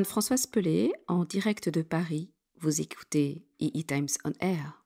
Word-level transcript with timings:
Anne-Françoise 0.00 0.46
Pelé, 0.46 0.92
en 1.08 1.24
direct 1.24 1.68
de 1.68 1.82
Paris. 1.82 2.30
Vous 2.58 2.80
écoutez 2.80 3.42
EE 3.60 3.82
Times 3.82 4.08
on 4.24 4.32
Air. 4.40 4.76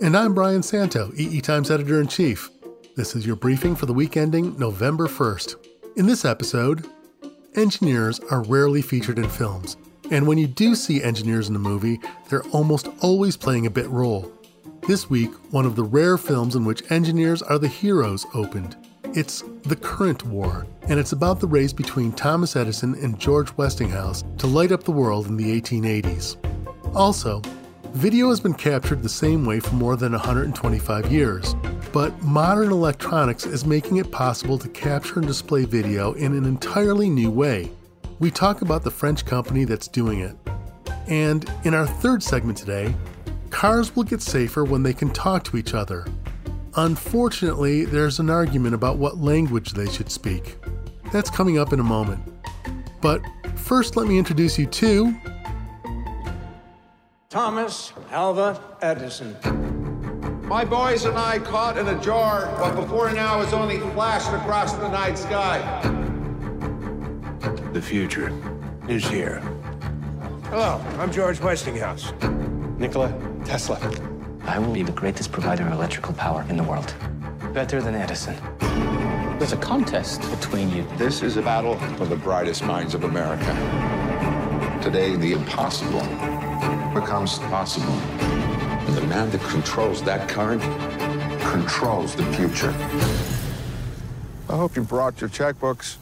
And 0.00 0.16
I'm 0.16 0.32
Brian 0.32 0.62
Santo, 0.62 1.10
EE 1.16 1.40
Times 1.40 1.72
editor 1.72 2.00
in 2.00 2.06
chief. 2.06 2.50
This 2.94 3.16
is 3.16 3.26
your 3.26 3.34
briefing 3.34 3.74
for 3.74 3.86
the 3.86 3.92
week 3.92 4.16
ending 4.16 4.56
November 4.60 5.08
1st. 5.08 5.56
In 5.96 6.06
this 6.06 6.24
episode, 6.24 6.86
engineers 7.56 8.20
are 8.30 8.44
rarely 8.44 8.80
featured 8.80 9.18
in 9.18 9.28
films. 9.28 9.76
And 10.12 10.28
when 10.28 10.38
you 10.38 10.46
do 10.46 10.76
see 10.76 11.02
engineers 11.02 11.48
in 11.48 11.56
a 11.56 11.58
movie, 11.58 11.98
they're 12.28 12.46
almost 12.52 12.86
always 13.00 13.36
playing 13.36 13.66
a 13.66 13.70
bit 13.70 13.88
role. 13.88 14.32
This 14.86 15.10
week, 15.10 15.32
one 15.50 15.66
of 15.66 15.74
the 15.74 15.82
rare 15.82 16.16
films 16.16 16.54
in 16.54 16.64
which 16.64 16.88
engineers 16.92 17.42
are 17.42 17.58
the 17.58 17.66
heroes 17.66 18.24
opened. 18.34 18.76
It's 19.16 19.44
The 19.62 19.76
Current 19.76 20.26
War, 20.26 20.66
and 20.88 20.98
it's 20.98 21.12
about 21.12 21.38
the 21.38 21.46
race 21.46 21.72
between 21.72 22.10
Thomas 22.10 22.56
Edison 22.56 22.96
and 22.96 23.16
George 23.16 23.56
Westinghouse 23.56 24.24
to 24.38 24.48
light 24.48 24.72
up 24.72 24.82
the 24.82 24.90
world 24.90 25.28
in 25.28 25.36
the 25.36 25.60
1880s. 25.60 26.36
Also, 26.96 27.40
video 27.92 28.30
has 28.30 28.40
been 28.40 28.54
captured 28.54 29.04
the 29.04 29.08
same 29.08 29.46
way 29.46 29.60
for 29.60 29.72
more 29.76 29.94
than 29.94 30.10
125 30.10 31.12
years, 31.12 31.54
but 31.92 32.20
modern 32.24 32.72
electronics 32.72 33.46
is 33.46 33.64
making 33.64 33.98
it 33.98 34.10
possible 34.10 34.58
to 34.58 34.68
capture 34.70 35.20
and 35.20 35.28
display 35.28 35.64
video 35.64 36.14
in 36.14 36.36
an 36.36 36.44
entirely 36.44 37.08
new 37.08 37.30
way. 37.30 37.70
We 38.18 38.32
talk 38.32 38.62
about 38.62 38.82
the 38.82 38.90
French 38.90 39.24
company 39.24 39.64
that's 39.64 39.86
doing 39.86 40.22
it. 40.22 40.36
And 41.06 41.48
in 41.62 41.72
our 41.72 41.86
third 41.86 42.20
segment 42.20 42.58
today, 42.58 42.92
cars 43.50 43.94
will 43.94 44.02
get 44.02 44.22
safer 44.22 44.64
when 44.64 44.82
they 44.82 44.92
can 44.92 45.10
talk 45.10 45.44
to 45.44 45.56
each 45.56 45.72
other. 45.72 46.04
Unfortunately, 46.76 47.84
there's 47.84 48.18
an 48.18 48.28
argument 48.28 48.74
about 48.74 48.98
what 48.98 49.18
language 49.18 49.74
they 49.74 49.88
should 49.88 50.10
speak. 50.10 50.58
That's 51.12 51.30
coming 51.30 51.56
up 51.56 51.72
in 51.72 51.78
a 51.78 51.84
moment. 51.84 52.20
But 53.00 53.22
first, 53.54 53.96
let 53.96 54.08
me 54.08 54.18
introduce 54.18 54.58
you 54.58 54.66
to 54.66 55.14
Thomas 57.28 57.92
Alva 58.10 58.60
Edison. 58.82 59.36
My 60.48 60.64
boys 60.64 61.04
and 61.04 61.16
I 61.16 61.38
caught 61.38 61.78
in 61.78 61.86
a 61.86 62.00
jar 62.00 62.46
what 62.60 62.74
before 62.74 63.12
now 63.12 63.38
has 63.40 63.52
only 63.52 63.78
flashed 63.78 64.32
across 64.32 64.72
the 64.72 64.88
night 64.88 65.16
sky. 65.16 65.60
The 67.72 67.82
future 67.82 68.32
is 68.88 69.06
here. 69.06 69.40
Hello, 70.50 70.84
I'm 70.98 71.12
George 71.12 71.40
Westinghouse. 71.40 72.12
Nikola 72.78 73.14
Tesla. 73.44 73.78
I 74.46 74.58
will 74.58 74.72
be 74.72 74.82
the 74.82 74.92
greatest 74.92 75.32
provider 75.32 75.66
of 75.66 75.72
electrical 75.72 76.14
power 76.14 76.44
in 76.48 76.56
the 76.56 76.62
world. 76.62 76.94
Better 77.52 77.80
than 77.80 77.94
Edison. 77.94 78.36
There's 79.38 79.52
a 79.52 79.56
contest 79.56 80.20
between 80.30 80.70
you. 80.70 80.86
This 80.96 81.22
is 81.22 81.36
a 81.36 81.42
battle 81.42 81.76
for 81.96 82.04
the 82.04 82.16
brightest 82.16 82.62
minds 82.62 82.94
of 82.94 83.04
America. 83.04 83.44
Today, 84.82 85.16
the 85.16 85.32
impossible 85.32 86.00
becomes 86.92 87.38
possible. 87.38 87.86
And 87.86 88.94
the 88.94 89.06
man 89.06 89.30
that 89.30 89.40
controls 89.40 90.02
that 90.02 90.28
current 90.28 90.62
controls 91.50 92.14
the 92.14 92.24
future. 92.34 92.70
I 94.48 94.56
hope 94.56 94.76
you 94.76 94.82
brought 94.82 95.20
your 95.20 95.30
checkbooks. 95.30 95.96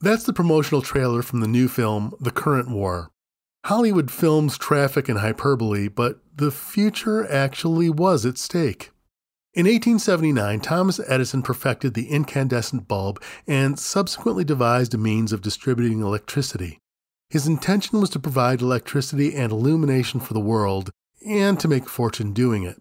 That's 0.00 0.24
the 0.24 0.32
promotional 0.32 0.80
trailer 0.80 1.22
from 1.22 1.40
the 1.40 1.48
new 1.48 1.68
film, 1.68 2.14
The 2.20 2.30
Current 2.30 2.70
War. 2.70 3.10
Hollywood 3.64 4.10
films 4.10 4.56
traffic 4.56 5.08
and 5.08 5.18
hyperbole, 5.18 5.88
but 5.88 6.21
the 6.34 6.50
future 6.50 7.30
actually 7.30 7.90
was 7.90 8.24
at 8.24 8.38
stake. 8.38 8.90
In 9.54 9.66
1879, 9.66 10.60
Thomas 10.60 11.00
Edison 11.06 11.42
perfected 11.42 11.92
the 11.92 12.08
incandescent 12.08 12.88
bulb 12.88 13.22
and 13.46 13.78
subsequently 13.78 14.44
devised 14.44 14.94
a 14.94 14.98
means 14.98 15.32
of 15.32 15.42
distributing 15.42 16.00
electricity. 16.00 16.78
His 17.28 17.46
intention 17.46 18.00
was 18.00 18.10
to 18.10 18.18
provide 18.18 18.62
electricity 18.62 19.34
and 19.34 19.52
illumination 19.52 20.20
for 20.20 20.32
the 20.32 20.40
world 20.40 20.90
and 21.26 21.60
to 21.60 21.68
make 21.68 21.84
a 21.84 21.88
fortune 21.88 22.32
doing 22.32 22.62
it. 22.62 22.80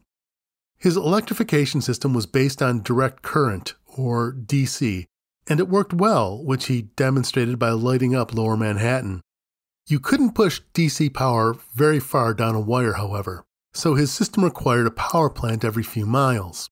His 0.77 0.97
electrification 0.97 1.81
system 1.81 2.13
was 2.13 2.25
based 2.25 2.61
on 2.61 2.81
direct 2.81 3.21
current, 3.21 3.75
or 3.85 4.33
DC, 4.33 5.05
and 5.47 5.59
it 5.59 5.69
worked 5.69 5.93
well, 5.93 6.43
which 6.43 6.65
he 6.67 6.83
demonstrated 6.83 7.59
by 7.59 7.69
lighting 7.71 8.15
up 8.15 8.33
lower 8.33 8.57
Manhattan. 8.57 9.21
You 9.87 9.99
couldn't 9.99 10.35
push 10.35 10.61
DC 10.73 11.13
power 11.13 11.55
very 11.73 11.99
far 11.99 12.33
down 12.33 12.55
a 12.55 12.59
wire, 12.59 12.93
however, 12.93 13.43
so 13.73 13.95
his 13.95 14.11
system 14.11 14.43
required 14.43 14.87
a 14.87 14.91
power 14.91 15.29
plant 15.29 15.65
every 15.65 15.83
few 15.83 16.05
miles. 16.05 16.69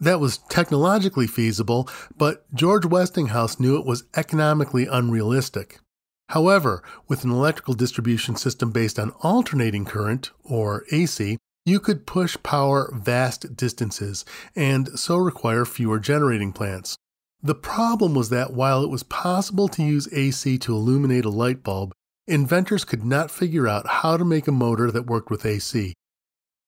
That 0.00 0.20
was 0.20 0.38
technologically 0.48 1.26
feasible, 1.26 1.88
but 2.16 2.52
George 2.54 2.86
Westinghouse 2.86 3.58
knew 3.58 3.76
it 3.76 3.86
was 3.86 4.04
economically 4.16 4.86
unrealistic. 4.86 5.80
However, 6.28 6.82
with 7.08 7.24
an 7.24 7.30
electrical 7.30 7.74
distribution 7.74 8.36
system 8.36 8.70
based 8.70 8.98
on 8.98 9.10
alternating 9.22 9.84
current, 9.84 10.30
or 10.44 10.84
AC, 10.92 11.38
you 11.64 11.80
could 11.80 12.06
push 12.06 12.36
power 12.42 12.90
vast 12.94 13.56
distances 13.56 14.24
and 14.54 14.98
so 14.98 15.16
require 15.16 15.64
fewer 15.64 15.98
generating 15.98 16.52
plants. 16.52 16.96
The 17.42 17.54
problem 17.54 18.14
was 18.14 18.30
that 18.30 18.52
while 18.52 18.82
it 18.82 18.90
was 18.90 19.02
possible 19.02 19.68
to 19.68 19.82
use 19.82 20.08
AC 20.12 20.58
to 20.58 20.74
illuminate 20.74 21.24
a 21.24 21.30
light 21.30 21.62
bulb, 21.62 21.92
inventors 22.28 22.84
could 22.84 23.04
not 23.04 23.30
figure 23.30 23.66
out 23.66 23.86
how 23.86 24.16
to 24.16 24.24
make 24.24 24.46
a 24.46 24.52
motor 24.52 24.90
that 24.90 25.06
worked 25.06 25.30
with 25.30 25.46
AC. 25.46 25.94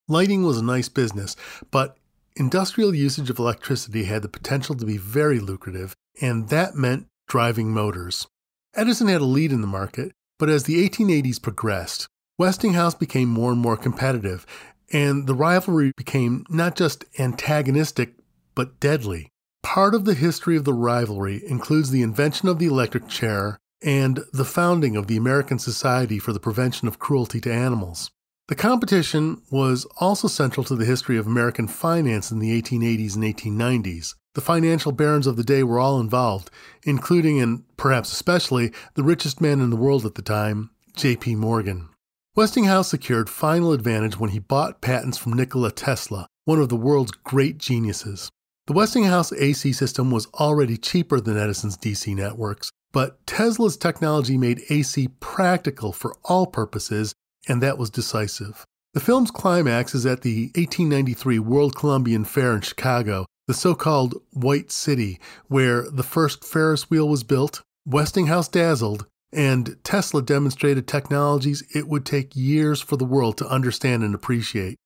Lighting 0.08 0.42
was 0.42 0.58
a 0.58 0.64
nice 0.64 0.88
business, 0.88 1.36
but 1.70 1.96
industrial 2.34 2.94
usage 2.94 3.30
of 3.30 3.38
electricity 3.38 4.04
had 4.04 4.22
the 4.22 4.28
potential 4.28 4.74
to 4.74 4.86
be 4.86 4.96
very 4.96 5.38
lucrative, 5.38 5.94
and 6.20 6.48
that 6.48 6.74
meant 6.74 7.06
driving 7.28 7.72
motors. 7.72 8.26
Edison 8.74 9.08
had 9.08 9.20
a 9.20 9.24
lead 9.24 9.52
in 9.52 9.60
the 9.60 9.66
market, 9.66 10.12
but 10.38 10.48
as 10.48 10.64
the 10.64 10.88
1880s 10.88 11.40
progressed, 11.40 12.08
Westinghouse 12.38 12.94
became 12.94 13.28
more 13.28 13.52
and 13.52 13.60
more 13.60 13.76
competitive, 13.76 14.46
and 14.92 15.26
the 15.26 15.34
rivalry 15.34 15.92
became 15.96 16.44
not 16.48 16.74
just 16.74 17.04
antagonistic, 17.18 18.14
but 18.54 18.80
deadly. 18.80 19.28
Part 19.62 19.94
of 19.94 20.06
the 20.06 20.14
history 20.14 20.56
of 20.56 20.64
the 20.64 20.72
rivalry 20.72 21.42
includes 21.46 21.90
the 21.90 22.02
invention 22.02 22.48
of 22.48 22.58
the 22.58 22.66
electric 22.66 23.08
chair 23.08 23.58
and 23.82 24.20
the 24.32 24.44
founding 24.44 24.96
of 24.96 25.06
the 25.06 25.16
American 25.16 25.58
Society 25.58 26.18
for 26.18 26.32
the 26.32 26.40
Prevention 26.40 26.88
of 26.88 26.98
Cruelty 26.98 27.40
to 27.42 27.52
Animals. 27.52 28.10
The 28.48 28.56
competition 28.56 29.42
was 29.50 29.86
also 30.00 30.26
central 30.26 30.64
to 30.64 30.74
the 30.74 30.84
history 30.84 31.16
of 31.16 31.26
American 31.26 31.68
finance 31.68 32.32
in 32.32 32.40
the 32.40 32.60
1880s 32.60 33.14
and 33.14 33.24
1890s. 33.24 34.14
The 34.34 34.40
financial 34.40 34.92
barons 34.92 35.26
of 35.26 35.36
the 35.36 35.44
day 35.44 35.62
were 35.62 35.78
all 35.78 36.00
involved, 36.00 36.50
including 36.84 37.40
and 37.40 37.64
perhaps 37.76 38.12
especially 38.12 38.72
the 38.94 39.04
richest 39.04 39.40
man 39.40 39.60
in 39.60 39.70
the 39.70 39.76
world 39.76 40.04
at 40.04 40.14
the 40.16 40.22
time, 40.22 40.70
J.P. 40.96 41.36
Morgan. 41.36 41.88
Westinghouse 42.36 42.88
secured 42.88 43.28
final 43.28 43.72
advantage 43.72 44.18
when 44.18 44.30
he 44.30 44.38
bought 44.38 44.80
patents 44.80 45.18
from 45.18 45.32
Nikola 45.32 45.70
Tesla, 45.72 46.26
one 46.44 46.60
of 46.60 46.68
the 46.68 46.76
world's 46.76 47.12
great 47.12 47.58
geniuses. 47.58 48.30
The 48.66 48.72
Westinghouse 48.72 49.32
AC 49.32 49.72
system 49.72 50.10
was 50.10 50.26
already 50.34 50.76
cheaper 50.76 51.20
than 51.20 51.36
Edison's 51.36 51.76
DC 51.76 52.14
networks, 52.14 52.70
but 52.92 53.24
Tesla's 53.26 53.76
technology 53.76 54.36
made 54.36 54.62
AC 54.70 55.08
practical 55.20 55.92
for 55.92 56.16
all 56.24 56.46
purposes, 56.46 57.14
and 57.48 57.62
that 57.62 57.78
was 57.78 57.90
decisive. 57.90 58.64
The 58.92 59.00
film's 59.00 59.30
climax 59.30 59.94
is 59.94 60.04
at 60.04 60.22
the 60.22 60.46
1893 60.56 61.38
World 61.38 61.76
Columbian 61.76 62.24
Fair 62.24 62.54
in 62.54 62.60
Chicago, 62.60 63.26
the 63.46 63.54
so 63.54 63.74
called 63.74 64.20
White 64.32 64.72
City, 64.72 65.20
where 65.46 65.88
the 65.90 66.02
first 66.02 66.44
Ferris 66.44 66.90
wheel 66.90 67.08
was 67.08 67.22
built, 67.22 67.62
Westinghouse 67.86 68.48
dazzled, 68.48 69.06
and 69.32 69.76
Tesla 69.84 70.22
demonstrated 70.22 70.88
technologies 70.88 71.62
it 71.74 71.86
would 71.86 72.04
take 72.04 72.34
years 72.34 72.80
for 72.80 72.96
the 72.96 73.04
world 73.04 73.36
to 73.38 73.48
understand 73.48 74.02
and 74.02 74.14
appreciate. 74.14 74.76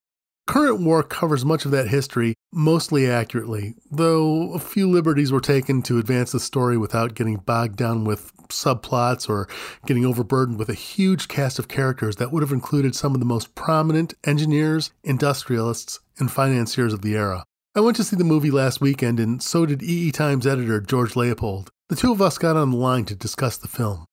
Current 0.47 0.83
War 0.83 1.03
covers 1.03 1.45
much 1.45 1.65
of 1.65 1.71
that 1.71 1.89
history 1.89 2.35
mostly 2.53 3.11
accurately, 3.11 3.75
though 3.91 4.53
a 4.53 4.59
few 4.59 4.91
liberties 4.91 5.33
were 5.33 5.41
taken 5.41 5.81
to 5.83 5.99
advance 5.99 6.33
the 6.33 6.41
story 6.41 6.77
without 6.77 7.15
getting 7.15 7.37
bogged 7.37 7.77
down 7.77 8.05
with 8.05 8.31
subplots 8.49 9.29
or 9.29 9.49
getting 9.87 10.05
overburdened 10.05 10.59
with 10.59 10.69
a 10.69 10.75
huge 10.75 11.29
cast 11.29 11.59
of 11.59 11.69
characters 11.69 12.17
that 12.17 12.31
would 12.31 12.43
have 12.43 12.53
included 12.53 12.95
some 12.95 13.15
of 13.15 13.21
the 13.21 13.27
most 13.27 13.55
prominent 13.55 14.13
engineers, 14.25 14.93
industrialists, 15.03 16.01
and 16.19 16.31
financiers 16.31 16.93
of 16.93 17.01
the 17.01 17.17
era. 17.17 17.45
I 17.75 17.81
went 17.81 17.97
to 17.97 18.05
see 18.05 18.15
the 18.15 18.23
movie 18.23 18.51
last 18.51 18.81
weekend, 18.81 19.19
and 19.19 19.43
so 19.43 19.65
did 19.65 19.83
EE 19.83 20.13
Times 20.13 20.47
editor 20.47 20.81
George 20.81 21.17
Leopold. 21.17 21.71
The 21.89 21.97
two 21.97 22.13
of 22.13 22.23
us 22.23 22.39
got 22.39 22.57
on 22.57 22.71
the 22.71 22.77
line 22.77 23.07
to 23.07 23.15
discuss 23.15 23.57
the 23.57 23.67
film. 23.67 24.05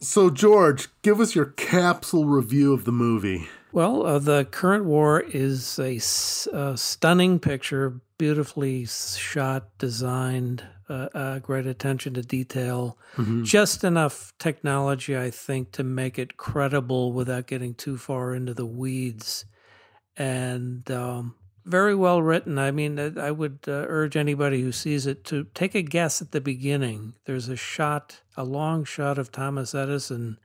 So, 0.00 0.30
George, 0.30 0.88
give 1.02 1.20
us 1.20 1.34
your 1.34 1.46
capsule 1.46 2.24
review 2.24 2.72
of 2.72 2.84
the 2.84 2.92
movie. 2.92 3.48
Well, 3.72 4.06
uh, 4.06 4.18
the 4.18 4.44
current 4.46 4.84
war 4.84 5.20
is 5.20 5.78
a, 5.78 5.98
stunning 5.98 7.38
picture, 7.38 8.00
beautifully 8.16 8.86
shot, 8.86 9.76
designed, 9.78 10.64
uh, 10.88 11.08
uh, 11.14 11.38
great 11.40 11.66
attention 11.66 12.14
to 12.14 12.22
detail, 12.22 12.98
mm-hmm. 13.16 13.44
just 13.44 13.84
enough 13.84 14.32
technology, 14.38 15.16
I 15.16 15.30
think, 15.30 15.72
to 15.72 15.84
make 15.84 16.18
it 16.18 16.36
credible 16.36 17.12
without 17.12 17.46
getting 17.46 17.74
too 17.74 17.98
far 17.98 18.34
into 18.34 18.54
the 18.54 18.66
weeds. 18.66 19.44
And 20.16 20.90
um, 20.90 21.34
very 21.68 21.94
well 21.94 22.22
written. 22.22 22.58
I 22.58 22.70
mean, 22.70 22.98
uh, 22.98 23.12
I 23.18 23.30
would 23.30 23.60
uh, 23.68 23.84
urge 23.88 24.16
anybody 24.16 24.62
who 24.62 24.72
sees 24.72 25.06
it 25.06 25.24
to 25.24 25.44
take 25.54 25.74
a 25.74 25.82
guess 25.82 26.22
at 26.22 26.32
the 26.32 26.40
beginning. 26.40 27.14
There's 27.26 27.48
a 27.48 27.56
shot, 27.56 28.22
a 28.36 28.44
long 28.44 28.84
shot 28.84 29.18
of 29.18 29.30
Thomas 29.30 29.74
Edison 29.74 30.38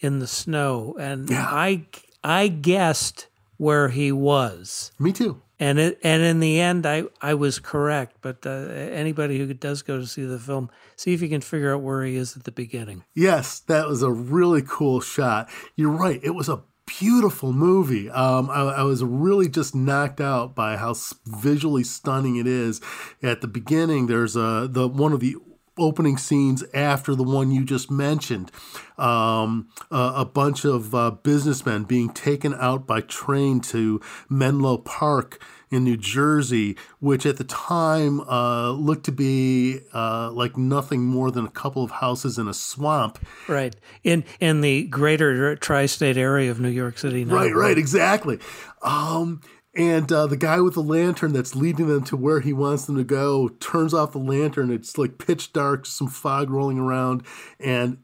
in 0.00 0.18
the 0.18 0.26
snow, 0.26 0.94
and 1.00 1.30
Yeah. 1.30 1.46
I 1.48 1.86
I 2.24 2.48
guessed 2.48 3.28
where 3.58 3.90
he 3.90 4.10
was. 4.10 4.90
Me 4.98 5.12
too. 5.12 5.42
And 5.60 5.78
it, 5.78 6.00
and 6.02 6.22
in 6.22 6.40
the 6.40 6.60
end, 6.60 6.84
I, 6.84 7.04
I 7.22 7.34
was 7.34 7.60
correct. 7.60 8.16
But 8.20 8.44
uh, 8.44 8.50
anybody 8.50 9.38
who 9.38 9.52
does 9.54 9.82
go 9.82 9.98
to 9.98 10.06
see 10.06 10.24
the 10.24 10.38
film, 10.38 10.70
see 10.96 11.14
if 11.14 11.22
you 11.22 11.28
can 11.28 11.42
figure 11.42 11.72
out 11.74 11.82
where 11.82 12.02
he 12.02 12.16
is 12.16 12.36
at 12.36 12.44
the 12.44 12.50
beginning. 12.50 13.04
Yes, 13.14 13.60
that 13.60 13.86
was 13.86 14.02
a 14.02 14.10
really 14.10 14.62
cool 14.66 15.00
shot. 15.00 15.48
You're 15.76 15.90
right. 15.90 16.18
It 16.24 16.34
was 16.34 16.48
a 16.48 16.64
beautiful 16.86 17.52
movie. 17.52 18.10
Um, 18.10 18.50
I, 18.50 18.62
I 18.62 18.82
was 18.82 19.04
really 19.04 19.48
just 19.48 19.74
knocked 19.74 20.20
out 20.20 20.54
by 20.54 20.76
how 20.76 20.94
visually 21.26 21.84
stunning 21.84 22.36
it 22.36 22.46
is. 22.46 22.80
At 23.22 23.40
the 23.40 23.48
beginning, 23.48 24.06
there's 24.06 24.36
a 24.36 24.68
the 24.70 24.88
one 24.88 25.12
of 25.12 25.20
the 25.20 25.36
opening 25.78 26.16
scenes 26.16 26.64
after 26.72 27.14
the 27.14 27.22
one 27.22 27.50
you 27.50 27.64
just 27.64 27.90
mentioned. 27.90 28.50
Um, 28.96 29.68
a, 29.90 30.12
a 30.16 30.24
bunch 30.24 30.64
of 30.64 30.94
uh, 30.94 31.10
businessmen 31.10 31.84
being 31.84 32.10
taken 32.10 32.54
out 32.54 32.86
by 32.86 33.00
train 33.00 33.60
to 33.62 34.00
Menlo 34.28 34.78
Park 34.78 35.42
in 35.70 35.84
New 35.84 35.96
Jersey, 35.96 36.76
which 37.00 37.26
at 37.26 37.36
the 37.36 37.44
time 37.44 38.20
uh, 38.20 38.70
looked 38.70 39.04
to 39.06 39.12
be 39.12 39.80
uh, 39.92 40.30
like 40.30 40.56
nothing 40.56 41.04
more 41.04 41.30
than 41.30 41.44
a 41.44 41.50
couple 41.50 41.82
of 41.82 41.90
houses 41.90 42.38
in 42.38 42.46
a 42.46 42.54
swamp. 42.54 43.18
Right 43.48 43.74
in 44.04 44.24
in 44.40 44.60
the 44.60 44.84
greater 44.84 45.56
tri-state 45.56 46.16
area 46.16 46.50
of 46.50 46.60
New 46.60 46.68
York 46.68 46.98
City. 46.98 47.24
Now. 47.24 47.34
Right, 47.34 47.54
right, 47.54 47.78
exactly. 47.78 48.38
Um, 48.82 49.40
and 49.76 50.10
uh, 50.12 50.26
the 50.26 50.36
guy 50.36 50.60
with 50.60 50.74
the 50.74 50.82
lantern 50.82 51.32
that's 51.32 51.54
leading 51.56 51.88
them 51.88 52.04
to 52.04 52.16
where 52.16 52.40
he 52.40 52.52
wants 52.52 52.84
them 52.86 52.96
to 52.96 53.04
go 53.04 53.48
turns 53.60 53.92
off 53.94 54.12
the 54.12 54.18
lantern. 54.18 54.70
It's 54.70 54.96
like 54.98 55.18
pitch 55.18 55.52
dark, 55.52 55.86
some 55.86 56.08
fog 56.08 56.50
rolling 56.50 56.78
around, 56.78 57.22
and 57.58 57.98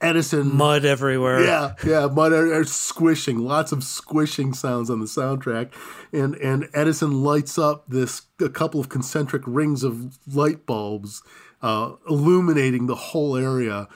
Edison 0.00 0.54
Mud 0.54 0.84
everywhere. 0.84 1.42
Yeah, 1.44 1.74
yeah, 1.86 2.06
mud 2.08 2.32
are 2.32 2.64
squishing. 2.64 3.38
Lots 3.38 3.72
of 3.72 3.82
squishing 3.84 4.52
sounds 4.52 4.90
on 4.90 5.00
the 5.00 5.06
soundtrack, 5.06 5.72
and 6.12 6.34
and 6.36 6.68
Edison 6.74 7.22
lights 7.22 7.56
up 7.58 7.86
this 7.88 8.22
a 8.40 8.48
couple 8.50 8.80
of 8.80 8.88
concentric 8.88 9.42
rings 9.46 9.82
of 9.84 10.18
light 10.26 10.66
bulbs, 10.66 11.22
uh, 11.62 11.92
illuminating 12.08 12.86
the 12.86 12.94
whole 12.96 13.36
area. 13.36 13.88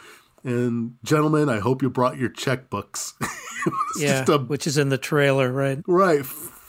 And 0.44 0.94
gentlemen, 1.02 1.48
I 1.48 1.58
hope 1.58 1.82
you 1.82 1.90
brought 1.90 2.16
your 2.16 2.30
checkbooks. 2.30 3.12
Yeah, 3.98 4.24
a- 4.28 4.38
which 4.38 4.66
is 4.68 4.78
in 4.78 4.88
the 4.88 4.96
trailer, 4.96 5.52
right? 5.52 5.80
right, 5.86 6.24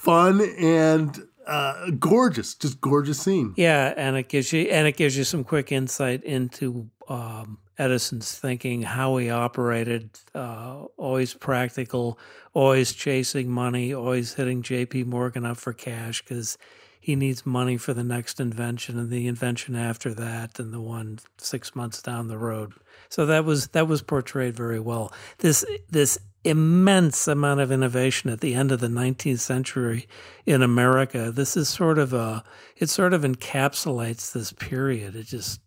fun 0.09 0.41
and 0.57 1.27
uh, 1.45 1.91
gorgeous, 1.91 2.55
just 2.55 2.81
gorgeous 2.81 3.19
scene. 3.19 3.53
Yeah, 3.55 3.93
and 3.95 4.17
it 4.17 4.27
gives 4.27 4.51
you 4.51 4.63
and 4.63 4.87
it 4.87 4.97
gives 4.97 5.15
you 5.17 5.23
some 5.23 5.43
quick 5.43 5.71
insight 5.71 6.23
into 6.23 6.89
um, 7.07 7.59
Edison's 7.77 8.37
thinking, 8.37 8.81
how 8.81 9.17
he 9.17 9.29
operated, 9.29 10.09
uh, 10.33 10.83
always 10.97 11.33
practical, 11.33 12.19
always 12.53 12.93
chasing 12.93 13.49
money, 13.49 13.93
always 13.93 14.33
hitting 14.33 14.61
J.P. 14.63 15.03
Morgan 15.03 15.45
up 15.45 15.57
for 15.57 15.73
cash 15.73 16.21
because 16.21 16.57
he 16.99 17.15
needs 17.15 17.45
money 17.45 17.77
for 17.77 17.93
the 17.93 18.03
next 18.03 18.39
invention 18.39 18.99
and 18.99 19.09
the 19.09 19.27
invention 19.27 19.75
after 19.75 20.13
that 20.13 20.59
and 20.59 20.73
the 20.73 20.81
one 20.81 21.19
six 21.37 21.75
months 21.75 22.01
down 22.01 22.27
the 22.27 22.37
road. 22.37 22.73
So 23.09 23.25
that 23.25 23.45
was 23.45 23.67
that 23.69 23.87
was 23.87 24.01
portrayed 24.01 24.55
very 24.55 24.79
well. 24.79 25.11
This 25.39 25.65
this 25.89 26.19
immense 26.43 27.27
amount 27.27 27.59
of 27.59 27.71
innovation 27.71 28.29
at 28.29 28.39
the 28.39 28.53
end 28.53 28.71
of 28.71 28.79
the 28.79 28.87
19th 28.87 29.39
century 29.39 30.07
in 30.45 30.61
America. 30.61 31.31
This 31.31 31.57
is 31.57 31.67
sort 31.67 31.97
of 31.97 32.13
a 32.13 32.43
it 32.77 32.89
sort 32.89 33.13
of 33.13 33.23
encapsulates 33.23 34.31
this 34.31 34.53
period. 34.53 35.15
It 35.15 35.23
just 35.23 35.59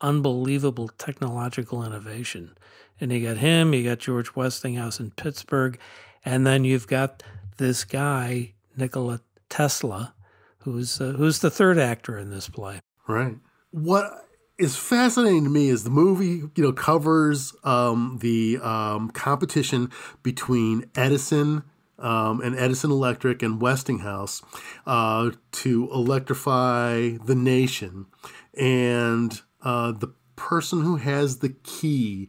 unbelievable 0.00 0.88
technological 0.98 1.84
innovation. 1.84 2.56
And 3.00 3.12
you 3.12 3.26
got 3.26 3.38
him, 3.38 3.74
you 3.74 3.84
got 3.84 3.98
George 3.98 4.34
Westinghouse 4.34 4.98
in 4.98 5.12
Pittsburgh, 5.12 5.78
and 6.24 6.46
then 6.46 6.64
you've 6.64 6.88
got 6.88 7.22
this 7.56 7.84
guy 7.84 8.54
Nikola 8.76 9.20
Tesla, 9.48 10.14
who's 10.58 11.00
uh, 11.00 11.12
who's 11.16 11.38
the 11.38 11.50
third 11.50 11.78
actor 11.78 12.18
in 12.18 12.30
this 12.30 12.48
play. 12.48 12.80
Right. 13.06 13.36
What 13.70 14.27
is 14.58 14.76
fascinating 14.76 15.44
to 15.44 15.50
me 15.50 15.68
is 15.68 15.84
the 15.84 15.90
movie, 15.90 16.42
you 16.54 16.62
know, 16.64 16.72
covers 16.72 17.54
um, 17.62 18.18
the 18.20 18.58
um, 18.58 19.10
competition 19.10 19.90
between 20.22 20.84
Edison 20.96 21.62
um, 21.98 22.40
and 22.40 22.58
Edison 22.58 22.90
Electric 22.90 23.42
and 23.42 23.60
Westinghouse 23.60 24.42
uh, 24.86 25.30
to 25.52 25.88
electrify 25.92 27.10
the 27.24 27.34
nation, 27.34 28.06
and 28.54 29.40
uh, 29.62 29.92
the 29.92 30.12
person 30.36 30.82
who 30.82 30.96
has 30.96 31.38
the 31.38 31.50
key 31.50 32.28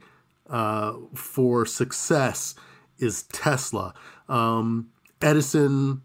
uh, 0.49 0.93
for 1.13 1.65
success 1.65 2.55
is 2.97 3.23
Tesla. 3.23 3.93
Um, 4.27 4.89
Edison 5.21 6.01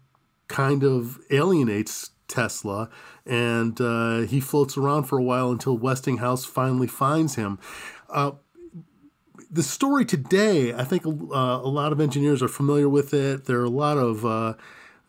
kind 0.47 0.83
of 0.83 1.19
alienates 1.31 2.11
Tesla, 2.27 2.89
and 3.25 3.79
uh, 3.79 4.19
he 4.19 4.39
floats 4.39 4.77
around 4.77 5.03
for 5.03 5.17
a 5.17 5.23
while 5.23 5.51
until 5.51 5.77
Westinghouse 5.77 6.45
finally 6.45 6.87
finds 6.87 7.35
him. 7.35 7.59
Uh, 8.09 8.31
the 9.51 9.63
story 9.63 10.05
today, 10.05 10.73
I 10.73 10.83
think 10.83 11.05
uh, 11.05 11.09
a 11.09 11.69
lot 11.69 11.91
of 11.91 12.01
engineers 12.01 12.43
are 12.43 12.47
familiar 12.47 12.89
with 12.89 13.13
it. 13.13 13.45
There 13.45 13.59
are 13.59 13.65
a 13.65 13.69
lot 13.69 13.97
of 13.97 14.25
uh, 14.25 14.53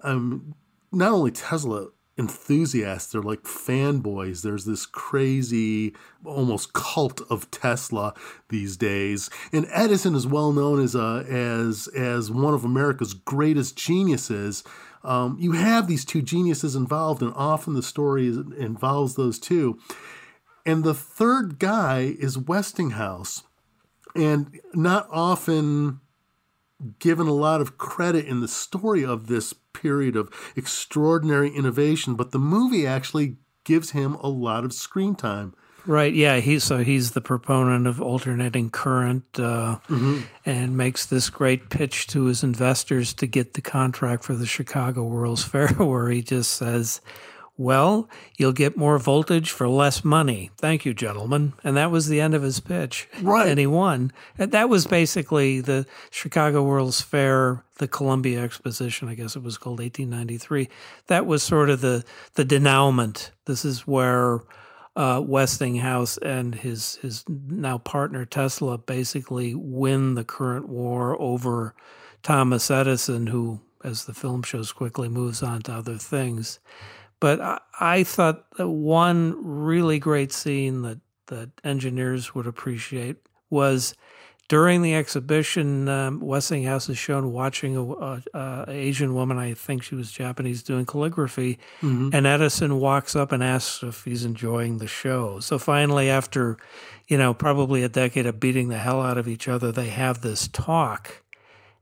um, 0.03 0.55
not 0.93 1.13
only 1.13 1.31
Tesla 1.31 1.89
enthusiasts, 2.19 3.13
they're 3.13 3.23
like 3.23 3.43
fanboys. 3.43 4.43
There's 4.43 4.65
this 4.65 4.87
crazy, 4.87 5.95
almost 6.25 6.73
cult 6.73 7.21
of 7.31 7.51
Tesla 7.51 8.15
these 8.49 8.77
days. 8.77 9.29
And 9.53 9.67
Edison 9.71 10.15
is 10.15 10.27
well 10.27 10.53
known 10.53 10.83
as 10.83 10.95
a, 10.95 11.25
as 11.29 11.89
as 11.89 12.31
one 12.31 12.55
of 12.55 12.65
America's 12.65 13.15
greatest 13.15 13.77
geniuses. 13.77 14.65
Um, 15.07 15.37
you 15.39 15.53
have 15.53 15.87
these 15.87 16.05
two 16.05 16.21
geniuses 16.21 16.75
involved, 16.75 17.23
and 17.23 17.33
often 17.37 17.75
the 17.75 17.83
story 17.83 18.27
is, 18.27 18.37
involves 18.37 19.15
those 19.15 19.39
two. 19.39 19.79
And 20.67 20.83
the 20.83 20.95
third 20.95 21.61
guy 21.61 22.17
is 22.19 22.37
Westinghouse, 22.37 23.45
and 24.17 24.61
not 24.75 25.07
often 25.11 26.01
given 26.99 27.29
a 27.29 27.33
lot 27.33 27.61
of 27.61 27.79
credit 27.79 28.27
in 28.27 28.41
the 28.41 28.49
story 28.49 29.05
of 29.05 29.29
this 29.29 29.53
period 29.53 30.17
of 30.17 30.29
extraordinary 30.57 31.51
innovation, 31.51 32.17
but 32.17 32.33
the 32.33 32.39
movie 32.39 32.87
actually 32.87 33.37
gives 33.65 33.93
him 33.93 34.15
a 34.17 34.29
lot 34.29 34.65
of 34.65 34.73
screen 34.73 35.15
time. 35.15 35.55
Right. 35.87 36.13
Yeah. 36.13 36.39
He's 36.39 36.65
so 36.65 36.79
he's 36.79 37.13
the 37.13 37.21
proponent 37.21 37.87
of 37.87 38.01
alternating 38.01 38.71
current, 38.71 39.25
uh, 39.39 39.79
and 40.45 40.77
makes 40.77 41.07
this 41.07 41.31
great 41.31 41.71
pitch 41.71 42.07
to 42.09 42.25
his 42.25 42.43
investors 42.43 43.15
to 43.15 43.27
get 43.27 43.55
the 43.55 43.63
contract 43.63 44.25
for 44.25 44.35
the 44.35 44.47
Chicago 44.47 45.05
World's 45.05 45.45
Fair, 45.47 45.69
where 45.69 46.09
he 46.09 46.23
just 46.23 46.51
says, 46.53 47.01
"Well, 47.57 48.09
you'll 48.37 48.53
get 48.53 48.77
more 48.77 48.99
voltage 48.99 49.51
for 49.51 49.69
less 49.69 50.05
money. 50.05 50.51
Thank 50.59 50.85
you, 50.85 50.93
gentlemen." 50.93 51.53
And 51.63 51.77
that 51.77 51.91
was 51.91 52.09
the 52.09 52.21
end 52.21 52.35
of 52.35 52.43
his 52.43 52.59
pitch. 52.61 53.09
Right. 53.23 53.49
And 53.49 53.59
he 53.59 53.67
won. 53.67 54.13
And 54.39 54.51
that 54.53 54.69
was 54.69 54.87
basically 54.87 55.61
the 55.61 55.87
Chicago 56.11 56.63
World's 56.65 57.01
Fair, 57.01 57.63
the 57.79 57.89
Columbia 57.89 58.43
Exposition, 58.43 59.09
I 59.09 59.15
guess 59.15 59.37
it 59.37 59.43
was 59.43 59.57
called 59.57 59.79
1893. 59.79 60.69
That 61.07 61.27
was 61.27 61.43
sort 61.45 61.71
of 61.71 61.81
the 61.81 62.05
the 62.35 62.45
denouement. 62.45 63.31
This 63.45 63.65
is 63.65 63.87
where 63.87 64.41
uh, 64.97 65.23
Westinghouse 65.25 66.17
and 66.19 66.55
his 66.55 66.97
his 66.97 67.25
now 67.29 67.79
partner 67.79 68.25
Tesla 68.25 68.79
basically 68.79 69.55
win 69.55 70.15
the 70.15 70.25
current 70.25 70.69
war 70.69 71.21
over 71.21 71.75
Thomas 72.23 72.71
Edison, 72.71 73.27
who, 73.29 73.61
as 73.85 74.07
the 74.07 74.15
film 74.15 74.43
shows, 74.43 74.73
quickly 74.73 75.09
moves 75.09 75.43
on 75.43 75.63
to 75.63 75.73
other 75.75 75.99
things. 75.99 76.59
But 77.21 77.41
I, 77.41 77.61
I 77.79 78.05
thought 78.05 78.51
that 78.57 78.69
one 78.69 79.37
really 79.45 79.99
great 79.99 80.33
scene 80.33 80.83
that 80.83 80.99
that 81.27 81.51
engineers 81.63 82.35
would 82.35 82.47
appreciate 82.47 83.17
was 83.51 83.95
during 84.49 84.83
the 84.83 84.95
exhibition, 84.95 85.89
um, 85.89 86.21
Westinghouse 86.21 86.89
is 86.89 86.99
shown 86.99 87.33
watching 87.33 87.77
a, 87.77 87.83
a, 87.83 88.23
a 88.35 88.65
Asian 88.69 89.15
woman, 89.15 89.39
I 89.39 89.55
think 89.55 89.83
she 89.83 89.95
was 89.95 90.13
Japanese, 90.13 90.63
doing 90.63 90.87
calligraphy, 90.87 91.59
and 92.15 92.27
Edison 92.27 92.79
walks 92.79 93.17
up 93.17 93.33
and 93.33 93.43
asks 93.43 93.83
if 93.83 94.05
he's 94.05 94.25
enjoying 94.25 94.79
the 94.79 94.87
show. 94.87 95.41
So 95.41 95.59
finally, 95.59 96.09
after 96.11 96.57
you 97.09 97.19
know 97.19 97.35
probably 97.35 97.83
a 97.83 97.89
decade 97.89 98.27
of 98.27 98.39
beating 98.41 98.69
the 98.69 98.79
hell 98.79 99.03
out 99.03 99.19
of 99.19 99.29
each 99.29 99.49
other, 99.49 99.73
they 99.73 99.89
have 99.89 100.21
this 100.21 100.49
talk, 100.49 101.23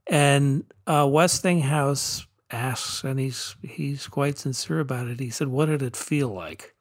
and 0.06 0.64
uh, 0.87 1.06
Westinghouse 1.11 2.26
asks, 2.50 3.04
and 3.04 3.18
he's 3.18 3.56
he's 3.62 4.06
quite 4.06 4.38
sincere 4.38 4.80
about 4.80 5.09
it. 5.09 5.21
He 5.21 5.30
said, 5.30 5.49
"What 5.49 5.66
did 5.66 5.83
it 5.83 5.97
feel 5.97 6.28
like?" 6.28 6.74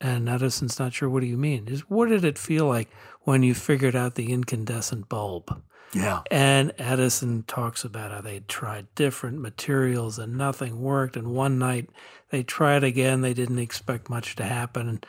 And 0.00 0.28
Edison's 0.28 0.78
not 0.78 0.92
sure 0.92 1.08
what 1.08 1.20
do 1.20 1.26
you 1.26 1.36
mean. 1.36 1.66
Just 1.66 1.90
what 1.90 2.08
did 2.08 2.24
it 2.24 2.38
feel 2.38 2.66
like 2.66 2.90
when 3.22 3.42
you 3.42 3.54
figured 3.54 3.96
out 3.96 4.14
the 4.14 4.32
incandescent 4.32 5.08
bulb? 5.08 5.62
Yeah. 5.94 6.22
And 6.30 6.72
Edison 6.78 7.44
talks 7.44 7.84
about 7.84 8.10
how 8.10 8.20
they 8.20 8.40
tried 8.40 8.92
different 8.94 9.40
materials 9.40 10.18
and 10.18 10.36
nothing 10.36 10.80
worked. 10.80 11.16
And 11.16 11.28
one 11.34 11.58
night 11.58 11.88
they 12.30 12.42
tried 12.42 12.84
again. 12.84 13.20
They 13.20 13.34
didn't 13.34 13.60
expect 13.60 14.10
much 14.10 14.36
to 14.36 14.44
happen. 14.44 15.00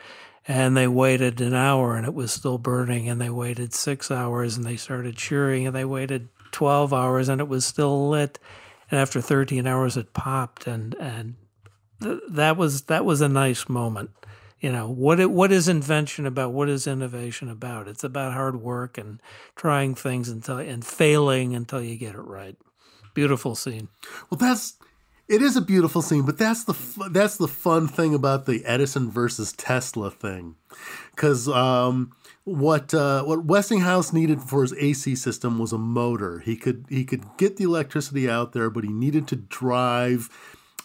And 0.48 0.76
they 0.76 0.86
waited 0.86 1.40
an 1.40 1.54
hour 1.54 1.96
and 1.96 2.06
it 2.06 2.14
was 2.14 2.30
still 2.32 2.58
burning. 2.58 3.08
And 3.08 3.20
they 3.20 3.30
waited 3.30 3.74
six 3.74 4.10
hours 4.10 4.56
and 4.56 4.64
they 4.64 4.76
started 4.76 5.16
cheering. 5.16 5.66
And 5.66 5.74
they 5.74 5.84
waited 5.84 6.28
12 6.52 6.94
hours 6.94 7.28
and 7.28 7.40
it 7.40 7.48
was 7.48 7.64
still 7.64 8.08
lit. 8.08 8.38
And 8.90 9.00
after 9.00 9.20
13 9.20 9.66
hours, 9.66 9.96
it 9.96 10.14
popped. 10.14 10.68
And, 10.68 10.94
and 10.94 11.34
th- 12.00 12.20
that 12.30 12.56
was 12.56 12.82
that 12.82 13.04
was 13.04 13.20
a 13.20 13.28
nice 13.28 13.68
moment 13.68 14.10
you 14.66 14.72
know 14.72 14.88
what 14.88 15.20
it, 15.20 15.30
what 15.30 15.52
is 15.52 15.68
invention 15.68 16.26
about 16.26 16.52
what 16.52 16.68
is 16.68 16.88
innovation 16.88 17.48
about? 17.48 17.86
It's 17.86 18.02
about 18.02 18.32
hard 18.32 18.60
work 18.60 18.98
and 18.98 19.22
trying 19.54 19.94
things 19.94 20.28
until 20.28 20.58
and 20.58 20.84
failing 20.84 21.54
until 21.54 21.80
you 21.80 21.96
get 21.96 22.16
it 22.16 22.20
right. 22.20 22.56
Beautiful 23.14 23.54
scene. 23.54 23.86
Well 24.28 24.38
that's 24.38 24.74
it 25.28 25.40
is 25.40 25.56
a 25.56 25.60
beautiful 25.60 26.02
scene 26.02 26.26
but 26.26 26.36
that's 26.36 26.64
the 26.64 26.74
that's 27.10 27.36
the 27.36 27.46
fun 27.46 27.86
thing 27.86 28.12
about 28.12 28.46
the 28.46 28.64
edison 28.64 29.08
versus 29.08 29.52
tesla 29.52 30.10
thing. 30.10 30.56
Because 31.12 31.46
um, 31.46 32.10
what 32.42 32.92
uh, 32.92 33.22
what 33.22 33.44
westinghouse 33.44 34.12
needed 34.12 34.42
for 34.42 34.62
his 34.62 34.74
ac 34.80 35.14
system 35.14 35.60
was 35.60 35.72
a 35.72 35.78
motor. 35.78 36.40
He 36.40 36.56
could 36.56 36.86
he 36.88 37.04
could 37.04 37.22
get 37.36 37.56
the 37.56 37.62
electricity 37.62 38.28
out 38.28 38.52
there 38.52 38.68
but 38.68 38.82
he 38.82 38.92
needed 38.92 39.28
to 39.28 39.36
drive 39.36 40.28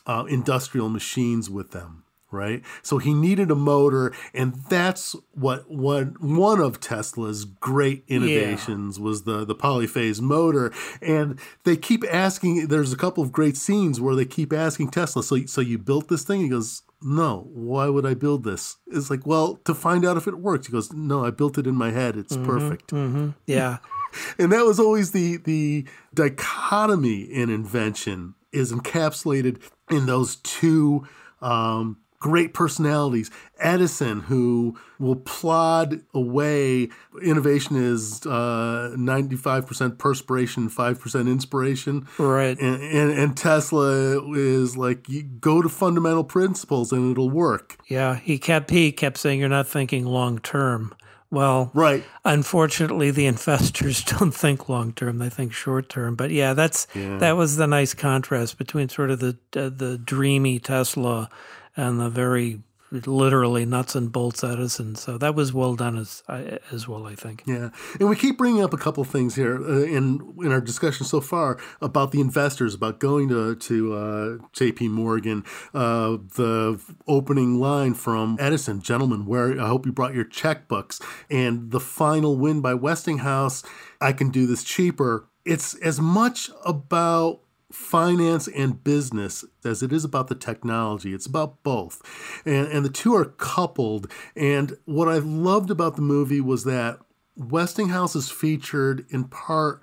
uh, 0.06 0.26
industrial 0.30 0.90
machines 0.90 1.50
with 1.50 1.72
them 1.72 2.01
right? 2.32 2.64
So 2.82 2.98
he 2.98 3.14
needed 3.14 3.52
a 3.52 3.56
motor, 3.56 4.14
and 4.34 4.56
that's 4.70 5.16
what 5.34 5.70
one 5.70 6.16
one 6.20 6.60
of 6.60 6.80
Tesla's 6.80 7.46
great 7.46 8.04
innovations 8.08 8.98
yeah. 8.98 9.04
was 9.04 9.24
the 9.24 9.46
the 9.46 9.56
polyphase 9.56 10.22
motor. 10.22 10.74
And 11.02 11.40
they 11.64 11.78
keep 11.78 12.04
asking. 12.12 12.68
There's 12.68 12.94
a 12.94 12.98
couple 12.98 13.24
of 13.24 13.32
great 13.32 13.58
scenes 13.58 14.00
where 14.02 14.16
they 14.16 14.26
keep 14.26 14.54
asking 14.54 14.92
Tesla, 14.92 15.24
"So 15.24 15.46
so 15.46 15.62
you 15.62 15.78
built 15.78 16.08
this 16.08 16.24
thing?" 16.24 16.42
He 16.42 16.50
goes. 16.50 16.84
No, 17.04 17.50
why 17.52 17.90
would 17.90 18.06
I 18.06 18.14
build 18.14 18.44
this? 18.44 18.78
It's 18.86 19.10
like, 19.10 19.26
well, 19.26 19.56
to 19.66 19.74
find 19.74 20.06
out 20.06 20.18
if 20.18 20.28
it 20.28 20.38
works. 20.38 20.68
He 20.68 20.72
goes, 20.72 20.94
No, 20.94 21.26
I 21.26 21.32
built 21.32 21.58
it 21.58 21.66
in 21.66 21.74
my 21.74 21.90
head. 21.90 22.16
It's 22.16 22.38
mm-hmm, 22.38 22.46
perfect. 22.46 22.92
Mm-hmm. 22.92 23.30
Yeah. 23.48 23.80
and 24.38 24.52
that 24.52 24.66
was 24.66 24.80
always 24.80 25.12
the 25.12 25.38
the 25.38 25.88
dichotomy 26.14 27.22
in 27.22 27.50
invention 27.50 28.36
is 28.52 28.72
encapsulated 28.72 29.62
in 29.90 30.06
those 30.06 30.36
two 30.38 31.08
um, 31.42 31.98
great 32.22 32.54
personalities. 32.54 33.30
Edison, 33.60 34.22
who 34.22 34.80
will 35.00 35.18
plod 35.18 36.02
away. 36.14 36.88
Innovation 37.22 37.76
is 37.76 38.26
uh, 38.26 38.96
95% 38.96 39.98
perspiration, 39.98 40.70
5% 40.70 41.28
inspiration. 41.28 42.08
Right. 42.18 42.58
And, 42.60 42.82
and, 42.82 43.12
and, 43.12 43.36
Tesla 43.36 44.22
is 44.34 44.78
like, 44.78 45.10
you 45.10 45.24
go 45.24 45.62
to 45.62 45.68
fundamental 45.70 46.24
principles 46.24 46.92
and 46.92 47.12
it'll 47.12 47.32
work. 47.32 47.78
Yeah. 47.88 48.16
He 48.16 48.38
kept, 48.38 48.70
he 48.70 48.92
kept 48.92 49.18
saying, 49.18 49.40
you're 49.40 49.50
not 49.50 49.68
thinking 49.68 50.06
long 50.06 50.40
term. 50.40 50.94
Well, 51.32 51.72
right. 51.74 52.04
Unfortunately, 52.26 53.10
the 53.10 53.26
investors 53.26 54.04
don't 54.04 54.34
think 54.34 54.68
long 54.68 54.92
term; 54.92 55.18
they 55.18 55.30
think 55.30 55.54
short 55.54 55.88
term. 55.88 56.16
But 56.16 56.32
yeah, 56.32 56.54
that's 56.54 56.88
yeah. 56.94 57.20
that 57.20 57.38
was 57.38 57.56
the 57.56 57.68
nice 57.68 57.94
contrast 57.94 58.58
between 58.58 58.90
sort 58.90 59.12
of 59.12 59.20
the 59.20 59.38
uh, 59.56 59.70
the 59.70 59.98
dreamy 59.98 60.60
Tesla 60.60 61.30
and 61.76 62.00
the 62.00 62.10
very 62.10 62.62
literally 62.92 63.66
nuts 63.66 63.96
and 63.96 64.12
bolts 64.12 64.44
Edison. 64.44 64.96
So 64.96 65.18
that 65.18 65.36
was 65.36 65.54
well 65.54 65.76
done 65.76 65.98
as 65.98 66.24
as 66.72 66.88
well, 66.88 67.08
I 67.08 67.16
think. 67.16 67.44
Yeah, 67.46 67.70
and 68.00 68.10
we 68.10 68.16
keep 68.16 68.38
bringing 68.38 68.64
up 68.64 68.74
a 68.74 68.78
couple 68.78 69.04
things 69.04 69.36
here 69.36 69.56
uh, 69.56 69.84
in 69.84 70.34
in 70.40 70.52
our 70.52 70.62
discussion 70.62 71.06
so 71.06 71.22
far 71.22 71.58
about 71.82 72.12
the 72.12 72.20
investors, 72.20 72.74
about 72.74 73.00
going 73.00 73.30
to 73.30 73.56
to 73.56 73.94
uh, 73.94 74.38
J.P. 74.54 74.90
Morgan. 74.90 75.44
Uh, 75.74 76.18
the 76.36 76.82
opening 77.08 77.60
line 77.60 77.94
from 77.94 78.38
Edison, 78.40 78.82
"Gentlemen, 78.82 79.26
where 79.26 79.60
I 79.60 79.68
hope 79.68 79.86
you 79.86 79.92
brought 79.92 80.14
your 80.14 80.26
checkbooks," 80.26 81.02
and 81.30 81.72
the 81.72 81.80
final 81.80 82.38
win 82.38 82.62
by 82.62 82.74
Westinghouse. 82.74 83.64
I 84.00 84.14
can 84.14 84.30
do 84.30 84.46
this 84.48 84.64
cheaper. 84.64 85.28
It's 85.46 85.74
as 85.76 86.00
much 86.00 86.52
about 86.66 87.42
finance 87.72 88.48
and 88.48 88.84
business 88.84 89.46
as 89.64 89.82
it 89.82 89.94
is 89.94 90.04
about 90.04 90.28
the 90.28 90.36
technology. 90.36 91.14
It's 91.14 91.26
about 91.26 91.64
both. 91.64 92.02
And, 92.46 92.68
and 92.68 92.86
the 92.86 92.90
two 92.90 93.16
are 93.16 93.26
coupled. 93.26 94.12
And 94.36 94.78
what 94.86 95.08
I 95.08 95.18
loved 95.18 95.72
about 95.72 95.96
the 95.96 96.02
movie 96.02 96.42
was 96.42 96.64
that 96.66 97.00
Westinghouse 97.36 98.16
is 98.16 98.30
featured 98.30 99.06
in 99.10 99.26
part 99.26 99.82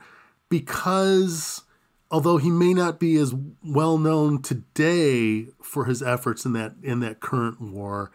because 0.48 1.62
although 2.10 2.38
he 2.38 2.50
may 2.50 2.74
not 2.74 2.98
be 2.98 3.16
as 3.16 3.34
well 3.64 3.98
known 3.98 4.42
today 4.42 5.46
for 5.62 5.86
his 5.86 6.02
efforts 6.02 6.44
in 6.44 6.52
that 6.54 6.74
in 6.82 7.00
that 7.00 7.20
current 7.20 7.60
war, 7.60 8.10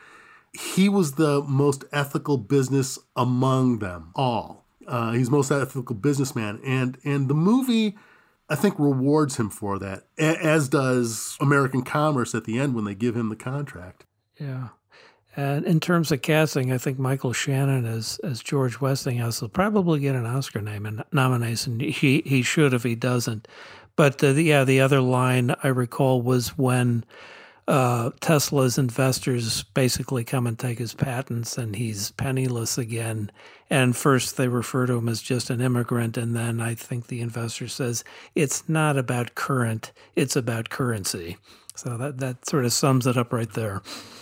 he 0.53 0.87
was 0.89 1.13
the 1.13 1.41
most 1.43 1.83
ethical 1.91 2.37
business 2.37 2.99
among 3.15 3.79
them 3.79 4.11
all. 4.15 4.65
Uh, 4.87 5.11
he's 5.13 5.29
most 5.29 5.51
ethical 5.51 5.95
businessman, 5.95 6.59
and 6.63 6.97
and 7.03 7.27
the 7.27 7.33
movie 7.33 7.97
I 8.49 8.55
think 8.55 8.75
rewards 8.77 9.37
him 9.37 9.49
for 9.49 9.79
that, 9.79 10.03
as 10.17 10.69
does 10.69 11.37
American 11.39 11.83
Commerce 11.83 12.35
at 12.35 12.43
the 12.43 12.59
end 12.59 12.75
when 12.75 12.85
they 12.85 12.95
give 12.95 13.15
him 13.15 13.29
the 13.29 13.35
contract. 13.35 14.05
Yeah. 14.39 14.69
And 15.35 15.65
in 15.65 15.79
terms 15.79 16.11
of 16.11 16.21
casting, 16.21 16.71
I 16.71 16.77
think 16.77 16.99
Michael 16.99 17.33
Shannon 17.33 17.85
as 17.85 18.19
as 18.23 18.43
George 18.43 18.79
Westinghouse 18.79 19.41
will 19.41 19.49
probably 19.49 19.99
get 19.99 20.15
an 20.15 20.27
Oscar 20.27 20.61
name 20.61 20.85
and 20.85 21.03
nomination. 21.11 21.79
He 21.79 22.21
he 22.25 22.43
should 22.43 22.73
if 22.73 22.83
he 22.83 22.95
doesn't. 22.95 23.47
But 23.95 24.19
the, 24.19 24.41
yeah, 24.41 24.63
the 24.63 24.81
other 24.81 25.01
line 25.01 25.55
I 25.63 25.67
recall 25.67 26.21
was 26.21 26.57
when 26.57 27.03
uh, 27.67 28.11
Tesla's 28.21 28.77
investors 28.77 29.63
basically 29.63 30.23
come 30.23 30.47
and 30.47 30.57
take 30.57 30.79
his 30.79 30.93
patents, 30.93 31.57
and 31.57 31.75
he's 31.75 32.11
penniless 32.11 32.77
again. 32.77 33.31
And 33.73 33.97
first, 33.97 34.37
they 34.37 34.47
refer 34.47 34.85
to 34.85 34.93
him 34.93 35.09
as 35.09 35.19
just 35.19 35.49
an 35.49 35.59
immigrant, 35.59 36.15
and 36.15 36.35
then 36.35 36.61
I 36.61 36.75
think 36.75 37.07
the 37.07 37.21
investor 37.21 37.67
says 37.67 38.03
it's 38.35 38.69
not 38.69 38.99
about 38.99 39.33
current; 39.33 39.91
it's 40.15 40.35
about 40.35 40.69
currency. 40.69 41.37
So 41.75 41.97
that 41.97 42.19
that 42.19 42.47
sort 42.47 42.65
of 42.65 42.71
sums 42.71 43.07
it 43.07 43.17
up 43.17 43.33
right 43.33 43.51
there. 43.51 43.81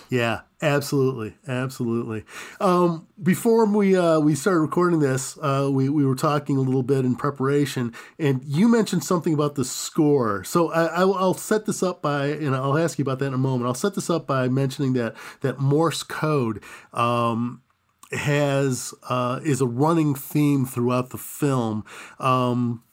Yeah, 0.09 0.41
absolutely, 0.61 1.35
absolutely. 1.49 2.23
Um, 2.61 3.09
before 3.21 3.65
we 3.65 3.93
uh, 3.93 4.21
we 4.21 4.35
started 4.35 4.61
recording 4.61 5.01
this, 5.01 5.37
uh, 5.41 5.67
we 5.69 5.89
we 5.89 6.05
were 6.05 6.15
talking 6.15 6.55
a 6.55 6.61
little 6.61 6.81
bit 6.81 7.03
in 7.03 7.17
preparation, 7.17 7.93
and 8.17 8.41
you 8.45 8.69
mentioned 8.69 9.03
something 9.03 9.33
about 9.33 9.55
the 9.55 9.65
score. 9.65 10.45
So 10.45 10.71
I, 10.71 11.03
will 11.03 11.33
set 11.33 11.65
this 11.65 11.83
up 11.83 12.01
by, 12.01 12.27
and 12.27 12.55
I'll 12.55 12.77
ask 12.77 12.97
you 12.97 13.01
about 13.01 13.19
that 13.19 13.25
in 13.25 13.33
a 13.33 13.37
moment. 13.37 13.67
I'll 13.67 13.73
set 13.73 13.95
this 13.95 14.09
up 14.09 14.27
by 14.27 14.47
mentioning 14.47 14.93
that 14.93 15.13
that 15.41 15.59
Morse 15.59 16.03
code. 16.03 16.63
Um, 16.93 17.63
has 18.11 18.93
uh, 19.09 19.39
is 19.43 19.61
a 19.61 19.67
running 19.67 20.15
theme 20.15 20.65
throughout 20.65 21.09
the 21.09 21.17
film. 21.17 21.85
Um, 22.19 22.83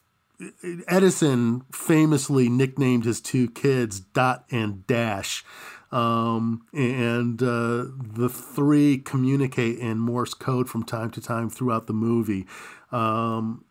Edison 0.86 1.62
famously 1.72 2.48
nicknamed 2.48 3.04
his 3.04 3.20
two 3.20 3.50
kids 3.50 4.00
Dot 4.00 4.44
and 4.50 4.86
Dash. 4.86 5.44
Um, 5.90 6.66
and 6.72 7.42
uh, 7.42 7.86
the 7.98 8.28
three 8.28 8.98
communicate 8.98 9.78
in 9.78 9.98
Morse 9.98 10.34
code 10.34 10.68
from 10.68 10.82
time 10.84 11.10
to 11.12 11.20
time 11.20 11.48
throughout 11.48 11.86
the 11.86 11.94
movie. 11.94 12.46
Um, 12.92 13.64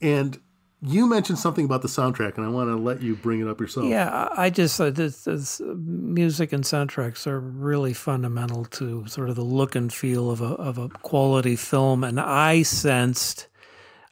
and 0.00 0.38
you 0.86 1.06
mentioned 1.06 1.38
something 1.38 1.64
about 1.64 1.82
the 1.82 1.88
soundtrack, 1.88 2.36
and 2.36 2.44
I 2.44 2.50
want 2.50 2.68
to 2.68 2.76
let 2.76 3.00
you 3.00 3.16
bring 3.16 3.40
it 3.40 3.48
up 3.48 3.58
yourself. 3.58 3.86
Yeah, 3.86 4.28
I 4.36 4.50
just 4.50 4.78
uh, 4.80 4.90
this, 4.90 5.24
this 5.24 5.60
music 5.64 6.52
and 6.52 6.62
soundtracks 6.62 7.26
are 7.26 7.40
really 7.40 7.94
fundamental 7.94 8.66
to 8.66 9.06
sort 9.06 9.30
of 9.30 9.36
the 9.36 9.44
look 9.44 9.74
and 9.74 9.92
feel 9.92 10.30
of 10.30 10.42
a 10.42 10.54
of 10.54 10.76
a 10.76 10.90
quality 10.90 11.56
film, 11.56 12.04
and 12.04 12.20
I 12.20 12.62
sensed 12.62 13.48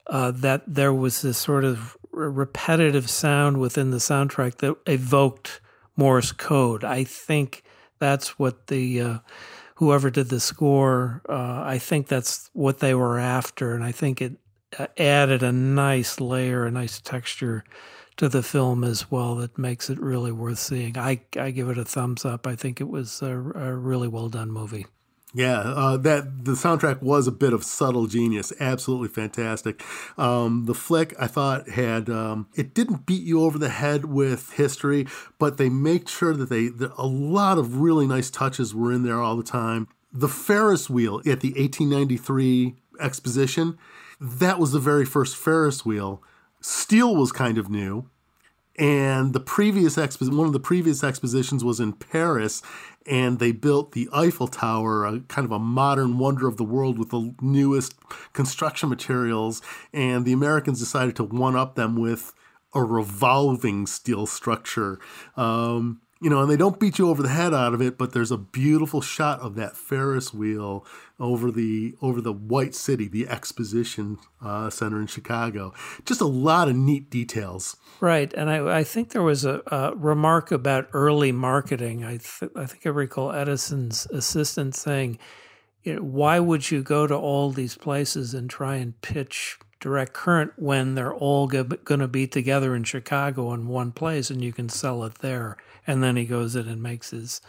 uh, 0.06 0.30
that 0.30 0.62
there 0.66 0.94
was 0.94 1.20
this 1.20 1.36
sort 1.36 1.64
of 1.64 1.96
repetitive 2.10 3.08
sound 3.10 3.58
within 3.58 3.90
the 3.90 3.98
soundtrack 3.98 4.56
that 4.56 4.76
evoked 4.86 5.60
Morse 5.96 6.32
code. 6.32 6.84
I 6.84 7.04
think 7.04 7.64
that's 7.98 8.38
what 8.38 8.68
the 8.68 9.00
uh, 9.00 9.18
whoever 9.74 10.10
did 10.10 10.28
the 10.28 10.40
score. 10.40 11.22
Uh, 11.28 11.62
I 11.64 11.78
think 11.78 12.08
that's 12.08 12.48
what 12.54 12.78
they 12.78 12.94
were 12.94 13.18
after, 13.18 13.74
and 13.74 13.84
I 13.84 13.92
think 13.92 14.22
it 14.22 14.32
uh, 14.32 14.36
added 14.96 15.42
a 15.42 15.52
nice 15.52 16.20
layer, 16.20 16.64
a 16.64 16.70
nice 16.70 17.00
texture 17.00 17.64
to 18.16 18.28
the 18.28 18.42
film 18.42 18.84
as 18.84 19.10
well 19.10 19.36
that 19.36 19.56
makes 19.58 19.88
it 19.88 19.98
really 20.00 20.32
worth 20.32 20.58
seeing. 20.58 20.98
I 20.98 21.22
I 21.38 21.50
give 21.50 21.68
it 21.70 21.78
a 21.78 21.84
thumbs 21.84 22.24
up. 22.24 22.46
I 22.46 22.54
think 22.56 22.80
it 22.80 22.88
was 22.88 23.22
a, 23.22 23.30
a 23.30 23.74
really 23.74 24.08
well 24.08 24.28
done 24.28 24.50
movie. 24.50 24.86
Yeah, 25.34 25.60
uh, 25.60 25.96
that 25.96 26.44
the 26.44 26.52
soundtrack 26.52 27.00
was 27.00 27.26
a 27.26 27.32
bit 27.32 27.54
of 27.54 27.64
subtle 27.64 28.06
genius. 28.06 28.52
Absolutely 28.60 29.08
fantastic. 29.08 29.82
Um, 30.18 30.66
the 30.66 30.74
flick 30.74 31.14
I 31.18 31.26
thought 31.26 31.70
had 31.70 32.10
um, 32.10 32.48
it 32.54 32.74
didn't 32.74 33.06
beat 33.06 33.22
you 33.22 33.42
over 33.42 33.58
the 33.58 33.70
head 33.70 34.04
with 34.04 34.52
history, 34.52 35.06
but 35.38 35.56
they 35.56 35.70
make 35.70 36.06
sure 36.06 36.34
that 36.34 36.50
they 36.50 36.68
that 36.68 36.92
a 36.98 37.06
lot 37.06 37.56
of 37.56 37.76
really 37.76 38.06
nice 38.06 38.28
touches 38.30 38.74
were 38.74 38.92
in 38.92 39.04
there 39.04 39.22
all 39.22 39.36
the 39.36 39.42
time. 39.42 39.88
the 40.12 40.28
Ferris 40.28 40.90
wheel 40.90 41.20
at 41.20 41.40
the 41.40 41.52
1893 41.52 42.74
exposition, 43.00 43.78
that 44.22 44.60
was 44.60 44.70
the 44.70 44.78
very 44.78 45.04
first 45.04 45.36
Ferris 45.36 45.84
wheel. 45.84 46.22
Steel 46.60 47.16
was 47.16 47.32
kind 47.32 47.58
of 47.58 47.68
new. 47.68 48.08
And 48.78 49.34
the 49.34 49.40
previous 49.40 49.96
expo- 49.96 50.34
one 50.34 50.46
of 50.46 50.52
the 50.52 50.60
previous 50.60 51.02
expositions 51.02 51.62
was 51.64 51.80
in 51.80 51.92
Paris, 51.92 52.62
and 53.04 53.38
they 53.38 53.52
built 53.52 53.92
the 53.92 54.08
Eiffel 54.14 54.46
Tower, 54.46 55.04
a 55.04 55.20
kind 55.20 55.44
of 55.44 55.50
a 55.50 55.58
modern 55.58 56.18
wonder 56.18 56.46
of 56.46 56.56
the 56.56 56.64
world 56.64 56.98
with 56.98 57.10
the 57.10 57.34
newest 57.40 57.94
construction 58.32 58.88
materials. 58.88 59.60
And 59.92 60.24
the 60.24 60.32
Americans 60.32 60.78
decided 60.78 61.16
to 61.16 61.24
one 61.24 61.56
up 61.56 61.74
them 61.74 61.96
with 61.96 62.32
a 62.74 62.82
revolving 62.82 63.86
steel 63.86 64.26
structure. 64.26 64.98
Um, 65.36 66.00
you 66.22 66.30
know, 66.30 66.40
and 66.40 66.48
they 66.48 66.56
don't 66.56 66.78
beat 66.78 67.00
you 67.00 67.08
over 67.08 67.20
the 67.20 67.28
head 67.28 67.52
out 67.52 67.74
of 67.74 67.82
it, 67.82 67.98
but 67.98 68.12
there's 68.12 68.30
a 68.30 68.38
beautiful 68.38 69.00
shot 69.00 69.40
of 69.40 69.56
that 69.56 69.76
Ferris 69.76 70.32
wheel 70.32 70.86
over 71.18 71.50
the 71.50 71.96
over 72.00 72.20
the 72.20 72.32
White 72.32 72.76
City, 72.76 73.08
the 73.08 73.28
Exposition 73.28 74.18
uh, 74.40 74.70
Center 74.70 75.00
in 75.00 75.08
Chicago. 75.08 75.74
Just 76.04 76.20
a 76.20 76.26
lot 76.26 76.68
of 76.68 76.76
neat 76.76 77.10
details. 77.10 77.76
Right, 77.98 78.32
and 78.34 78.48
I, 78.48 78.78
I 78.78 78.84
think 78.84 79.10
there 79.10 79.22
was 79.24 79.44
a, 79.44 79.62
a 79.66 79.96
remark 79.96 80.52
about 80.52 80.88
early 80.92 81.32
marketing. 81.32 82.04
I 82.04 82.18
th- 82.18 82.52
I 82.54 82.66
think 82.66 82.86
I 82.86 82.90
recall 82.90 83.32
Edison's 83.32 84.06
assistant 84.06 84.76
saying, 84.76 85.18
you 85.82 85.96
know, 85.96 86.02
"Why 86.02 86.38
would 86.38 86.70
you 86.70 86.84
go 86.84 87.08
to 87.08 87.16
all 87.16 87.50
these 87.50 87.76
places 87.76 88.32
and 88.32 88.48
try 88.48 88.76
and 88.76 89.00
pitch?" 89.02 89.58
direct 89.80 90.12
current 90.12 90.52
when 90.54 90.94
they're 90.94 91.12
all 91.12 91.48
going 91.48 91.98
to 91.98 92.06
be 92.06 92.24
together 92.24 92.76
in 92.76 92.84
Chicago 92.84 93.52
in 93.52 93.66
one 93.66 93.90
place 93.90 94.30
and 94.30 94.40
you 94.44 94.52
can 94.52 94.68
sell 94.68 95.02
it 95.02 95.16
there 95.16 95.56
and 95.86 96.02
then 96.02 96.16
he 96.16 96.24
goes 96.24 96.56
in 96.56 96.68
and 96.68 96.82
makes 96.82 97.10
his 97.10 97.40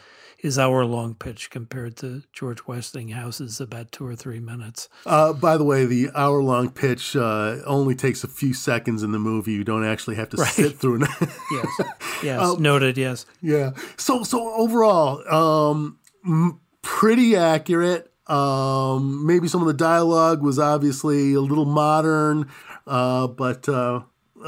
his 0.43 0.59
hour 0.59 0.83
long 0.83 1.15
pitch 1.15 1.49
compared 1.49 1.95
to 1.95 2.21
George 2.33 2.67
Westinghouse's 2.67 3.61
about 3.61 3.93
two 3.93 4.05
or 4.05 4.13
three 4.13 4.41
minutes. 4.41 4.89
Uh, 5.05 5.31
by 5.31 5.55
the 5.55 5.63
way, 5.63 5.85
the 5.85 6.09
hour 6.13 6.43
long 6.43 6.69
pitch 6.69 7.15
uh, 7.15 7.59
only 7.65 7.95
takes 7.95 8.25
a 8.25 8.27
few 8.27 8.53
seconds 8.53 9.03
in 9.03 9.13
the 9.13 9.19
movie. 9.19 9.53
You 9.53 9.63
don't 9.63 9.85
actually 9.85 10.17
have 10.17 10.27
to 10.31 10.37
right. 10.37 10.51
sit 10.51 10.77
through 10.77 11.03
it. 11.03 11.09
yes, 11.51 11.81
yes, 12.23 12.41
um, 12.41 12.61
noted. 12.61 12.97
Yes, 12.97 13.25
yeah. 13.41 13.71
So 13.95 14.23
so 14.23 14.53
overall, 14.53 15.23
um, 15.33 16.59
pretty 16.81 17.37
accurate. 17.37 18.11
Um, 18.27 19.25
maybe 19.25 19.47
some 19.47 19.61
of 19.61 19.67
the 19.67 19.73
dialogue 19.73 20.41
was 20.41 20.59
obviously 20.59 21.35
a 21.35 21.41
little 21.41 21.65
modern, 21.65 22.49
uh, 22.85 23.27
but 23.27 23.69
uh, 23.69 24.01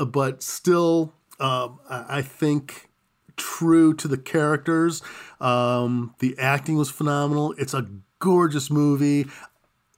but 0.08 0.44
still, 0.44 1.14
um, 1.40 1.80
I 1.90 2.22
think 2.22 2.90
true 3.38 3.94
to 3.96 4.08
the 4.08 4.18
characters. 4.18 5.02
Um, 5.40 6.16
the 6.20 6.36
acting 6.40 6.78
was 6.78 6.90
phenomenal. 6.90 7.54
It's 7.58 7.74
a 7.74 7.88
gorgeous 8.20 8.70
movie. 8.70 9.28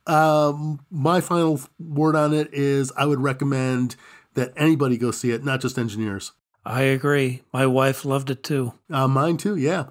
Um, 0.05 0.79
my 0.89 1.21
final 1.21 1.59
word 1.79 2.15
on 2.15 2.33
it 2.33 2.53
is 2.53 2.91
I 2.97 3.05
would 3.05 3.19
recommend 3.19 3.95
that 4.35 4.53
anybody 4.55 4.97
go 4.97 5.11
see 5.11 5.31
it, 5.31 5.43
not 5.43 5.61
just 5.61 5.77
engineers. 5.77 6.31
I 6.65 6.81
agree. 6.81 7.43
My 7.53 7.65
wife 7.65 8.05
loved 8.05 8.29
it 8.29 8.43
too. 8.43 8.73
Uh, 8.91 9.07
mine 9.07 9.37
too, 9.37 9.55
yeah. 9.55 9.85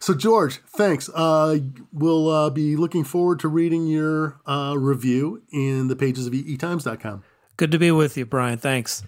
So, 0.00 0.14
George, 0.14 0.60
thanks. 0.66 1.08
Uh, 1.14 1.58
we'll 1.92 2.28
uh, 2.28 2.50
be 2.50 2.74
looking 2.74 3.04
forward 3.04 3.38
to 3.40 3.48
reading 3.48 3.86
your 3.86 4.40
uh, 4.46 4.74
review 4.76 5.42
in 5.52 5.86
the 5.86 5.94
pages 5.94 6.26
of 6.26 6.34
eetimes.com. 6.34 7.22
Good 7.56 7.70
to 7.70 7.78
be 7.78 7.92
with 7.92 8.16
you, 8.16 8.26
Brian. 8.26 8.58
Thanks. 8.58 9.04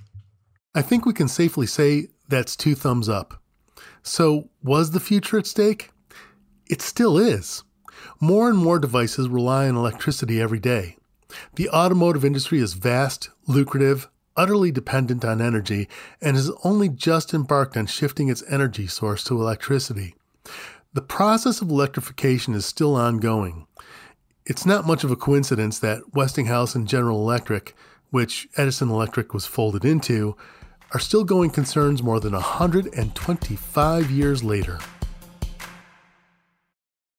I 0.74 0.82
think 0.82 1.06
we 1.06 1.12
can 1.12 1.28
safely 1.28 1.66
say 1.66 2.08
that's 2.28 2.56
two 2.56 2.74
thumbs 2.74 3.08
up. 3.08 3.40
So, 4.02 4.50
was 4.62 4.90
the 4.90 5.00
future 5.00 5.38
at 5.38 5.46
stake? 5.46 5.90
It 6.68 6.82
still 6.82 7.16
is. 7.16 7.62
More 8.20 8.48
and 8.48 8.58
more 8.58 8.78
devices 8.78 9.28
rely 9.28 9.68
on 9.68 9.76
electricity 9.76 10.40
every 10.40 10.58
day. 10.58 10.96
The 11.54 11.70
automotive 11.70 12.24
industry 12.24 12.58
is 12.58 12.74
vast, 12.74 13.30
lucrative, 13.46 14.08
utterly 14.36 14.72
dependent 14.72 15.24
on 15.24 15.40
energy, 15.40 15.88
and 16.20 16.36
has 16.36 16.50
only 16.64 16.88
just 16.88 17.32
embarked 17.32 17.76
on 17.76 17.86
shifting 17.86 18.28
its 18.28 18.42
energy 18.48 18.86
source 18.86 19.22
to 19.24 19.40
electricity. 19.40 20.14
The 20.92 21.02
process 21.02 21.60
of 21.60 21.70
electrification 21.70 22.54
is 22.54 22.66
still 22.66 22.96
ongoing. 22.96 23.66
It's 24.46 24.66
not 24.66 24.86
much 24.86 25.04
of 25.04 25.10
a 25.10 25.16
coincidence 25.16 25.78
that 25.78 26.14
Westinghouse 26.14 26.74
and 26.74 26.86
General 26.86 27.18
Electric, 27.18 27.74
which 28.10 28.48
Edison 28.56 28.90
Electric 28.90 29.32
was 29.32 29.46
folded 29.46 29.84
into, 29.84 30.36
are 30.94 31.00
still 31.00 31.24
going 31.24 31.50
concerns 31.50 32.02
more 32.02 32.20
than 32.20 32.32
125 32.32 34.10
years 34.10 34.44
later. 34.44 34.78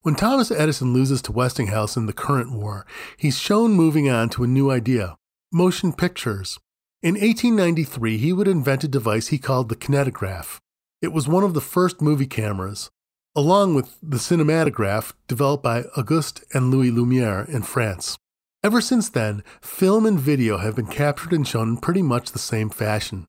When 0.01 0.15
Thomas 0.15 0.49
Edison 0.49 0.93
loses 0.93 1.21
to 1.23 1.33
Westinghouse 1.33 1.97
in 1.97 2.05
the 2.05 2.13
current 2.13 2.53
war, 2.53 2.85
he's 3.17 3.37
shown 3.37 3.71
moving 3.73 4.09
on 4.09 4.29
to 4.29 4.43
a 4.43 4.47
new 4.47 4.71
idea 4.71 5.17
motion 5.51 5.93
pictures. 5.93 6.57
In 7.01 7.15
1893, 7.15 8.17
he 8.17 8.33
would 8.33 8.47
invent 8.47 8.83
a 8.83 8.87
device 8.87 9.27
he 9.27 9.37
called 9.37 9.69
the 9.69 9.75
kinetograph. 9.75 10.59
It 11.01 11.11
was 11.13 11.27
one 11.27 11.43
of 11.43 11.53
the 11.53 11.61
first 11.61 12.01
movie 12.01 12.25
cameras, 12.25 12.89
along 13.35 13.75
with 13.75 13.97
the 14.01 14.17
cinematograph 14.17 15.13
developed 15.27 15.63
by 15.63 15.83
Auguste 15.97 16.43
and 16.53 16.71
Louis 16.71 16.91
Lumiere 16.91 17.45
in 17.49 17.61
France. 17.61 18.17
Ever 18.63 18.81
since 18.81 19.09
then, 19.09 19.43
film 19.61 20.05
and 20.05 20.19
video 20.19 20.57
have 20.57 20.75
been 20.75 20.87
captured 20.87 21.33
and 21.33 21.47
shown 21.47 21.69
in 21.69 21.77
pretty 21.77 22.01
much 22.01 22.31
the 22.31 22.39
same 22.39 22.69
fashion. 22.69 23.25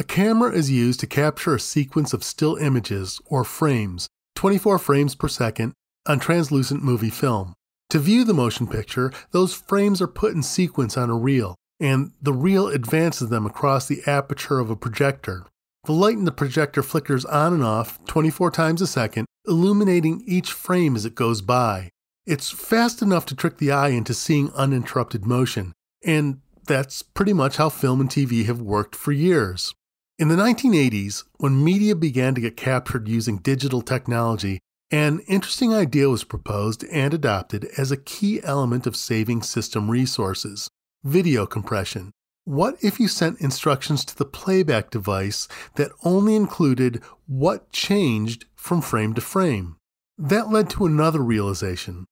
A 0.00 0.04
camera 0.04 0.52
is 0.52 0.70
used 0.70 1.00
to 1.00 1.08
capture 1.08 1.56
a 1.56 1.60
sequence 1.60 2.12
of 2.12 2.22
still 2.22 2.54
images, 2.54 3.20
or 3.26 3.42
frames, 3.42 4.06
24 4.36 4.78
frames 4.78 5.16
per 5.16 5.26
second, 5.26 5.72
on 6.06 6.20
translucent 6.20 6.84
movie 6.84 7.10
film. 7.10 7.52
To 7.90 7.98
view 7.98 8.22
the 8.22 8.32
motion 8.32 8.68
picture, 8.68 9.12
those 9.32 9.54
frames 9.54 10.00
are 10.00 10.06
put 10.06 10.34
in 10.34 10.44
sequence 10.44 10.96
on 10.96 11.10
a 11.10 11.16
reel, 11.16 11.56
and 11.80 12.12
the 12.22 12.32
reel 12.32 12.68
advances 12.68 13.28
them 13.28 13.44
across 13.44 13.88
the 13.88 14.00
aperture 14.06 14.60
of 14.60 14.70
a 14.70 14.76
projector. 14.76 15.44
The 15.86 15.92
light 15.92 16.14
in 16.14 16.26
the 16.26 16.30
projector 16.30 16.84
flickers 16.84 17.24
on 17.24 17.52
and 17.52 17.64
off 17.64 17.98
24 18.04 18.52
times 18.52 18.80
a 18.80 18.86
second, 18.86 19.26
illuminating 19.48 20.22
each 20.24 20.52
frame 20.52 20.94
as 20.94 21.06
it 21.06 21.16
goes 21.16 21.42
by. 21.42 21.90
It's 22.24 22.52
fast 22.52 23.02
enough 23.02 23.26
to 23.26 23.34
trick 23.34 23.58
the 23.58 23.72
eye 23.72 23.88
into 23.88 24.14
seeing 24.14 24.52
uninterrupted 24.52 25.26
motion, 25.26 25.72
and 26.04 26.40
that's 26.64 27.02
pretty 27.02 27.32
much 27.32 27.56
how 27.56 27.68
film 27.68 28.00
and 28.00 28.08
TV 28.08 28.44
have 28.44 28.60
worked 28.60 28.94
for 28.94 29.10
years. 29.10 29.74
In 30.18 30.26
the 30.26 30.34
1980s, 30.34 31.22
when 31.36 31.62
media 31.62 31.94
began 31.94 32.34
to 32.34 32.40
get 32.40 32.56
captured 32.56 33.06
using 33.06 33.38
digital 33.38 33.82
technology, 33.82 34.58
an 34.90 35.20
interesting 35.28 35.72
idea 35.72 36.08
was 36.08 36.24
proposed 36.24 36.84
and 36.90 37.14
adopted 37.14 37.66
as 37.78 37.92
a 37.92 37.96
key 37.96 38.40
element 38.42 38.84
of 38.84 38.96
saving 38.96 39.42
system 39.42 39.88
resources 39.88 40.68
video 41.04 41.46
compression. 41.46 42.10
What 42.44 42.82
if 42.82 42.98
you 42.98 43.06
sent 43.06 43.40
instructions 43.40 44.04
to 44.06 44.16
the 44.16 44.24
playback 44.24 44.90
device 44.90 45.46
that 45.76 45.92
only 46.02 46.34
included 46.34 47.00
what 47.28 47.70
changed 47.70 48.46
from 48.56 48.80
frame 48.80 49.14
to 49.14 49.20
frame? 49.20 49.76
That 50.18 50.50
led 50.50 50.68
to 50.70 50.86
another 50.86 51.20
realization. 51.20 52.06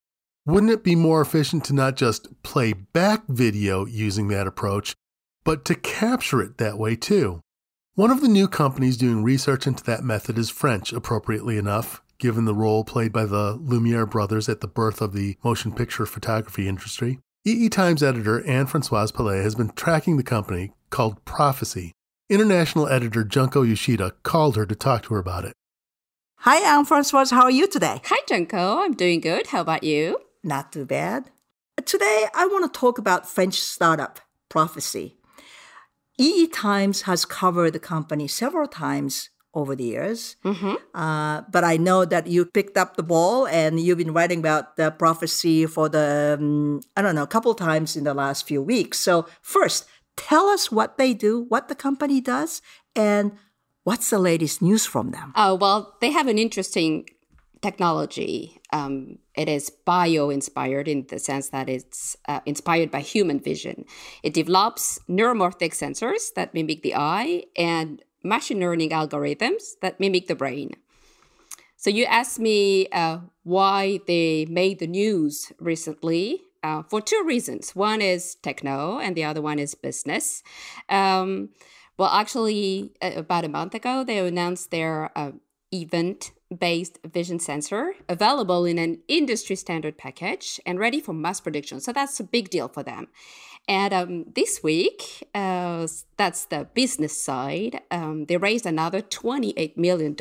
Wouldn't 0.45 0.71
it 0.71 0.85
be 0.85 0.95
more 0.95 1.21
efficient 1.21 1.65
to 1.65 1.73
not 1.73 1.97
just 1.97 2.41
play 2.45 2.73
back 2.73 3.25
video 3.27 3.85
using 3.85 4.29
that 4.29 4.47
approach, 4.47 4.95
but 5.43 5.65
to 5.65 5.75
capture 5.75 6.41
it 6.41 6.59
that 6.59 6.79
way 6.79 6.95
too? 6.95 7.41
One 7.97 8.11
of 8.11 8.21
the 8.21 8.29
new 8.29 8.47
companies 8.47 8.99
doing 8.99 9.23
research 9.23 9.67
into 9.67 9.83
that 9.85 10.05
method 10.05 10.37
is 10.37 10.51
French, 10.51 10.93
appropriately 10.93 11.57
enough, 11.57 12.03
given 12.19 12.45
the 12.45 12.53
role 12.53 12.85
played 12.85 13.11
by 13.11 13.25
the 13.25 13.55
Lumiere 13.55 14.05
brothers 14.05 14.51
at 14.51 14.61
the 14.61 14.69
birth 14.69 15.01
of 15.01 15.15
the 15.15 15.39
motion 15.43 15.73
picture 15.73 16.05
photography 16.05 16.69
industry. 16.69 17.21
EE 17.47 17.71
Times 17.71 18.03
editor 18.03 18.47
Anne 18.47 18.67
Francoise 18.67 19.11
Pelé 19.13 19.43
has 19.43 19.55
been 19.55 19.71
tracking 19.71 20.19
the 20.19 20.23
company 20.23 20.75
called 20.91 21.25
Prophesee. 21.25 21.93
International 22.29 22.87
editor 22.87 23.25
Junko 23.25 23.63
Yoshida 23.63 24.13
called 24.23 24.57
her 24.57 24.67
to 24.67 24.75
talk 24.75 25.05
to 25.05 25.15
her 25.15 25.21
about 25.21 25.47
it. 25.47 25.55
Hi, 26.41 26.59
Anne 26.59 26.85
Francoise. 26.85 27.31
How 27.31 27.45
are 27.45 27.51
you 27.51 27.67
today? 27.67 28.03
Hi, 28.05 28.19
Junko. 28.29 28.81
I'm 28.81 28.93
doing 28.93 29.21
good. 29.21 29.47
How 29.47 29.63
about 29.63 29.85
you? 29.85 30.19
Not 30.45 30.71
too 30.71 30.85
bad. 30.85 31.31
Today, 31.87 32.27
I 32.35 32.45
want 32.45 32.71
to 32.71 32.79
talk 32.79 32.99
about 32.99 33.27
French 33.27 33.59
startup 33.59 34.21
Prophesee. 34.51 35.15
EE 36.19 36.47
Times 36.49 37.03
has 37.03 37.25
covered 37.25 37.73
the 37.73 37.79
company 37.79 38.27
several 38.29 38.67
times 38.67 39.31
over 39.57 39.75
the 39.75 39.85
years. 39.85 40.37
Mm-hmm. 40.45 40.75
Uh, 40.95 41.43
but 41.51 41.65
I 41.65 41.79
know 41.79 42.05
that 42.05 42.27
you 42.27 42.45
picked 42.45 42.77
up 42.77 42.97
the 42.97 43.03
ball 43.03 43.47
and 43.47 43.81
you've 43.81 43.99
been 43.99 44.13
writing 44.13 44.39
about 44.39 44.77
the 44.77 44.91
Prophesee 44.91 45.67
for 45.67 45.89
the, 45.89 46.37
um, 46.39 46.81
I 46.95 47.03
don't 47.03 47.15
know, 47.15 47.23
a 47.23 47.27
couple 47.27 47.55
times 47.55 47.97
in 47.97 48.05
the 48.05 48.15
last 48.15 48.47
few 48.47 48.63
weeks. 48.63 48.99
So, 48.99 49.27
first, 49.41 49.87
tell 50.17 50.47
us 50.47 50.71
what 50.71 50.99
they 50.99 51.15
do, 51.15 51.47
what 51.49 51.69
the 51.69 51.75
company 51.75 52.21
does, 52.21 52.61
and 52.95 53.33
what's 53.85 54.11
the 54.11 54.19
latest 54.19 54.61
news 54.61 54.85
from 54.85 55.11
them? 55.11 55.33
Oh, 55.35 55.55
well, 55.55 55.97
they 56.03 56.11
have 56.11 56.29
an 56.29 56.39
interesting 56.39 57.09
technology. 57.63 58.61
Um, 58.73 59.19
it 59.37 59.49
is 59.49 59.71
bio 59.71 60.31
inspired 60.31 60.89
in 60.89 61.07
the 61.09 61.19
sense 61.19 61.51
that 61.51 61.69
it's 61.69 62.17
uh, 62.29 62.41
inspired 62.47 62.91
by 62.91 63.01
human 63.01 63.39
vision. 63.39 63.85
It 64.23 64.35
develops 64.35 64.99
neuromorphic 65.09 65.73
sensors 65.73 66.33
that 66.35 66.55
mimic 66.55 66.83
the 66.83 66.95
eye 66.95 67.45
and 67.57 68.03
machine 68.23 68.61
learning 68.61 68.91
algorithms 68.91 69.79
that 69.83 70.01
mimic 70.01 70.27
the 70.27 70.35
brain. 70.35 70.73
So 71.77 71.91
you 71.91 72.05
asked 72.05 72.41
me 72.41 72.89
uh, 72.89 73.19
why 73.45 74.01
they 74.07 74.47
made 74.47 74.79
the 74.79 74.87
news 74.87 75.53
recently. 75.61 76.43
Uh, 76.63 76.83
for 76.83 77.01
two 77.01 77.23
reasons. 77.25 77.77
One 77.77 78.03
is 78.03 78.35
techno, 78.43 78.99
and 78.99 79.15
the 79.15 79.23
other 79.23 79.41
one 79.41 79.61
is 79.61 79.77
business. 79.77 80.43
Um, 80.89 81.51
well, 81.97 82.09
actually, 82.11 82.91
about 83.01 83.45
a 83.45 83.49
month 83.49 83.73
ago, 83.75 84.03
they 84.03 84.19
announced 84.19 84.73
their 84.73 85.17
uh, 85.17 85.33
event 85.73 86.33
based 86.57 86.99
vision 87.05 87.39
sensor 87.39 87.95
available 88.09 88.65
in 88.65 88.79
an 88.79 88.99
industry 89.09 89.57
standard 89.57 89.99
package 89.99 90.61
and 90.65 90.79
ready 90.79 91.01
for 91.01 91.13
mass 91.13 91.41
production. 91.41 91.81
So 91.81 91.93
that's 91.93 92.21
a 92.21 92.25
big 92.25 92.51
deal 92.51 92.69
for 92.69 92.83
them. 92.83 93.09
And 93.69 93.93
um, 93.93 94.25
this 94.35 94.63
week, 94.63 95.29
uh, 95.35 95.89
that's 96.17 96.45
the 96.45 96.69
business 96.73 97.21
side, 97.21 97.81
um, 97.91 98.27
they 98.27 98.37
raised 98.37 98.65
another 98.65 99.03
$28 99.03 99.77
million 99.77 100.15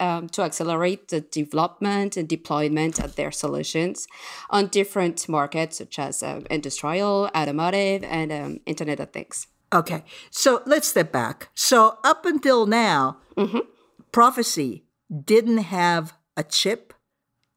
um, 0.00 0.28
to 0.30 0.42
accelerate 0.42 1.08
the 1.08 1.20
development 1.20 2.16
and 2.16 2.28
deployment 2.28 2.98
of 2.98 3.14
their 3.14 3.30
solutions 3.30 4.08
on 4.50 4.66
different 4.66 5.28
markets 5.28 5.78
such 5.78 6.00
as 6.00 6.22
uh, 6.22 6.40
industrial, 6.50 7.30
automotive, 7.36 8.02
and 8.02 8.32
um, 8.32 8.60
Internet 8.66 8.98
of 8.98 9.12
Things. 9.12 9.46
Okay, 9.72 10.04
so 10.30 10.62
let's 10.66 10.88
step 10.88 11.12
back. 11.12 11.48
So, 11.54 11.98
up 12.04 12.24
until 12.26 12.66
now, 12.66 13.18
mm-hmm. 13.36 13.58
Prophesee 14.12 14.83
didn't 15.24 15.58
have 15.58 16.14
a 16.36 16.42
chip 16.42 16.92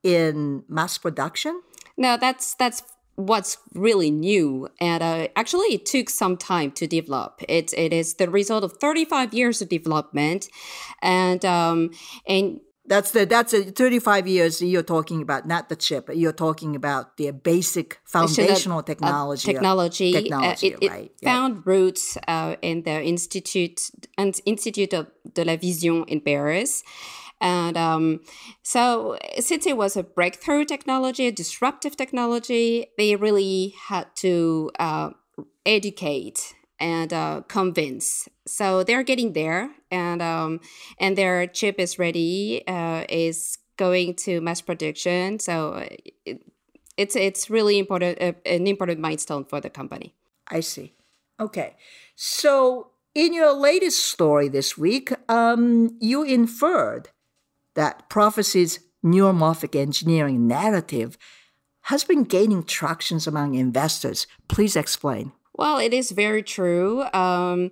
in 0.04 0.64
mass 0.68 0.98
production? 0.98 1.62
No, 1.98 2.18
that's 2.18 2.54
that's 2.56 2.84
what's 3.18 3.58
really 3.74 4.12
new 4.12 4.70
and 4.80 5.02
uh, 5.02 5.28
actually 5.36 5.66
it 5.74 5.88
took 5.88 6.08
some 6.08 6.38
time 6.38 6.70
to 6.70 6.86
develop 6.86 7.42
it 7.50 7.74
it 7.74 7.92
is 7.92 8.14
the 8.16 8.30
result 8.30 8.64
of 8.64 8.74
35 8.74 9.34
years 9.34 9.60
of 9.60 9.70
development 9.70 10.48
and 11.02 11.44
um 11.44 11.90
and 12.28 12.60
that's 12.86 13.10
the 13.12 13.26
that's 13.26 13.54
a 13.54 13.64
35 13.64 14.28
years 14.28 14.62
you're 14.62 14.84
talking 14.84 15.24
about 15.24 15.48
not 15.48 15.68
the 15.68 15.76
chip 15.76 16.12
you're 16.14 16.32
talking 16.32 16.76
about 16.76 17.18
the 17.18 17.32
basic 17.32 18.00
foundational 18.06 18.84
technology 18.84 19.50
uh, 19.50 19.54
technology, 19.54 20.14
technology 20.14 20.76
it, 20.80 20.90
right? 20.92 21.12
it 21.20 21.26
found 21.26 21.66
roots 21.66 22.20
uh, 22.28 22.56
in 22.62 22.84
the 22.84 23.02
institute 23.02 23.90
and 24.16 24.40
institute 24.46 24.94
of 24.94 25.08
de 25.34 25.44
la 25.44 25.56
vision 25.56 26.04
in 26.08 26.22
paris 26.22 26.84
and 27.40 27.78
um, 27.78 28.22
so, 28.64 29.18
since 29.40 29.66
it 29.68 29.78
was 29.78 29.96
a 29.96 30.04
breakthrough 30.04 30.66
technology, 30.66 31.28
a 31.28 31.32
disruptive 31.32 31.96
technology, 31.96 32.88
they 32.98 33.16
really 33.16 33.76
had 33.88 34.08
to 34.18 34.72
uh, 34.80 35.12
educate 35.66 36.56
and 36.80 37.14
uh, 37.14 37.42
convince. 37.48 38.28
So 38.48 38.84
they're 38.84 39.04
getting 39.04 39.34
there, 39.34 39.70
and 39.92 40.22
um, 40.22 40.62
and 41.00 41.16
their 41.18 41.46
chip 41.46 41.80
is 41.80 42.00
ready, 42.00 42.64
uh, 42.68 43.06
is 43.08 43.60
going 43.78 44.16
to 44.16 44.42
mass 44.42 44.62
production. 44.62 45.38
So 45.38 45.88
it, 46.26 46.42
it's 46.98 47.16
it's 47.16 47.52
really 47.52 47.78
important, 47.78 48.20
uh, 48.20 48.34
an 48.46 48.66
important 48.66 49.00
milestone 49.00 49.46
for 49.46 49.62
the 49.62 49.70
company. 49.70 50.16
I 50.50 50.62
see. 50.62 50.94
Okay, 51.40 51.76
so 52.16 52.90
in 53.14 53.32
your 53.32 53.54
latest 53.54 54.06
story 54.06 54.48
this 54.48 54.76
week, 54.76 55.12
um, 55.30 55.96
you 56.00 56.24
inferred 56.24 57.10
that 57.78 58.10
Prophesee's 58.10 58.80
neuromorphic 59.06 59.80
engineering 59.80 60.48
narrative 60.48 61.18
has 61.84 62.04
been 62.04 62.24
gaining 62.24 62.64
traction 62.64 63.20
among 63.28 63.54
investors. 63.54 64.28
Please 64.50 64.76
explain. 64.76 65.32
Well, 65.54 65.78
it 65.78 65.94
is 65.94 66.12
very 66.12 66.44
true. 66.44 67.06
Um, 67.14 67.72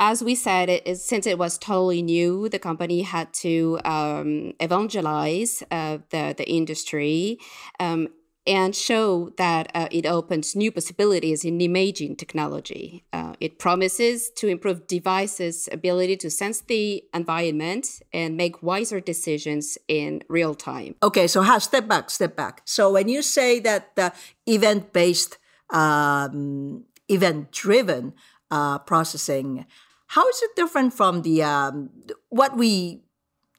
as 0.00 0.24
we 0.24 0.34
said, 0.34 0.68
it, 0.68 0.82
it, 0.86 0.96
since 0.96 1.26
it 1.26 1.38
was 1.38 1.58
totally 1.58 2.02
new, 2.02 2.48
the 2.48 2.58
company 2.58 3.02
had 3.02 3.32
to 3.34 3.78
um, 3.84 4.54
evangelize 4.58 5.62
uh, 5.70 5.98
the 6.10 6.34
the 6.36 6.48
industry. 6.50 7.38
Um, 7.78 8.08
and 8.46 8.74
show 8.74 9.30
that 9.36 9.70
uh, 9.74 9.88
it 9.90 10.04
opens 10.04 10.56
new 10.56 10.72
possibilities 10.72 11.44
in 11.44 11.60
imaging 11.60 12.16
technology. 12.16 13.04
Uh, 13.12 13.34
it 13.38 13.58
promises 13.58 14.30
to 14.30 14.48
improve 14.48 14.86
devices' 14.86 15.68
ability 15.70 16.16
to 16.16 16.30
sense 16.30 16.60
the 16.60 17.04
environment 17.14 18.02
and 18.12 18.36
make 18.36 18.62
wiser 18.62 19.00
decisions 19.00 19.78
in 19.86 20.22
real 20.28 20.54
time. 20.54 20.94
Okay, 21.02 21.26
so 21.26 21.42
how, 21.42 21.58
step 21.58 21.86
back, 21.86 22.10
step 22.10 22.34
back. 22.34 22.62
So 22.64 22.92
when 22.92 23.08
you 23.08 23.22
say 23.22 23.60
that 23.60 23.94
the 23.94 24.12
event 24.46 24.92
based, 24.92 25.38
um, 25.70 26.84
event 27.08 27.52
driven 27.52 28.14
uh, 28.50 28.78
processing, 28.80 29.66
how 30.08 30.28
is 30.28 30.42
it 30.42 30.50
different 30.56 30.92
from 30.92 31.22
the 31.22 31.42
um, 31.42 31.90
what 32.28 32.56
we 32.56 33.02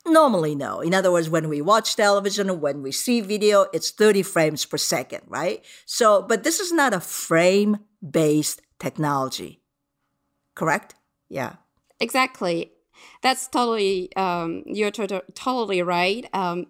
normally 0.06 0.56
no. 0.56 0.82
In 0.82 0.94
other 0.94 1.12
words, 1.12 1.30
when 1.30 1.50
we 1.50 1.62
watch 1.62 1.96
television, 1.96 2.60
when 2.60 2.82
we 2.82 2.92
see 2.92 3.22
video, 3.22 3.68
it's 3.74 3.92
30 3.92 4.24
frames 4.24 4.66
per 4.66 4.78
second, 4.78 5.22
right? 5.28 5.64
So, 5.86 6.22
but 6.22 6.44
this 6.44 6.60
is 6.60 6.72
not 6.72 6.94
a 6.94 7.00
frame 7.00 7.80
based 8.02 8.62
technology, 8.80 9.62
correct? 10.56 10.96
Yeah. 11.30 11.56
Exactly. 12.00 12.72
That's 13.22 13.48
totally, 13.48 14.16
um, 14.16 14.64
you're 14.66 14.92
to- 14.92 15.24
totally 15.34 15.82
right. 15.82 16.28
Um, 16.34 16.68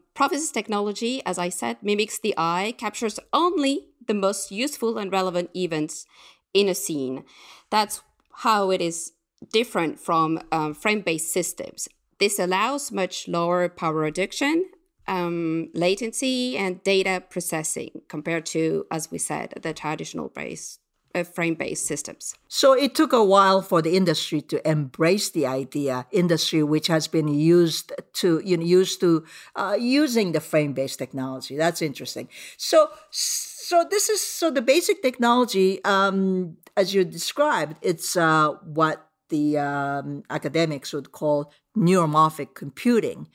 technology, 0.53 1.21
as 1.25 1.37
I 1.37 1.49
said, 1.49 1.77
mimics 1.81 2.19
the 2.19 2.33
eye, 2.37 2.75
captures 2.77 3.19
only 3.33 3.87
the 4.07 4.13
most 4.13 4.51
useful 4.51 4.97
and 4.97 5.11
relevant 5.11 5.49
events 5.55 6.05
in 6.53 6.69
a 6.69 6.75
scene. 6.75 7.23
That's 7.69 8.01
how 8.37 8.71
it 8.71 8.81
is 8.81 9.13
different 9.51 9.99
from 9.99 10.39
um, 10.51 10.73
frame 10.73 11.01
based 11.01 11.31
systems. 11.31 11.87
This 12.23 12.39
allows 12.39 12.89
much 12.89 13.27
lower 13.27 13.67
power 13.67 13.95
reduction, 13.95 14.69
um, 15.09 15.67
latency, 15.73 16.57
and 16.57 16.81
data 16.81 17.21
processing 17.29 18.03
compared 18.07 18.45
to, 18.45 18.85
as 18.89 19.11
we 19.11 19.17
said, 19.17 19.55
the 19.61 19.73
traditional 19.73 20.29
base 20.29 20.79
uh, 21.13 21.23
frame-based 21.23 21.85
systems. 21.85 22.33
So 22.47 22.71
it 22.71 22.95
took 22.95 23.11
a 23.11 23.25
while 23.25 23.61
for 23.61 23.81
the 23.81 23.97
industry 23.97 24.39
to 24.43 24.65
embrace 24.65 25.31
the 25.31 25.45
idea. 25.45 26.05
Industry 26.11 26.63
which 26.63 26.87
has 26.87 27.09
been 27.09 27.27
used 27.27 27.91
to 28.21 28.41
you 28.45 28.55
know 28.55 28.63
used 28.63 29.01
to 29.01 29.25
uh, 29.57 29.75
using 29.77 30.31
the 30.31 30.39
frame-based 30.39 30.97
technology. 30.97 31.57
That's 31.57 31.81
interesting. 31.81 32.29
So 32.55 32.87
so 33.09 33.85
this 33.91 34.07
is 34.07 34.21
so 34.21 34.49
the 34.49 34.61
basic 34.61 35.01
technology 35.01 35.83
um, 35.83 36.55
as 36.77 36.93
you 36.93 37.03
described. 37.03 37.75
It's 37.81 38.15
uh, 38.15 38.51
what 38.63 39.09
the 39.33 39.57
um, 39.57 40.23
academics 40.29 40.93
would 40.93 41.11
call 41.11 41.51
neuromorphic 41.75 42.53
computing. 42.53 43.27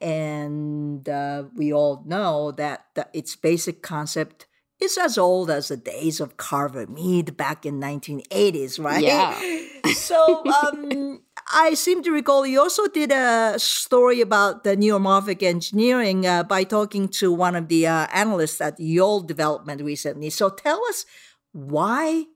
And 0.00 1.08
uh, 1.08 1.44
we 1.56 1.72
all 1.72 2.04
know 2.06 2.52
that 2.52 2.84
the, 2.94 3.08
its 3.14 3.34
basic 3.34 3.82
concept 3.82 4.46
is 4.78 4.98
as 4.98 5.16
old 5.16 5.50
as 5.50 5.68
the 5.68 5.76
days 5.76 6.20
of 6.20 6.36
Carver 6.36 6.86
Mead 6.86 7.36
back 7.36 7.64
in 7.64 7.80
1980s, 7.80 8.78
right? 8.78 9.02
Yeah. 9.02 9.34
so 9.94 10.44
um, 10.44 11.22
I 11.50 11.72
seem 11.74 12.02
to 12.02 12.12
recall 12.12 12.46
you 12.46 12.60
also 12.60 12.86
did 12.86 13.10
a 13.10 13.58
story 13.58 14.20
about 14.20 14.64
the 14.64 14.76
neuromorphic 14.76 15.42
engineering 15.42 16.26
uh, 16.26 16.44
by 16.44 16.62
talking 16.62 17.08
to 17.20 17.32
one 17.32 17.56
of 17.56 17.68
the 17.68 17.86
uh, 17.86 18.06
analysts 18.12 18.60
at 18.60 18.78
Yole 18.78 19.26
Development 19.26 19.80
recently. 19.82 20.28
So 20.28 20.50
tell 20.50 20.80
us 20.90 21.06
why 21.52 22.26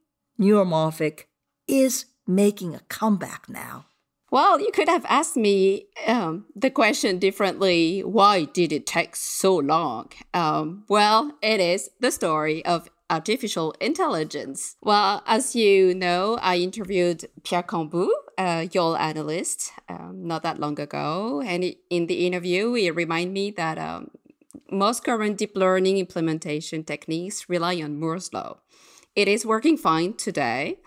neuromorphic 0.40 1.24
is 1.68 2.06
making 2.34 2.74
a 2.74 2.80
comeback 2.88 3.48
now. 3.48 3.86
Well, 4.30 4.58
you 4.58 4.70
could 4.72 4.88
have 4.88 5.04
asked 5.10 5.36
me 5.36 5.88
um, 6.06 6.46
the 6.56 6.70
question 6.70 7.18
differently. 7.18 8.00
Why 8.00 8.44
did 8.44 8.72
it 8.72 8.86
take 8.86 9.14
so 9.14 9.56
long? 9.56 10.08
Um, 10.32 10.84
well, 10.88 11.32
it 11.42 11.60
is 11.60 11.90
the 12.00 12.10
story 12.10 12.64
of 12.64 12.88
artificial 13.10 13.72
intelligence. 13.72 14.76
Well, 14.80 15.22
as 15.26 15.54
you 15.54 15.94
know, 15.94 16.38
I 16.40 16.56
interviewed 16.56 17.26
Pierre 17.44 17.62
Cambou, 17.62 18.08
a 18.38 18.66
Yole 18.68 18.98
analyst, 18.98 19.70
um, 19.90 20.26
not 20.26 20.42
that 20.44 20.58
long 20.58 20.80
ago. 20.80 21.42
And 21.44 21.76
in 21.90 22.06
the 22.06 22.26
interview, 22.26 22.72
he 22.72 22.90
reminded 22.90 23.34
me 23.34 23.50
that 23.50 23.76
um, 23.76 24.12
most 24.70 25.04
current 25.04 25.36
deep 25.36 25.54
learning 25.54 25.98
implementation 25.98 26.84
techniques 26.84 27.50
rely 27.50 27.82
on 27.82 28.00
Moore's 28.00 28.32
law. 28.32 28.60
It 29.14 29.28
is 29.28 29.44
working 29.44 29.76
fine 29.76 30.14
today 30.14 30.78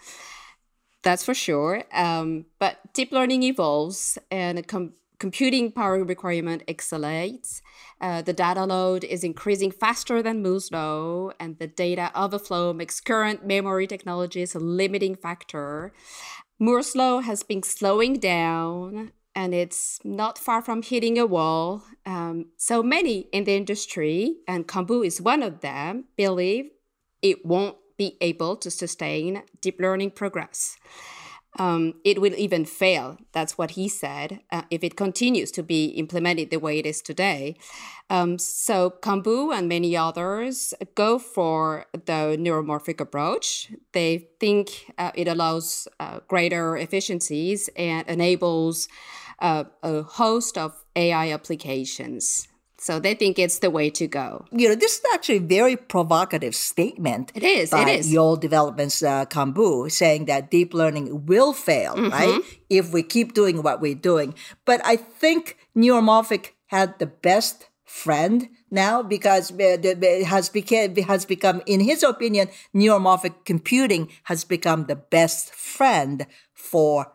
that's 1.06 1.24
for 1.24 1.34
sure. 1.34 1.84
Um, 1.94 2.46
but 2.60 2.80
deep 2.94 3.12
learning 3.12 3.44
evolves 3.44 4.18
and 4.32 4.68
com- 4.68 4.94
computing 5.20 5.72
power 5.72 6.04
requirement 6.04 6.64
accelerates. 6.68 7.62
Uh, 8.02 8.22
the 8.22 8.34
data 8.34 8.66
load 8.66 9.04
is 9.06 9.24
increasing 9.24 9.72
faster 9.72 10.22
than 10.22 10.44
Moore's 10.44 10.72
law, 10.72 11.30
and 11.40 11.58
the 11.60 11.68
data 11.68 12.12
overflow 12.16 12.74
makes 12.74 13.00
current 13.00 13.46
memory 13.46 13.88
technologies 13.88 14.56
a 14.56 14.60
limiting 14.60 15.16
factor. 15.16 15.94
Moore's 16.60 16.96
law 16.96 17.22
has 17.22 17.44
been 17.44 17.64
slowing 17.64 18.16
down, 18.20 19.12
and 19.36 19.54
it's 19.54 20.00
not 20.04 20.38
far 20.38 20.62
from 20.62 20.82
hitting 20.82 21.20
a 21.20 21.26
wall. 21.26 21.84
Um, 22.06 22.48
so 22.58 22.82
many 22.82 23.28
in 23.32 23.44
the 23.44 23.56
industry, 23.56 24.38
and 24.48 24.68
Cambou 24.68 25.06
is 25.06 25.22
one 25.22 25.44
of 25.44 25.62
them, 25.62 26.06
believe 26.18 26.72
it 27.22 27.46
won't 27.46 27.78
be 27.98 28.18
able 28.22 28.56
to 28.58 28.70
sustain 28.72 29.44
deep 29.62 29.80
learning 29.80 30.12
progress. 30.12 30.78
um, 31.58 31.94
it 32.04 32.20
will 32.22 32.36
even 32.36 32.66
fail. 32.66 33.18
That's 33.32 33.58
what 33.58 33.72
he 33.72 33.88
said 33.88 34.42
uh, 34.52 34.64
if 34.70 34.84
it 34.84 34.96
continues 34.96 35.52
to 35.52 35.64
be 35.64 35.86
implemented 35.86 36.50
the 36.50 36.60
way 36.60 36.80
it 36.80 36.86
is 36.86 37.02
today. 37.02 37.56
Um, 38.10 38.38
so 38.38 38.92
Cambou 39.02 39.58
and 39.58 39.68
many 39.70 39.96
others 39.96 40.74
go 40.96 41.18
for 41.18 41.86
the 41.94 42.38
neuromorphic 42.38 43.00
approach. 43.00 43.72
They 43.94 44.28
think 44.40 44.92
uh, 44.98 45.12
it 45.16 45.28
allows 45.28 45.88
uh, 46.00 46.20
greater 46.28 46.78
efficiencies 46.78 47.70
and 47.76 48.08
enables 48.08 48.88
uh, 49.40 49.66
a 49.82 50.04
host 50.04 50.58
of 50.58 50.84
AI 50.96 51.32
applications. 51.32 52.48
So 52.86 53.00
they 53.00 53.16
think 53.16 53.40
it's 53.40 53.58
the 53.66 53.72
way 53.72 53.90
to 53.90 54.06
go. 54.06 54.46
You 54.52 54.70
know, 54.70 54.76
this 54.76 55.00
is 55.00 55.02
actually 55.12 55.38
a 55.38 55.48
very 55.60 55.76
provocative 55.76 56.54
statement. 56.54 57.32
It 57.34 57.42
is. 57.42 57.74
It 57.74 57.88
is. 57.88 58.14
Yole 58.14 58.40
Development's 58.40 59.02
uh, 59.02 59.26
Cambou 59.26 59.92
saying 59.92 60.26
that 60.26 60.52
deep 60.52 60.72
learning 60.72 61.26
will 61.26 61.52
fail, 61.52 61.96
mm-hmm. 61.96 62.12
right? 62.12 62.42
If 62.70 62.94
we 62.94 63.02
keep 63.02 63.34
doing 63.34 63.64
what 63.64 63.82
we're 63.82 63.96
doing. 63.96 64.36
But 64.66 64.86
I 64.86 64.98
think 64.98 65.58
neuromorphic 65.76 66.52
had 66.68 67.00
the 67.00 67.08
best 67.08 67.70
friend 67.86 68.50
now 68.70 69.02
because 69.02 69.52
it 69.58 70.26
has 70.28 70.50
become, 70.50 70.96
has 70.96 71.26
become, 71.26 71.64
in 71.66 71.80
his 71.80 72.04
opinion, 72.04 72.50
neuromorphic 72.76 73.46
computing 73.46 74.10
has 74.26 74.44
become 74.44 74.86
the 74.86 74.96
best 74.96 75.56
friend 75.56 76.28
for 76.54 77.14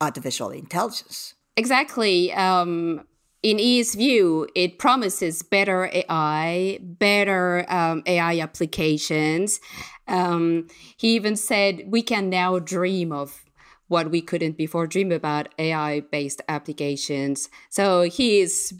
artificial 0.00 0.50
intelligence. 0.50 1.34
Exactly. 1.56 2.32
Um, 2.32 3.06
in 3.42 3.58
Yi's 3.58 3.94
view, 3.94 4.48
it 4.54 4.78
promises 4.78 5.42
better 5.42 5.90
AI, 5.92 6.78
better 6.80 7.66
um, 7.68 8.02
AI 8.06 8.38
applications. 8.38 9.60
Um, 10.06 10.68
he 10.96 11.14
even 11.14 11.36
said 11.36 11.84
we 11.86 12.02
can 12.02 12.30
now 12.30 12.58
dream 12.58 13.12
of 13.12 13.44
what 13.88 14.10
we 14.10 14.22
couldn't 14.22 14.56
before 14.56 14.86
dream 14.86 15.12
about 15.12 15.48
AI 15.58 16.00
based 16.00 16.40
applications. 16.48 17.48
So 17.68 18.02
he 18.02 18.40
is 18.40 18.74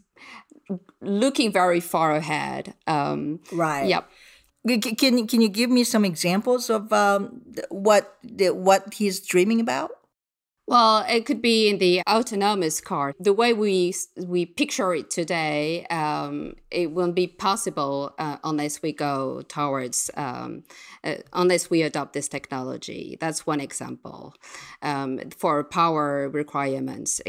looking 1.01 1.53
very 1.53 1.81
far 1.81 2.13
ahead. 2.13 2.75
Um, 2.87 3.41
right. 3.53 3.89
Yep. 3.89 4.09
Can 4.97 5.27
can 5.27 5.41
you 5.41 5.49
give 5.49 5.71
me 5.71 5.83
some 5.83 6.05
examples 6.05 6.71
of 6.71 6.93
um, 6.93 7.43
what 7.69 8.17
what 8.23 8.95
he's 8.95 9.21
dreaming 9.21 9.59
about? 9.59 9.91
Well, 10.69 11.05
it 11.09 11.27
could 11.27 11.43
be 11.43 11.69
in 11.69 11.79
the 11.79 12.03
autonomous 12.09 12.81
car. 12.81 13.15
The 13.19 13.33
way 13.33 13.53
we 13.53 13.95
we 14.17 14.47
picture 14.47 14.95
it 14.95 15.11
today, 15.11 15.87
um, 15.87 16.55
it 16.71 16.93
won't 16.93 17.17
be 17.17 17.27
possible 17.27 18.15
uh, 18.19 18.37
unless 18.45 18.81
we 18.81 18.93
go 18.93 19.43
towards, 19.49 20.11
um, 20.17 20.63
uh, 21.03 21.17
unless 21.33 21.69
we 21.69 21.83
adopt 21.83 22.13
this 22.13 22.29
technology. 22.29 23.19
That's 23.21 23.45
one 23.47 23.61
example 23.61 24.35
um, 24.83 25.19
for 25.37 25.65
power 25.65 26.29
requirements, 26.29 27.21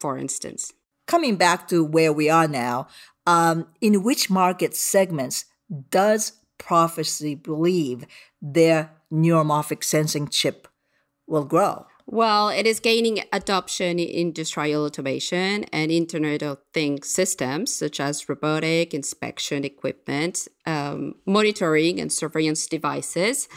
for 0.00 0.16
instance. 0.16 0.72
Coming 1.06 1.36
back 1.36 1.68
to 1.68 1.84
where 1.84 2.12
we 2.12 2.30
are 2.30 2.48
now, 2.48 2.88
um, 3.26 3.66
in 3.82 4.02
which 4.02 4.30
market 4.30 4.74
segments 4.74 5.44
does 5.90 6.32
Prophesee 6.58 7.34
believe 7.34 8.06
their 8.40 8.90
neuromorphic 9.12 9.84
sensing 9.84 10.26
chip 10.28 10.68
will 11.26 11.44
grow? 11.44 11.86
Well, 12.10 12.48
it 12.48 12.66
is 12.66 12.80
gaining 12.80 13.20
adoption 13.34 13.98
in 13.98 14.28
industrial 14.28 14.86
automation 14.86 15.64
and 15.64 15.92
Internet 15.92 16.42
of 16.42 16.56
Things 16.78 17.08
systems, 17.08 17.74
such 17.74 17.98
as 17.98 18.28
robotic 18.28 18.94
inspection 18.94 19.64
equipment, 19.64 20.46
um, 20.64 21.16
monitoring 21.26 21.98
and 21.98 22.12
surveillance 22.12 22.68
devices. 22.68 23.48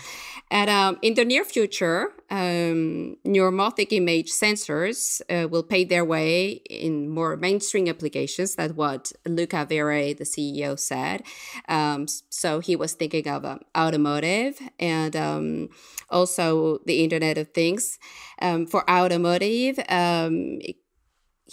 And 0.50 0.72
um, 0.72 0.98
in 1.04 1.14
the 1.14 1.24
near 1.24 1.46
future, 1.46 2.14
um, 2.32 3.18
neuromorphic 3.24 3.92
image 3.92 4.32
sensors 4.32 5.22
uh, 5.30 5.48
will 5.48 5.62
pave 5.62 5.90
their 5.90 6.04
way 6.04 6.62
in 6.68 7.10
more 7.10 7.38
mainstream 7.38 7.88
applications. 7.88 8.56
That's 8.56 8.74
what 8.74 9.14
Luca 9.28 9.68
Verre, 9.70 10.18
the 10.18 10.24
CEO, 10.24 10.80
said. 10.80 11.22
Um, 11.70 12.08
so 12.30 12.60
he 12.60 12.76
was 12.76 12.94
thinking 12.94 13.28
of 13.28 13.46
um, 13.46 13.60
automotive 13.78 14.60
and 14.80 15.16
um, 15.16 15.70
also 16.10 16.80
the 16.88 17.04
Internet 17.04 17.38
of 17.38 17.50
Things. 17.50 18.00
Um, 18.42 18.66
for 18.66 18.90
automotive, 18.90 19.78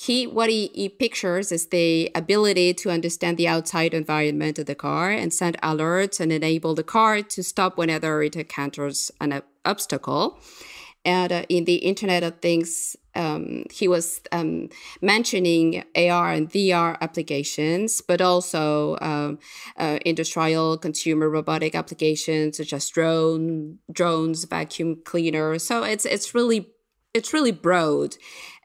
he 0.01 0.29
what 0.29 0.49
he, 0.49 0.71
he, 0.75 0.89
pictures 0.89 1.51
is 1.51 1.67
the 1.67 2.09
ability 2.15 2.73
to 2.73 2.89
understand 2.89 3.37
the 3.37 3.49
outside 3.49 3.93
environment 3.93 4.57
of 4.61 4.67
the 4.67 4.77
car 4.77 5.11
and 5.11 5.35
send 5.35 5.61
alerts 5.61 6.21
and 6.21 6.31
enable 6.31 6.73
the 6.77 6.85
car 6.85 7.21
to 7.21 7.43
stop 7.43 7.77
whenever 7.77 8.23
it 8.23 8.37
encounters 8.37 9.11
an 9.21 9.43
obstacle. 9.65 10.39
And 11.05 11.33
uh, 11.33 11.43
in 11.49 11.65
the 11.65 11.77
Internet 11.77 12.23
of 12.23 12.39
Things, 12.39 12.95
um, 13.17 13.65
he 13.73 13.89
was 13.89 14.21
um, 14.31 14.69
mentioning 15.03 15.83
AR 15.97 16.33
and 16.33 16.49
VR 16.49 16.97
applications, 17.01 18.01
but 18.01 18.21
also 18.21 18.99
um, 19.01 19.41
uh, 19.77 19.99
industrial 20.07 20.79
consumer 20.79 21.29
robotic 21.29 21.75
applications 21.75 22.59
such 22.59 22.73
as 22.73 22.89
drone, 22.89 23.79
drones, 23.91 24.45
vacuum 24.45 25.01
cleaners. 25.05 25.65
So 25.65 25.83
it's 25.83 26.05
it's 26.05 26.37
really 26.37 26.69
it's 27.15 27.33
really 27.33 27.53
broad. 27.53 28.17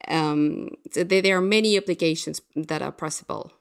Um, 0.08 0.70
there, 0.94 1.22
there 1.22 1.38
are 1.38 1.42
many 1.42 1.78
applications 1.78 2.42
that 2.56 2.82
are 2.82 2.92
possible. 2.92 3.52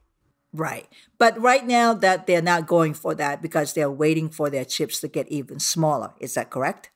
Right. 0.52 0.86
But 1.18 1.40
right 1.40 1.66
now 1.66 1.94
that 1.94 2.26
they're 2.26 2.42
not 2.42 2.66
going 2.66 2.94
for 2.94 3.14
that 3.14 3.40
because 3.40 3.72
they're 3.72 3.90
waiting 3.90 4.28
for 4.28 4.50
their 4.50 4.66
chips 4.66 5.00
to 5.00 5.08
get 5.08 5.28
even 5.28 5.58
smaller. 5.58 6.12
Is 6.20 6.34
that 6.34 6.50
correct? 6.50 6.90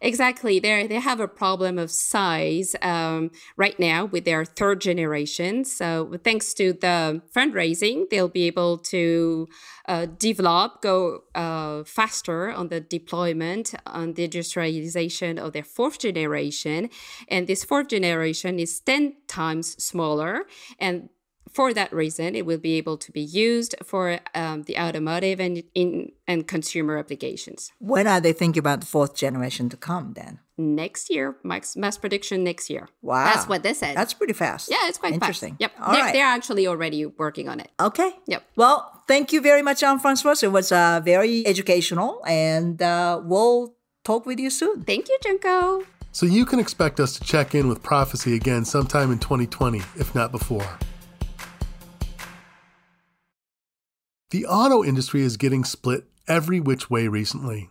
Exactly. 0.00 0.58
They 0.58 0.88
they 0.88 0.98
have 0.98 1.20
a 1.20 1.28
problem 1.28 1.78
of 1.78 1.90
size 1.90 2.74
um, 2.82 3.30
right 3.56 3.78
now 3.78 4.04
with 4.04 4.24
their 4.24 4.44
third 4.44 4.80
generation. 4.80 5.64
So 5.64 6.18
thanks 6.24 6.52
to 6.54 6.72
the 6.72 7.22
fundraising, 7.34 8.10
they'll 8.10 8.28
be 8.28 8.48
able 8.48 8.78
to 8.78 9.48
uh, 9.86 10.06
develop, 10.06 10.82
go 10.82 11.24
uh, 11.34 11.84
faster 11.84 12.50
on 12.50 12.68
the 12.68 12.80
deployment, 12.80 13.74
on 13.86 14.14
the 14.14 14.24
industrialization 14.24 15.38
of 15.38 15.52
their 15.52 15.64
fourth 15.64 15.98
generation. 15.98 16.90
And 17.28 17.46
this 17.46 17.64
fourth 17.64 17.88
generation 17.88 18.58
is 18.58 18.80
ten 18.80 19.14
times 19.26 19.82
smaller 19.82 20.46
and 20.78 21.08
for 21.52 21.74
that 21.74 21.92
reason, 21.92 22.34
it 22.34 22.46
will 22.46 22.58
be 22.58 22.74
able 22.78 22.96
to 22.96 23.12
be 23.12 23.20
used 23.20 23.74
for 23.84 24.20
um, 24.34 24.62
the 24.62 24.78
automotive 24.78 25.38
and 25.40 25.62
in 25.74 26.12
and 26.26 26.48
consumer 26.48 26.96
applications. 26.96 27.72
When 27.78 28.06
are 28.06 28.20
they 28.20 28.32
thinking 28.32 28.60
about 28.60 28.80
the 28.80 28.86
fourth 28.86 29.14
generation 29.14 29.68
to 29.68 29.76
come? 29.76 30.14
Then 30.14 30.40
next 30.56 31.10
year, 31.10 31.36
mass, 31.42 31.76
mass 31.76 31.98
prediction 31.98 32.44
next 32.44 32.70
year. 32.70 32.88
Wow, 33.02 33.24
that's 33.24 33.48
what 33.48 33.62
they 33.62 33.74
said. 33.74 33.96
That's 33.96 34.14
pretty 34.14 34.32
fast. 34.32 34.70
Yeah, 34.70 34.88
it's 34.88 34.98
quite 34.98 35.12
interesting. 35.12 35.56
Fast. 35.56 35.60
Yep, 35.60 35.72
they're, 35.76 36.04
right. 36.04 36.12
they're, 36.12 36.26
actually 36.26 36.66
already 36.66 37.06
working 37.06 37.48
on 37.48 37.60
it. 37.60 37.70
Okay. 37.78 38.12
Yep. 38.26 38.42
Well, 38.56 39.02
thank 39.06 39.32
you 39.32 39.40
very 39.40 39.62
much, 39.62 39.80
Jean 39.80 39.98
Francois. 39.98 40.36
It 40.42 40.52
was 40.52 40.72
uh, 40.72 41.00
very 41.04 41.46
educational, 41.46 42.22
and 42.26 42.80
uh, 42.80 43.20
we'll 43.22 43.74
talk 44.04 44.26
with 44.26 44.38
you 44.38 44.50
soon. 44.50 44.82
Thank 44.82 45.08
you, 45.08 45.18
Junko. 45.22 45.84
So 46.12 46.26
you 46.26 46.44
can 46.44 46.58
expect 46.58 47.00
us 47.00 47.18
to 47.18 47.24
check 47.24 47.54
in 47.54 47.68
with 47.68 47.82
Prophesee 47.82 48.36
again 48.36 48.64
sometime 48.64 49.10
in 49.10 49.18
2020, 49.18 49.78
if 49.96 50.14
not 50.14 50.30
before. 50.30 50.78
The 54.32 54.46
auto 54.46 54.82
industry 54.82 55.20
is 55.20 55.36
getting 55.36 55.62
split 55.62 56.06
every 56.26 56.58
which 56.58 56.88
way 56.88 57.06
recently. 57.06 57.68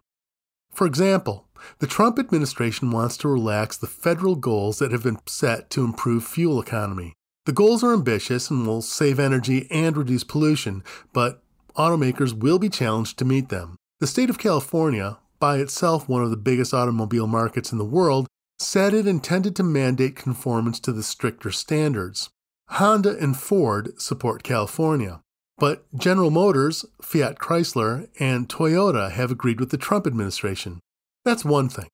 For 0.71 0.85
example, 0.85 1.47
the 1.79 1.87
Trump 1.87 2.19
administration 2.19 2.91
wants 2.91 3.17
to 3.17 3.27
relax 3.27 3.75
the 3.75 3.87
federal 3.87 4.35
goals 4.35 4.77
that 4.77 4.91
have 4.91 5.01
been 5.01 5.17
set 5.25 5.71
to 5.71 5.83
improve 5.83 6.23
fuel 6.23 6.61
economy. 6.61 7.13
The 7.47 7.51
goals 7.51 7.83
are 7.83 7.93
ambitious 7.93 8.51
and 8.51 8.67
will 8.67 8.83
save 8.83 9.19
energy 9.19 9.67
and 9.71 9.97
reduce 9.97 10.23
pollution, 10.23 10.83
but 11.13 11.41
automakers 11.75 12.33
will 12.33 12.59
be 12.59 12.69
challenged 12.69 13.17
to 13.17 13.25
meet 13.25 13.49
them. 13.49 13.75
The 13.99 14.05
state 14.05 14.29
of 14.29 14.37
California, 14.37 15.17
by 15.39 15.57
itself 15.57 16.07
one 16.07 16.21
of 16.21 16.29
the 16.29 16.37
biggest 16.37 16.75
automobile 16.75 17.25
markets 17.25 17.71
in 17.71 17.79
the 17.79 17.83
world, 17.83 18.27
said 18.59 18.93
it 18.93 19.07
intended 19.07 19.55
to 19.55 19.63
mandate 19.63 20.15
conformance 20.15 20.79
to 20.81 20.91
the 20.91 21.01
stricter 21.01 21.49
standards. 21.49 22.29
Honda 22.67 23.17
and 23.17 23.35
Ford 23.35 23.99
support 23.99 24.43
California. 24.43 25.21
But 25.61 25.85
General 25.95 26.31
Motors, 26.31 26.85
Fiat 27.03 27.37
Chrysler, 27.37 28.07
and 28.19 28.49
Toyota 28.49 29.11
have 29.11 29.29
agreed 29.29 29.59
with 29.59 29.69
the 29.69 29.77
Trump 29.77 30.07
administration. 30.07 30.79
That's 31.23 31.45
one 31.45 31.69
thing. 31.69 31.87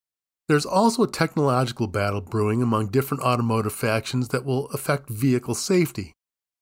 There's 0.47 0.65
also 0.65 1.03
a 1.03 1.11
technological 1.11 1.87
battle 1.87 2.21
brewing 2.21 2.63
among 2.63 2.91
different 2.91 3.23
automotive 3.23 3.73
factions 3.73 4.29
that 4.29 4.45
will 4.45 4.67
affect 4.67 5.09
vehicle 5.09 5.53
safety. 5.53 6.13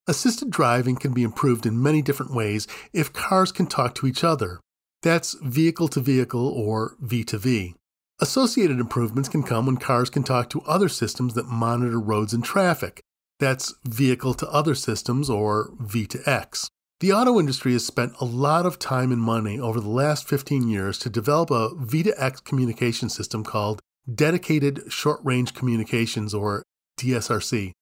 Assisted 0.08 0.50
driving 0.50 0.96
can 0.96 1.12
be 1.12 1.22
improved 1.22 1.64
in 1.64 1.80
many 1.80 2.02
different 2.02 2.34
ways 2.34 2.66
if 2.92 3.12
cars 3.12 3.52
can 3.52 3.68
talk 3.68 3.94
to 3.94 4.08
each 4.08 4.24
other. 4.24 4.58
That's 5.04 5.34
vehicle 5.34 5.86
to 5.90 6.00
vehicle 6.00 6.48
or 6.48 6.96
V2V. 7.04 7.74
Associated 8.18 8.80
improvements 8.80 9.28
can 9.28 9.44
come 9.44 9.66
when 9.66 9.76
cars 9.76 10.10
can 10.10 10.24
talk 10.24 10.50
to 10.50 10.62
other 10.62 10.88
systems 10.88 11.34
that 11.34 11.46
monitor 11.46 12.00
roads 12.00 12.32
and 12.32 12.42
traffic. 12.42 13.00
That's 13.38 13.74
vehicle 13.84 14.34
to 14.34 14.50
other 14.50 14.74
systems 14.74 15.30
or 15.30 15.70
V2X. 15.80 16.68
The 17.00 17.12
auto 17.12 17.38
industry 17.38 17.74
has 17.74 17.84
spent 17.84 18.14
a 18.20 18.24
lot 18.24 18.64
of 18.64 18.78
time 18.78 19.12
and 19.12 19.20
money 19.20 19.60
over 19.60 19.80
the 19.80 19.90
last 19.90 20.26
15 20.26 20.66
years 20.66 20.98
to 21.00 21.10
develop 21.10 21.50
a 21.50 21.68
V2X 21.70 22.42
communication 22.42 23.10
system 23.10 23.44
called 23.44 23.80
dedicated 24.12 24.90
short 24.90 25.20
range 25.22 25.52
communications, 25.52 26.32
or 26.32 26.62
DSRC. 26.98 27.72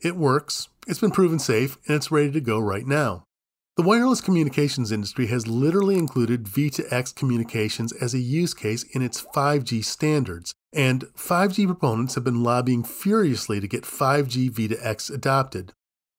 It 0.00 0.16
works, 0.16 0.68
it's 0.88 0.98
been 0.98 1.12
proven 1.12 1.38
safe, 1.38 1.78
and 1.86 1.94
it's 1.94 2.10
ready 2.10 2.32
to 2.32 2.40
go 2.40 2.58
right 2.58 2.86
now. 2.86 3.22
The 3.76 3.84
wireless 3.84 4.20
communications 4.20 4.90
industry 4.90 5.26
has 5.28 5.46
literally 5.46 5.96
included 5.96 6.44
V2X 6.44 7.14
communications 7.14 7.92
as 7.92 8.14
a 8.14 8.18
use 8.18 8.52
case 8.52 8.82
in 8.82 9.00
its 9.00 9.22
5G 9.22 9.84
standards, 9.84 10.54
and 10.72 11.04
5G 11.16 11.66
proponents 11.66 12.16
have 12.16 12.24
been 12.24 12.42
lobbying 12.42 12.82
furiously 12.82 13.60
to 13.60 13.68
get 13.68 13.84
5G 13.84 14.50
V2X 14.50 15.14
adopted. 15.14 15.72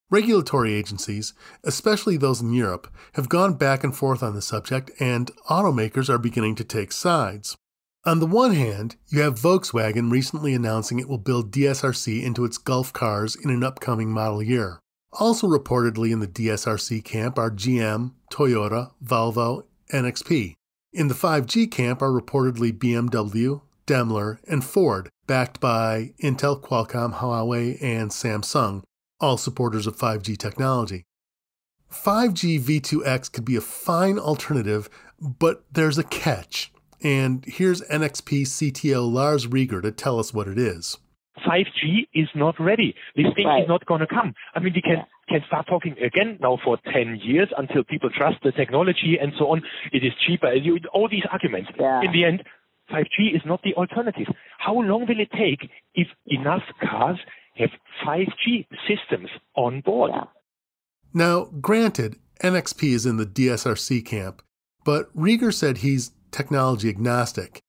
Regulatory 0.09 0.73
agencies, 0.73 1.33
especially 1.65 2.15
those 2.15 2.39
in 2.39 2.53
Europe, 2.53 2.87
have 3.13 3.27
gone 3.27 3.55
back 3.55 3.83
and 3.83 3.93
forth 3.93 4.23
on 4.23 4.35
the 4.35 4.41
subject, 4.41 4.89
and 5.01 5.31
automakers 5.49 6.07
are 6.07 6.17
beginning 6.17 6.55
to 6.55 6.63
take 6.63 6.93
sides. 6.93 7.57
On 8.05 8.21
the 8.21 8.25
one 8.25 8.53
hand, 8.53 8.95
you 9.07 9.19
have 9.19 9.37
Volkswagen 9.37 10.09
recently 10.09 10.53
announcing 10.53 10.97
it 10.97 11.09
will 11.09 11.17
build 11.17 11.51
DSRC 11.51 12.23
into 12.23 12.45
its 12.45 12.57
Golf 12.57 12.93
cars 12.93 13.35
in 13.35 13.49
an 13.49 13.65
upcoming 13.65 14.09
model 14.09 14.41
year. 14.41 14.79
Also 15.11 15.45
reportedly 15.45 16.13
in 16.13 16.21
the 16.21 16.27
DSRC 16.27 17.03
camp 17.03 17.37
are 17.37 17.51
GM, 17.51 18.13
Toyota, 18.31 18.91
Volvo, 19.03 19.65
NXP. 19.91 20.53
In 20.93 21.09
the 21.09 21.15
5G 21.15 21.69
camp 21.69 22.01
are 22.01 22.11
reportedly 22.11 22.71
BMW, 22.71 23.59
Daimler, 23.85 24.39
and 24.47 24.63
Ford, 24.63 25.09
backed 25.27 25.59
by 25.59 26.13
Intel, 26.23 26.61
Qualcomm, 26.61 27.15
Huawei, 27.15 27.77
and 27.81 28.11
Samsung, 28.11 28.83
all 29.19 29.37
supporters 29.37 29.87
of 29.87 29.95
5G 29.97 30.37
technology. 30.37 31.05
5G 31.91 32.59
V2X 32.59 33.31
could 33.31 33.45
be 33.45 33.55
a 33.55 33.61
fine 33.61 34.19
alternative, 34.19 34.89
but 35.19 35.63
there's 35.71 35.97
a 35.97 36.03
catch. 36.03 36.71
And 37.01 37.45
here's 37.45 37.81
NXP 37.83 38.41
CTO 38.41 39.09
Lars 39.11 39.47
Reger 39.47 39.81
to 39.81 39.91
tell 39.91 40.19
us 40.19 40.33
what 40.33 40.47
it 40.47 40.57
is. 40.57 40.97
5G 41.45 42.07
is 42.13 42.27
not 42.35 42.55
ready. 42.59 42.95
This 43.15 43.27
thing 43.35 43.45
right. 43.45 43.61
is 43.61 43.67
not 43.67 43.85
going 43.85 44.01
to 44.01 44.07
come. 44.07 44.33
I 44.55 44.59
mean, 44.59 44.73
we 44.73 44.81
can 44.81 45.05
can 45.29 45.41
start 45.45 45.67
talking 45.67 45.93
again 46.01 46.37
now 46.39 46.57
for 46.63 46.77
10 46.93 47.19
years 47.21 47.49
until 47.57 47.83
people 47.83 48.09
trust 48.09 48.37
the 48.43 48.51
technology 48.53 49.17
and 49.21 49.33
so 49.37 49.51
on. 49.51 49.61
It 49.91 50.03
is 50.03 50.13
cheaper. 50.25 50.47
All 50.93 51.09
these 51.09 51.25
arguments. 51.29 51.69
Yeah. 51.77 52.01
In 52.01 52.13
the 52.13 52.23
end, 52.23 52.43
5G 52.89 53.35
is 53.35 53.41
not 53.45 53.61
the 53.61 53.73
alternative. 53.73 54.27
How 54.57 54.73
long 54.73 55.05
will 55.05 55.19
it 55.19 55.29
take 55.37 55.69
if 55.95 56.07
enough 56.27 56.63
cars 56.81 57.19
have 57.57 57.71
5G 58.05 58.67
systems 58.87 59.29
on 59.55 59.81
board. 59.81 60.11
Yeah. 60.13 60.25
Now, 61.13 61.45
granted, 61.61 62.17
NXP 62.43 62.93
is 62.93 63.05
in 63.05 63.17
the 63.17 63.25
DSRC 63.25 64.05
camp, 64.05 64.41
but 64.83 65.09
Reger 65.13 65.51
said 65.51 65.79
he's 65.79 66.11
technology 66.31 66.89
agnostic. 66.89 67.59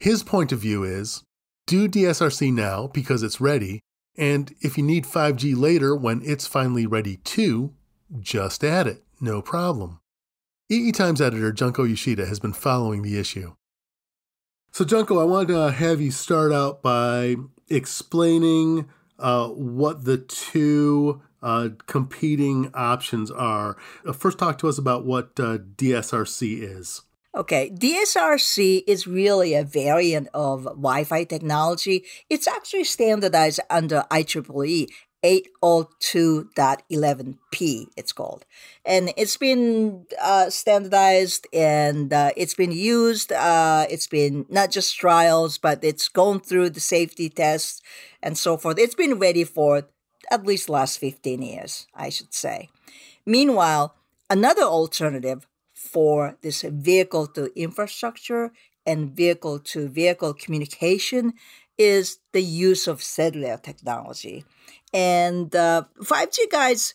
His 0.00 0.22
point 0.22 0.52
of 0.52 0.60
view 0.60 0.84
is 0.84 1.22
do 1.66 1.88
DSRC 1.88 2.52
now 2.52 2.86
because 2.86 3.22
it's 3.22 3.40
ready, 3.40 3.80
and 4.16 4.54
if 4.60 4.76
you 4.76 4.84
need 4.84 5.04
5G 5.04 5.56
later 5.56 5.94
when 5.94 6.22
it's 6.24 6.46
finally 6.46 6.86
ready 6.86 7.16
too, 7.18 7.74
just 8.20 8.64
add 8.64 8.86
it, 8.86 9.04
no 9.20 9.42
problem. 9.42 10.00
EE 10.70 10.92
Times 10.92 11.20
editor 11.20 11.52
Junko 11.52 11.84
Yoshida 11.84 12.26
has 12.26 12.38
been 12.38 12.52
following 12.52 13.02
the 13.02 13.18
issue. 13.18 13.54
So, 14.70 14.84
Junko, 14.84 15.18
I 15.18 15.24
wanted 15.24 15.54
to 15.54 15.72
have 15.72 16.00
you 16.00 16.10
start 16.10 16.52
out 16.52 16.82
by 16.82 17.36
explaining 17.68 18.88
uh, 19.18 19.48
what 19.48 20.04
the 20.04 20.18
two 20.18 21.22
uh, 21.42 21.70
competing 21.86 22.70
options 22.74 23.30
are. 23.30 23.76
Uh, 24.06 24.12
first, 24.12 24.38
talk 24.38 24.58
to 24.58 24.68
us 24.68 24.78
about 24.78 25.04
what 25.04 25.38
uh, 25.38 25.58
DSRC 25.76 26.62
is. 26.62 27.02
Okay, 27.36 27.70
DSRC 27.70 28.82
is 28.86 29.06
really 29.06 29.54
a 29.54 29.62
variant 29.62 30.28
of 30.34 30.64
Wi 30.64 31.04
Fi 31.04 31.24
technology. 31.24 32.04
It's 32.28 32.48
actually 32.48 32.84
standardized 32.84 33.60
under 33.70 34.04
IEEE 34.10 34.88
802.11p, 35.24 37.86
it's 37.96 38.12
called. 38.12 38.44
And 38.84 39.12
it's 39.16 39.36
been 39.36 40.06
uh, 40.22 40.48
standardized 40.50 41.48
and 41.52 42.12
uh, 42.12 42.30
it's 42.36 42.54
been 42.54 42.70
used. 42.70 43.32
Uh, 43.32 43.86
it's 43.90 44.06
been 44.06 44.46
not 44.48 44.70
just 44.70 44.96
trials, 44.96 45.58
but 45.58 45.82
it's 45.82 46.06
gone 46.08 46.38
through 46.40 46.70
the 46.70 46.78
safety 46.80 47.28
tests 47.28 47.82
and 48.22 48.36
so 48.36 48.56
forth. 48.56 48.78
It's 48.78 48.94
been 48.94 49.18
ready 49.18 49.44
for 49.44 49.88
at 50.30 50.46
least 50.46 50.68
last 50.68 50.98
15 50.98 51.42
years, 51.42 51.86
I 51.94 52.08
should 52.08 52.34
say. 52.34 52.68
Meanwhile, 53.24 53.94
another 54.30 54.62
alternative 54.62 55.46
for 55.74 56.36
this 56.42 56.62
vehicle 56.62 57.26
to 57.28 57.52
infrastructure 57.54 58.52
and 58.84 59.14
vehicle 59.14 59.60
to 59.60 59.88
vehicle 59.88 60.34
communication 60.34 61.34
is 61.76 62.18
the 62.32 62.42
use 62.42 62.88
of 62.88 63.02
cellular 63.02 63.56
technology. 63.56 64.44
And 64.92 65.54
uh, 65.54 65.84
5G 66.02 66.50
guys, 66.50 66.94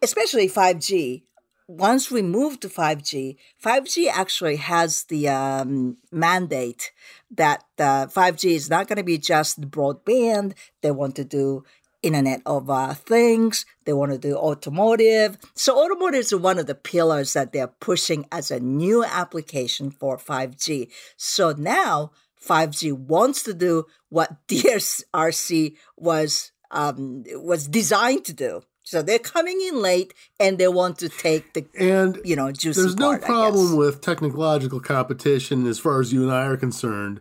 especially 0.00 0.48
5G, 0.48 1.22
once 1.70 2.10
we 2.10 2.20
move 2.20 2.58
to 2.60 2.68
5G, 2.68 3.36
5G 3.62 4.08
actually 4.08 4.56
has 4.56 5.04
the 5.04 5.28
um, 5.28 5.98
mandate 6.10 6.90
that 7.30 7.64
uh, 7.78 8.06
5G 8.06 8.56
is 8.56 8.68
not 8.68 8.88
going 8.88 8.96
to 8.96 9.04
be 9.04 9.18
just 9.18 9.60
broadband. 9.70 10.54
They 10.82 10.90
want 10.90 11.14
to 11.16 11.24
do 11.24 11.64
Internet 12.02 12.42
of 12.44 12.68
uh, 12.68 12.94
Things. 12.94 13.66
They 13.84 13.92
want 13.92 14.10
to 14.10 14.18
do 14.18 14.34
automotive. 14.34 15.38
So 15.54 15.78
automotive 15.78 16.20
is 16.20 16.34
one 16.34 16.58
of 16.58 16.66
the 16.66 16.74
pillars 16.74 17.34
that 17.34 17.52
they're 17.52 17.68
pushing 17.68 18.26
as 18.32 18.50
a 18.50 18.58
new 18.58 19.04
application 19.04 19.92
for 19.92 20.16
5G. 20.18 20.90
So 21.16 21.52
now 21.52 22.10
5G 22.44 22.92
wants 22.92 23.44
to 23.44 23.54
do 23.54 23.86
what 24.08 24.36
DSRC 24.48 25.76
was 25.96 26.50
um, 26.72 27.24
was 27.34 27.66
designed 27.68 28.24
to 28.24 28.32
do. 28.32 28.62
So 28.90 29.02
they're 29.02 29.20
coming 29.20 29.60
in 29.60 29.80
late 29.80 30.14
and 30.40 30.58
they 30.58 30.66
want 30.66 30.98
to 30.98 31.08
take 31.08 31.52
the 31.52 31.64
and 31.78 32.20
you 32.24 32.34
know 32.34 32.50
juicy 32.50 32.80
There's 32.80 32.96
no 32.96 33.10
part, 33.10 33.22
problem 33.22 33.76
with 33.76 34.00
technological 34.00 34.80
competition 34.80 35.64
as 35.68 35.78
far 35.78 36.00
as 36.00 36.12
you 36.12 36.24
and 36.24 36.32
I 36.32 36.46
are 36.46 36.56
concerned. 36.56 37.20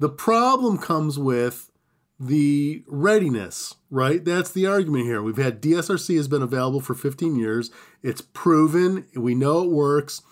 The 0.00 0.08
problem 0.08 0.78
comes 0.78 1.16
with 1.16 1.70
the 2.18 2.82
readiness, 2.88 3.76
right? 3.88 4.24
That's 4.24 4.50
the 4.50 4.66
argument 4.66 5.04
here. 5.04 5.22
We've 5.22 5.36
had 5.36 5.62
DSRC 5.62 6.16
has 6.16 6.26
been 6.26 6.42
available 6.42 6.80
for 6.80 6.94
15 6.94 7.36
years. 7.36 7.70
It's 8.02 8.20
proven, 8.20 9.06
we 9.14 9.36
know 9.36 9.62
it 9.62 9.70
works. 9.70 10.22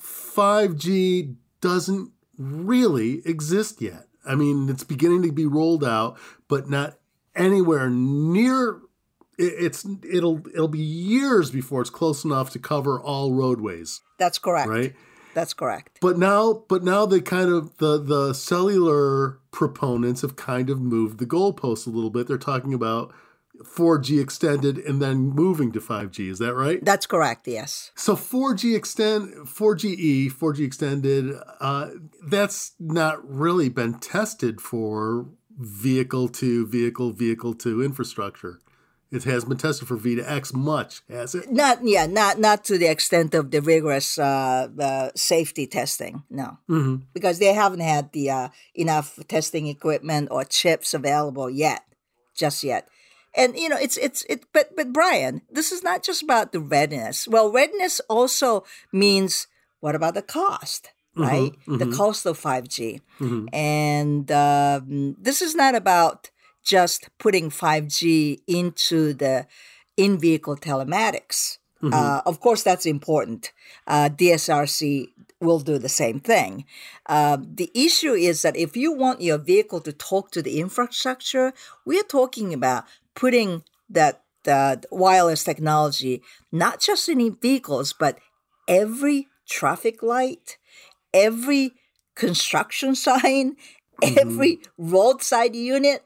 5G 0.00 1.34
doesn't 1.60 2.12
really 2.38 3.20
exist 3.26 3.82
yet. 3.82 4.06
I 4.24 4.36
mean, 4.36 4.68
it's 4.68 4.84
beginning 4.84 5.22
to 5.22 5.32
be 5.32 5.46
rolled 5.46 5.82
out, 5.82 6.16
but 6.46 6.70
not 6.70 6.98
anywhere 7.34 7.90
near 7.90 8.80
it's 9.40 9.86
it'll 10.08 10.46
it'll 10.54 10.68
be 10.68 10.78
years 10.78 11.50
before 11.50 11.80
it's 11.80 11.90
close 11.90 12.24
enough 12.24 12.50
to 12.50 12.58
cover 12.58 13.00
all 13.00 13.32
roadways. 13.32 14.00
That's 14.18 14.38
correct. 14.38 14.68
Right? 14.68 14.94
That's 15.34 15.54
correct. 15.54 15.98
But 16.00 16.18
now 16.18 16.64
but 16.68 16.82
now 16.82 17.06
the 17.06 17.20
kind 17.20 17.50
of 17.50 17.76
the 17.78 17.98
the 17.98 18.34
cellular 18.34 19.38
proponents 19.50 20.22
have 20.22 20.36
kind 20.36 20.70
of 20.70 20.80
moved 20.80 21.18
the 21.18 21.26
goalposts 21.26 21.86
a 21.86 21.90
little 21.90 22.10
bit. 22.10 22.26
They're 22.26 22.38
talking 22.38 22.74
about 22.74 23.12
4G 23.62 24.20
extended 24.20 24.78
and 24.78 25.02
then 25.02 25.18
moving 25.18 25.70
to 25.72 25.80
5G. 25.80 26.30
Is 26.30 26.38
that 26.38 26.54
right? 26.54 26.82
That's 26.84 27.06
correct. 27.06 27.46
Yes. 27.46 27.90
So 27.94 28.16
4G 28.16 28.74
extend, 28.74 29.34
4GE, 29.46 30.32
4G 30.32 30.64
extended. 30.64 31.34
Uh, 31.60 31.90
that's 32.26 32.72
not 32.78 33.26
really 33.28 33.68
been 33.68 33.98
tested 33.98 34.60
for 34.60 35.26
vehicle 35.58 36.28
to 36.28 36.66
vehicle, 36.66 37.12
vehicle 37.12 37.54
to 37.54 37.82
infrastructure. 37.82 38.60
It 39.12 39.24
has 39.24 39.44
been 39.44 39.56
tested 39.56 39.88
for 39.88 39.96
V2X 39.96 40.54
much, 40.54 41.02
has 41.08 41.34
it? 41.34 41.50
Not 41.50 41.80
yeah, 41.82 42.06
not 42.06 42.38
not 42.38 42.64
to 42.66 42.78
the 42.78 42.86
extent 42.86 43.34
of 43.34 43.50
the 43.50 43.60
rigorous 43.60 44.18
uh, 44.18 44.68
uh, 44.78 45.10
safety 45.16 45.66
testing. 45.66 46.22
No, 46.30 46.58
mm-hmm. 46.68 46.96
because 47.12 47.40
they 47.40 47.52
haven't 47.52 47.80
had 47.80 48.12
the 48.12 48.30
uh, 48.30 48.48
enough 48.74 49.18
testing 49.26 49.66
equipment 49.66 50.28
or 50.30 50.44
chips 50.44 50.94
available 50.94 51.50
yet, 51.50 51.82
just 52.36 52.62
yet. 52.62 52.88
And 53.34 53.56
you 53.56 53.68
know, 53.68 53.78
it's 53.80 53.96
it's 53.96 54.24
it. 54.28 54.44
But 54.52 54.76
but 54.76 54.92
Brian, 54.92 55.42
this 55.50 55.72
is 55.72 55.82
not 55.82 56.04
just 56.04 56.22
about 56.22 56.52
the 56.52 56.60
readiness. 56.60 57.26
Well, 57.26 57.50
readiness 57.50 58.00
also 58.08 58.64
means 58.92 59.48
what 59.80 59.96
about 59.96 60.14
the 60.14 60.22
cost? 60.22 60.90
Mm-hmm, 61.16 61.22
right? 61.22 61.52
Mm-hmm. 61.66 61.78
The 61.78 61.96
cost 61.96 62.26
of 62.26 62.40
5G. 62.40 63.00
Mm-hmm. 63.18 63.54
And 63.54 64.30
um, 64.30 65.16
this 65.18 65.42
is 65.42 65.56
not 65.56 65.74
about 65.74 66.30
just 66.62 67.08
putting 67.18 67.50
5G 67.50 68.40
into 68.46 69.12
the 69.12 69.46
in 69.96 70.18
vehicle 70.18 70.56
telematics. 70.56 71.58
Mm-hmm. 71.82 71.94
Uh, 71.94 72.20
of 72.26 72.40
course, 72.40 72.62
that's 72.62 72.86
important. 72.86 73.52
Uh, 73.86 74.08
DSRC 74.10 75.08
will 75.40 75.60
do 75.60 75.78
the 75.78 75.88
same 75.88 76.20
thing. 76.20 76.66
Uh, 77.06 77.38
the 77.40 77.70
issue 77.74 78.12
is 78.12 78.42
that 78.42 78.56
if 78.56 78.76
you 78.76 78.92
want 78.92 79.22
your 79.22 79.38
vehicle 79.38 79.80
to 79.80 79.92
talk 79.92 80.30
to 80.32 80.42
the 80.42 80.60
infrastructure, 80.60 81.52
we 81.86 81.98
are 81.98 82.04
talking 82.04 82.52
about 82.52 82.84
putting 83.14 83.62
that 83.88 84.22
wireless 84.90 85.44
technology 85.44 86.22
not 86.52 86.80
just 86.80 87.08
in 87.08 87.36
vehicles, 87.36 87.92
but 87.92 88.18
every 88.68 89.28
traffic 89.48 90.02
light, 90.02 90.58
every 91.12 91.72
construction 92.14 92.94
sign, 93.06 93.56
every 94.02 94.60
roadside 94.78 95.54
unit, 95.54 96.04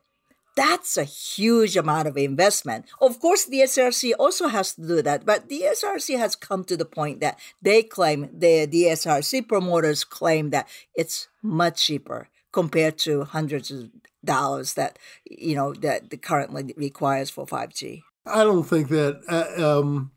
that's 0.56 0.96
a 0.96 1.04
huge 1.04 1.76
amount 1.76 2.08
of 2.08 2.16
investment. 2.16 2.86
Of 3.00 3.20
course, 3.20 3.48
DSRC 3.48 4.12
also 4.18 4.48
has 4.48 4.74
to 4.74 4.86
do 4.86 5.02
that, 5.02 5.26
but 5.26 5.48
DSRC 5.48 6.18
has 6.18 6.36
come 6.36 6.64
to 6.64 6.76
the 6.76 6.84
point 6.84 7.20
that 7.20 7.38
they 7.60 7.82
claim, 7.82 8.28
the, 8.32 8.66
DSRC 8.66 9.48
promoters 9.48 10.04
claim 10.04 10.50
that 10.50 10.68
it's 10.94 11.28
much 11.42 11.84
cheaper 11.84 12.28
compared 12.52 12.98
to 12.98 13.24
hundreds 13.24 13.70
of 13.70 13.90
dollars 14.24 14.74
that, 14.74 14.98
you 15.28 15.54
know, 15.54 15.74
that 15.74 16.10
the 16.10 16.16
currently 16.16 16.72
requires 16.76 17.30
for 17.30 17.46
5G. 17.46 18.02
I 18.26 18.44
don't 18.44 18.64
think 18.64 18.88
that, 18.88 19.20
uh, 19.28 19.80
um, 19.80 20.12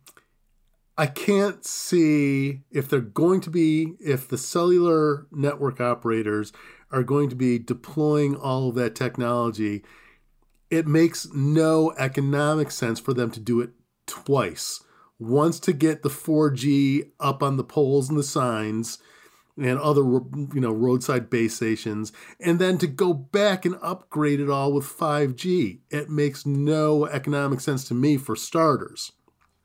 I 0.98 1.08
can't 1.08 1.66
see 1.66 2.62
if 2.72 2.90
they're 2.90 3.02
going 3.02 3.42
to 3.42 3.50
be, 3.50 3.96
if 4.00 4.28
the 4.28 4.38
cellular 4.38 5.28
network 5.32 5.82
operators 5.82 6.54
are 6.92 7.04
going 7.04 7.30
to 7.30 7.36
be 7.36 7.60
deploying 7.60 8.36
all 8.36 8.70
of 8.70 8.76
that 8.76 8.96
technology 8.96 9.84
it 10.70 10.88
makes 10.88 11.28
no 11.34 11.94
economic 11.98 12.72
sense 12.72 13.00
for 13.00 13.14
them 13.14 13.32
to 13.32 13.40
do 13.40 13.62
it 13.62 13.72
twice. 14.06 14.84
Once 15.20 15.60
to 15.60 15.74
get 15.74 16.04
the 16.04 16.10
4G 16.10 17.12
up 17.20 17.42
on 17.42 17.58
the 17.58 17.64
poles 17.64 18.10
and 18.10 18.18
the 18.18 18.24
signs 18.24 19.00
and 19.58 19.80
other 19.80 20.04
you 20.04 20.62
know 20.62 20.72
roadside 20.72 21.30
base 21.32 21.56
stations 21.56 22.12
and 22.40 22.60
then 22.60 22.78
to 22.78 22.86
go 22.86 23.12
back 23.12 23.66
and 23.66 23.76
upgrade 23.82 24.40
it 24.40 24.50
all 24.50 24.72
with 24.72 24.86
5G. 24.86 25.80
It 25.90 26.10
makes 26.10 26.46
no 26.46 27.06
economic 27.08 27.60
sense 27.62 27.88
to 27.88 27.94
me 27.94 28.18
for 28.18 28.36
starters. 28.36 29.14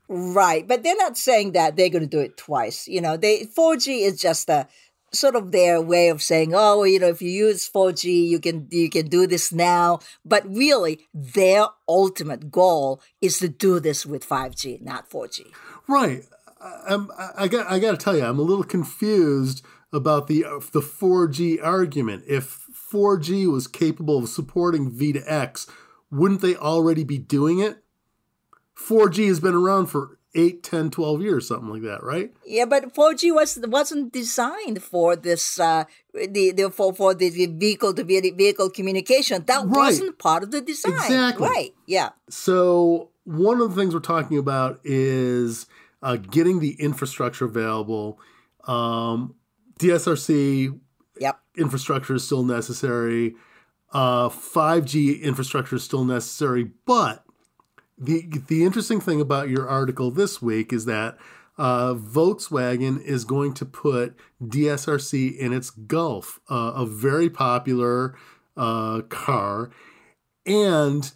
Right, 0.09 0.67
but 0.67 0.83
they're 0.83 0.97
not 0.97 1.17
saying 1.17 1.53
that 1.53 1.75
they're 1.75 1.89
going 1.89 2.03
to 2.03 2.07
do 2.07 2.19
it 2.19 2.37
twice. 2.37 2.87
You 2.87 3.01
know, 3.01 3.17
they 3.17 3.45
4G 3.45 4.01
is 4.01 4.19
just 4.19 4.49
a 4.49 4.67
sort 5.13 5.35
of 5.35 5.51
their 5.51 5.81
way 5.81 6.09
of 6.09 6.21
saying, 6.21 6.53
oh, 6.53 6.83
you 6.83 6.99
know, 6.99 7.07
if 7.07 7.21
you 7.21 7.29
use 7.29 7.69
4G, 7.69 8.27
you 8.27 8.39
can 8.39 8.67
you 8.71 8.89
can 8.89 9.07
do 9.07 9.27
this 9.27 9.51
now. 9.51 9.99
But 10.25 10.45
really, 10.47 11.07
their 11.13 11.67
ultimate 11.87 12.51
goal 12.51 13.01
is 13.21 13.39
to 13.39 13.49
do 13.49 13.79
this 13.79 14.05
with 14.05 14.27
5G, 14.27 14.81
not 14.81 15.09
4G. 15.09 15.51
Right. 15.87 16.23
I'm, 16.87 17.11
I 17.37 17.47
got 17.47 17.69
I 17.69 17.79
got 17.79 17.91
to 17.91 17.97
tell 17.97 18.15
you, 18.15 18.23
I'm 18.23 18.39
a 18.39 18.43
little 18.43 18.63
confused 18.63 19.65
about 19.91 20.27
the 20.27 20.45
uh, 20.45 20.59
the 20.71 20.81
4G 20.81 21.63
argument. 21.63 22.23
If 22.27 22.67
4G 22.91 23.51
was 23.51 23.67
capable 23.67 24.19
of 24.19 24.29
supporting 24.29 24.91
V2X, 24.91 25.69
wouldn't 26.09 26.41
they 26.41 26.55
already 26.55 27.03
be 27.03 27.17
doing 27.17 27.59
it? 27.59 27.83
4G 28.75 29.27
has 29.27 29.39
been 29.39 29.55
around 29.55 29.87
for 29.87 30.19
8 30.35 30.63
10 30.63 30.89
12 30.89 31.21
years 31.21 31.47
something 31.47 31.69
like 31.69 31.81
that 31.83 32.03
right? 32.03 32.31
Yeah 32.45 32.65
but 32.65 32.93
4g 32.93 33.33
was 33.33 33.59
wasn't 33.63 34.11
designed 34.11 34.81
for 34.81 35.15
this 35.15 35.59
uh 35.59 35.85
the, 36.13 36.51
the 36.51 36.71
for, 36.71 36.93
for 36.93 37.13
the 37.13 37.29
vehicle 37.47 37.93
to 37.93 38.03
vehicle 38.03 38.69
communication. 38.69 39.43
That 39.45 39.65
right. 39.65 39.69
wasn't 39.69 40.19
part 40.19 40.43
of 40.43 40.51
the 40.51 40.61
design. 40.61 40.93
Exactly. 40.93 41.47
Right 41.47 41.73
yeah. 41.85 42.09
So 42.29 43.09
one 43.25 43.61
of 43.61 43.73
the 43.73 43.81
things 43.81 43.93
we're 43.93 44.01
talking 44.01 44.37
about 44.37 44.79
is 44.83 45.67
uh, 46.01 46.17
getting 46.17 46.59
the 46.59 46.73
infrastructure 46.79 47.45
available. 47.45 48.19
Um, 48.65 49.35
dsrc 49.79 50.79
yep. 51.19 51.39
infrastructure 51.57 52.15
is 52.15 52.23
still 52.23 52.43
necessary. 52.43 53.35
Uh, 53.91 54.29
5g 54.29 55.21
infrastructure 55.21 55.75
is 55.75 55.83
still 55.83 56.03
necessary 56.03 56.71
but 56.87 57.22
the 57.97 58.27
the 58.47 58.63
interesting 58.63 58.99
thing 58.99 59.21
about 59.21 59.49
your 59.49 59.67
article 59.67 60.11
this 60.11 60.41
week 60.41 60.73
is 60.73 60.85
that 60.85 61.17
uh, 61.57 61.93
Volkswagen 61.93 63.01
is 63.01 63.25
going 63.25 63.53
to 63.53 63.65
put 63.65 64.15
DSRC 64.41 65.37
in 65.37 65.53
its 65.53 65.69
Golf, 65.69 66.39
uh, 66.49 66.73
a 66.75 66.85
very 66.85 67.29
popular 67.29 68.15
uh, 68.57 69.01
car, 69.09 69.69
and 70.45 71.11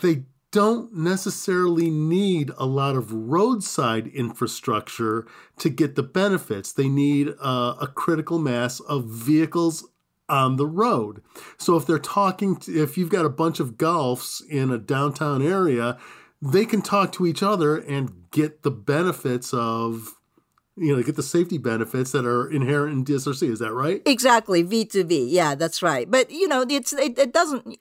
they 0.00 0.24
don't 0.50 0.94
necessarily 0.94 1.90
need 1.90 2.50
a 2.56 2.64
lot 2.64 2.96
of 2.96 3.12
roadside 3.12 4.06
infrastructure 4.08 5.26
to 5.58 5.68
get 5.68 5.94
the 5.94 6.02
benefits. 6.02 6.72
They 6.72 6.88
need 6.88 7.34
uh, 7.40 7.74
a 7.80 7.86
critical 7.86 8.38
mass 8.38 8.80
of 8.80 9.04
vehicles 9.04 9.86
on 10.28 10.56
the 10.56 10.66
road. 10.66 11.22
So 11.56 11.76
if 11.76 11.86
they're 11.86 11.98
talking, 11.98 12.56
to, 12.56 12.82
if 12.82 12.98
you've 12.98 13.10
got 13.10 13.24
a 13.24 13.30
bunch 13.30 13.60
of 13.60 13.72
golfs 13.72 14.42
in 14.48 14.70
a 14.70 14.78
downtown 14.78 15.42
area, 15.42 15.98
they 16.40 16.64
can 16.64 16.82
talk 16.82 17.12
to 17.12 17.26
each 17.26 17.42
other 17.42 17.76
and 17.76 18.30
get 18.30 18.62
the 18.62 18.70
benefits 18.70 19.52
of 19.52 20.17
you 20.80 20.96
know, 20.96 21.02
get 21.02 21.16
the 21.16 21.22
safety 21.22 21.58
benefits 21.58 22.12
that 22.12 22.24
are 22.24 22.50
inherent 22.50 22.92
in 22.92 23.04
DSRC. 23.04 23.50
Is 23.50 23.58
that 23.58 23.72
right? 23.72 24.02
Exactly, 24.06 24.64
V2V. 24.64 25.26
Yeah, 25.28 25.54
that's 25.54 25.82
right. 25.82 26.10
But 26.10 26.30
you 26.30 26.48
know, 26.48 26.64
it's 26.68 26.92
it, 26.92 27.18
it 27.18 27.32
doesn't. 27.32 27.78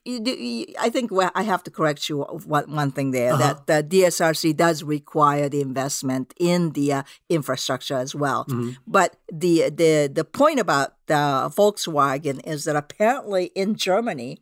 I 0.80 0.90
think 0.90 1.12
I 1.36 1.44
have 1.44 1.64
to 1.64 1.72
correct 1.72 2.10
you 2.10 2.22
one 2.24 2.74
one 2.74 2.92
thing 2.92 3.12
there 3.12 3.34
uh-huh. 3.34 3.56
that 3.66 3.90
the 3.90 4.02
DSRC 4.02 4.56
does 4.56 4.84
require 4.84 5.50
the 5.50 5.62
investment 5.62 6.34
in 6.40 6.72
the 6.72 6.94
uh, 6.94 7.04
infrastructure 7.30 7.98
as 7.98 8.16
well. 8.16 8.46
Mm-hmm. 8.46 8.72
But 8.86 9.18
the 9.32 9.70
the 9.70 10.10
the 10.12 10.26
point 10.26 10.60
about 10.60 10.96
the 11.08 11.52
Volkswagen 11.56 12.46
is 12.46 12.66
that 12.66 12.76
apparently 12.76 13.52
in 13.56 13.76
Germany, 13.76 14.40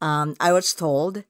um, 0.00 0.36
I 0.40 0.52
was 0.52 0.74
told 0.74 1.24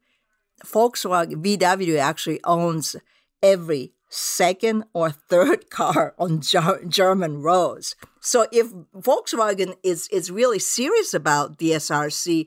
Volkswagen 0.64 1.42
VW 1.42 1.98
actually 1.98 2.40
owns 2.44 2.96
every 3.42 3.92
second 4.10 4.84
or 4.92 5.10
third 5.10 5.70
car 5.70 6.14
on 6.18 6.42
German 6.88 7.40
roads. 7.40 7.96
So 8.20 8.46
if 8.52 8.70
Volkswagen 8.94 9.76
is, 9.82 10.08
is 10.08 10.30
really 10.30 10.58
serious 10.58 11.14
about 11.14 11.56
DSRC 11.58 12.46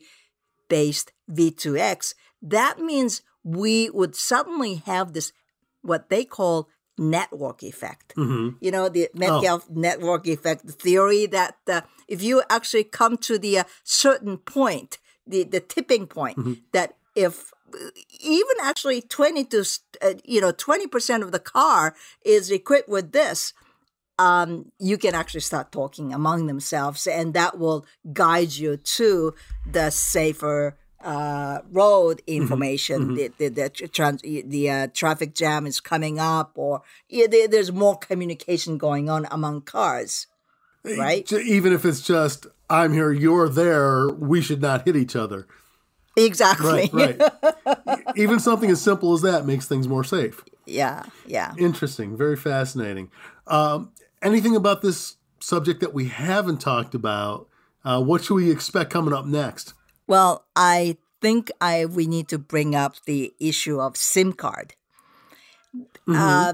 based 0.69 1.11
V2X, 1.31 2.13
that 2.41 2.79
means 2.79 3.21
we 3.43 3.89
would 3.89 4.15
suddenly 4.15 4.75
have 4.85 5.13
this, 5.13 5.31
what 5.81 6.09
they 6.09 6.25
call 6.25 6.69
network 6.97 7.63
effect. 7.63 8.13
Mm-hmm. 8.15 8.57
You 8.61 8.71
know, 8.71 8.89
the 8.89 9.09
Metcalfe 9.13 9.65
oh. 9.69 9.73
network 9.73 10.27
effect 10.27 10.69
theory 10.69 11.25
that 11.27 11.55
uh, 11.67 11.81
if 12.07 12.21
you 12.21 12.43
actually 12.49 12.83
come 12.83 13.17
to 13.17 13.39
the 13.39 13.59
uh, 13.59 13.63
certain 13.83 14.37
point, 14.37 14.99
the, 15.25 15.43
the 15.43 15.59
tipping 15.59 16.07
point, 16.07 16.37
mm-hmm. 16.37 16.53
that 16.73 16.95
if 17.15 17.51
even 18.19 18.55
actually 18.61 19.01
20 19.01 19.45
to 19.45 19.65
uh, 20.01 20.13
you 20.23 20.41
know 20.41 20.51
20% 20.51 21.21
of 21.21 21.31
the 21.31 21.39
car 21.39 21.95
is 22.23 22.51
equipped 22.51 22.89
with 22.89 23.11
this 23.11 23.53
um, 24.19 24.71
you 24.79 24.97
can 24.97 25.15
actually 25.15 25.41
start 25.41 25.71
talking 25.71 26.13
among 26.13 26.45
themselves 26.47 27.07
and 27.07 27.33
that 27.33 27.57
will 27.57 27.85
guide 28.11 28.53
you 28.53 28.77
to 28.77 29.33
the 29.65 29.89
safer 29.89 30.77
uh, 31.03 31.59
road 31.71 32.21
mm-hmm. 32.27 32.41
information 32.41 33.01
mm-hmm. 33.01 33.15
the 33.15 33.49
the, 33.49 33.49
the, 33.49 33.87
trans, 33.87 34.21
the 34.21 34.69
uh, 34.69 34.87
traffic 34.93 35.33
jam 35.33 35.65
is 35.65 35.79
coming 35.79 36.19
up 36.19 36.51
or 36.55 36.81
yeah, 37.09 37.25
there's 37.27 37.71
more 37.71 37.97
communication 37.97 38.77
going 38.77 39.09
on 39.09 39.27
among 39.31 39.61
cars 39.61 40.27
right 40.97 41.31
even 41.31 41.71
if 41.71 41.85
it's 41.85 42.01
just 42.01 42.45
i'm 42.69 42.93
here 42.93 43.11
you're 43.11 43.49
there 43.49 44.09
we 44.09 44.41
should 44.41 44.61
not 44.61 44.85
hit 44.85 44.95
each 44.95 45.15
other 45.15 45.47
Exactly. 46.15 46.89
Right, 46.93 47.19
right. 47.19 47.99
Even 48.15 48.39
something 48.39 48.69
as 48.69 48.81
simple 48.81 49.13
as 49.13 49.21
that 49.21 49.45
makes 49.45 49.67
things 49.67 49.87
more 49.87 50.03
safe. 50.03 50.43
Yeah, 50.65 51.03
yeah. 51.25 51.53
Interesting. 51.57 52.15
Very 52.17 52.35
fascinating. 52.35 53.09
Um, 53.47 53.91
anything 54.21 54.55
about 54.55 54.81
this 54.81 55.17
subject 55.39 55.81
that 55.81 55.93
we 55.93 56.07
haven't 56.07 56.61
talked 56.61 56.95
about? 56.95 57.47
Uh, 57.83 58.01
what 58.01 58.23
should 58.23 58.35
we 58.35 58.51
expect 58.51 58.91
coming 58.91 59.13
up 59.13 59.25
next? 59.25 59.73
Well, 60.07 60.45
I 60.55 60.97
think 61.21 61.51
I 61.59 61.85
we 61.85 62.07
need 62.07 62.27
to 62.29 62.37
bring 62.37 62.75
up 62.75 62.95
the 63.05 63.33
issue 63.39 63.79
of 63.79 63.97
SIM 63.97 64.33
card. 64.33 64.75
Mm-hmm. 65.75 66.15
Uh, 66.15 66.53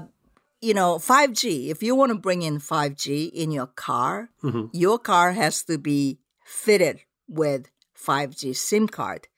you 0.60 0.74
know, 0.74 0.96
5G, 0.96 1.68
if 1.68 1.82
you 1.82 1.94
want 1.94 2.10
to 2.10 2.18
bring 2.18 2.42
in 2.42 2.58
5G 2.58 3.30
in 3.32 3.50
your 3.50 3.66
car, 3.66 4.30
mm-hmm. 4.42 4.66
your 4.72 4.98
car 4.98 5.32
has 5.32 5.62
to 5.64 5.78
be 5.78 6.18
fitted 6.44 7.00
with 7.28 7.70
5G 7.96 8.54
SIM 8.56 8.88
card 8.88 9.28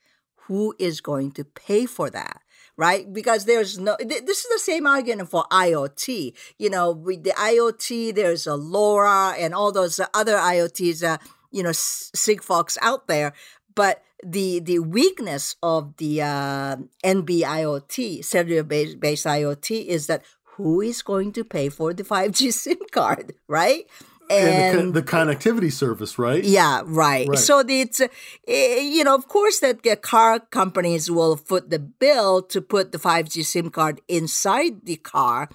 who 0.47 0.74
is 0.78 1.01
going 1.01 1.32
to 1.32 1.45
pay 1.45 1.86
for 1.86 2.11
that? 2.11 2.43
right? 2.76 3.12
Because 3.12 3.45
there's 3.45 3.78
no, 3.78 3.97
this 4.01 4.45
is 4.45 4.49
the 4.51 4.59
same 4.59 4.86
argument 4.86 5.30
for 5.30 5.45
IoT. 5.53 6.32
You 6.59 6.70
know, 6.70 6.90
with 6.90 7.22
the 7.22 7.30
IoT, 7.30 8.14
there's 8.14 8.47
a 8.47 8.57
LoRa 8.57 9.34
and 9.38 9.55
all 9.55 9.72
those 9.72 10.01
other 10.14 10.36
IoTs, 10.36 11.03
uh, 11.05 11.18
you 11.51 11.62
know, 11.62 11.70
Sigfox 11.70 12.78
out 12.80 13.09
there. 13.09 13.34
But 13.74 14.03
the 14.24 14.61
the 14.61 14.78
weakness 14.78 15.57
of 15.62 15.97
the 15.97 16.22
uh, 16.22 16.76
NB-IoT, 17.05 18.24
cellular 18.24 18.62
based, 18.62 19.01
based 19.01 19.26
IoT, 19.26 19.86
is 19.86 20.07
that 20.07 20.22
who 20.57 20.80
is 20.80 21.03
going 21.03 21.32
to 21.32 21.45
pay 21.45 21.68
for 21.68 21.93
the 21.93 22.05
5G 22.05 22.53
SIM 22.62 22.78
card, 22.90 23.34
right? 23.49 23.86
And, 24.32 24.78
and 24.78 24.94
the, 24.94 25.00
the, 25.00 25.06
connectivity 25.06 25.72
service, 25.72 26.18
right? 26.18 26.42
Yeah, 26.42 26.82
right. 26.84 27.28
right. 27.28 27.38
So 27.38 27.62
it's 27.66 28.00
uh, 28.00 28.08
you 28.46 29.04
know, 29.04 29.14
of 29.14 29.28
course, 29.28 29.60
that 29.60 29.82
the 29.82 29.96
car 29.96 30.40
companies 30.40 31.10
will 31.10 31.36
foot 31.36 31.70
the 31.70 31.78
bill 31.78 32.42
to 32.42 32.60
put 32.60 32.92
the 32.92 32.98
5G 32.98 33.44
SIM 33.44 33.70
card 33.70 34.00
inside 34.08 34.84
the 34.84 34.96
car. 34.96 35.48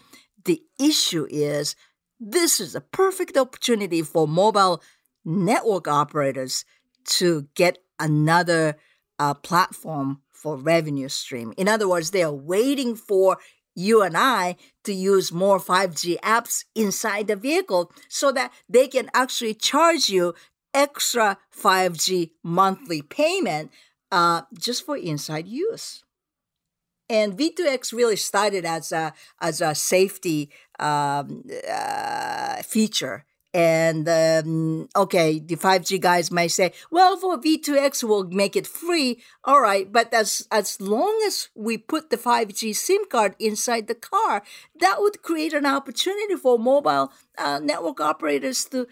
The 0.46 0.62
issue 0.80 1.28
is 1.30 1.76
this 2.20 2.60
is 2.60 2.76
a 2.76 2.82
perfect 2.82 3.38
opportunity 3.38 4.02
for 4.02 4.28
mobile 4.28 4.82
network 5.26 5.88
operators 5.88 6.66
to 7.06 7.48
get 7.56 7.80
another 8.00 8.78
uh, 9.20 9.34
platform 9.34 10.22
for 10.32 10.56
revenue 10.56 11.10
stream. 11.10 11.54
In 11.58 11.68
other 11.68 11.88
words, 11.88 12.12
they 12.12 12.24
are 12.24 12.34
waiting 12.34 12.96
for 12.96 13.38
you 13.78 14.02
and 14.02 14.18
I 14.18 14.58
to 14.84 14.94
use 14.94 15.32
more 15.32 15.60
5G 15.60 16.20
apps 16.22 16.66
inside 16.74 17.28
the 17.28 17.36
vehicle 17.36 17.92
so 18.10 18.32
that 18.32 18.52
they 18.68 18.88
can 18.88 19.10
actually 19.14 19.54
charge 19.54 20.10
you 20.10 20.34
extra 20.74 21.38
5G 21.56 22.32
monthly 22.44 23.04
payment 23.04 23.72
uh, 24.12 24.42
just 24.58 24.84
for 24.84 24.98
inside 24.98 25.48
use. 25.48 26.04
And 27.08 27.38
V2X 27.38 27.94
really 27.94 28.18
started 28.18 28.66
as 28.66 28.92
a 28.92 29.14
as 29.40 29.62
a 29.62 29.74
safety 29.74 30.50
um, 30.80 31.44
uh, 31.72 32.62
feature 32.64 33.26
and 33.58 34.08
um, 34.08 34.88
okay, 34.96 35.40
the 35.40 35.56
5G 35.56 36.00
guys 36.00 36.30
might 36.30 36.52
say, 36.52 36.74
well, 36.92 37.18
for 37.18 37.40
V2X, 37.40 38.04
we'll 38.04 38.26
make 38.26 38.56
it 38.56 38.68
free. 38.68 39.20
All 39.44 39.62
right, 39.62 39.92
but 39.92 40.14
as, 40.14 40.48
as 40.52 40.80
long 40.80 41.20
as 41.26 41.50
we 41.56 41.80
put 41.80 42.12
the 42.12 42.18
5G 42.18 42.76
SIM 42.76 43.02
card 43.10 43.36
inside 43.40 43.88
the 43.88 43.96
car, 43.96 44.44
that 44.80 44.98
would 45.00 45.24
create 45.24 45.54
an 45.54 45.66
opportunity 45.66 46.36
for 46.36 46.60
mobile 46.60 47.12
uh, 47.40 47.58
network 47.58 48.00
operators 48.00 48.64
to 48.66 48.86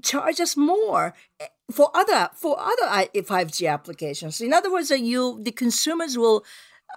charge 0.00 0.38
us 0.38 0.56
more 0.56 1.14
eh, 1.40 1.46
for 1.72 1.90
other 1.92 2.28
for 2.34 2.56
other 2.60 3.08
5G 3.14 3.68
applications. 3.68 4.40
In 4.40 4.52
other 4.52 4.70
words, 4.70 4.90
you 4.90 5.40
the 5.42 5.50
consumers 5.50 6.16
will 6.16 6.44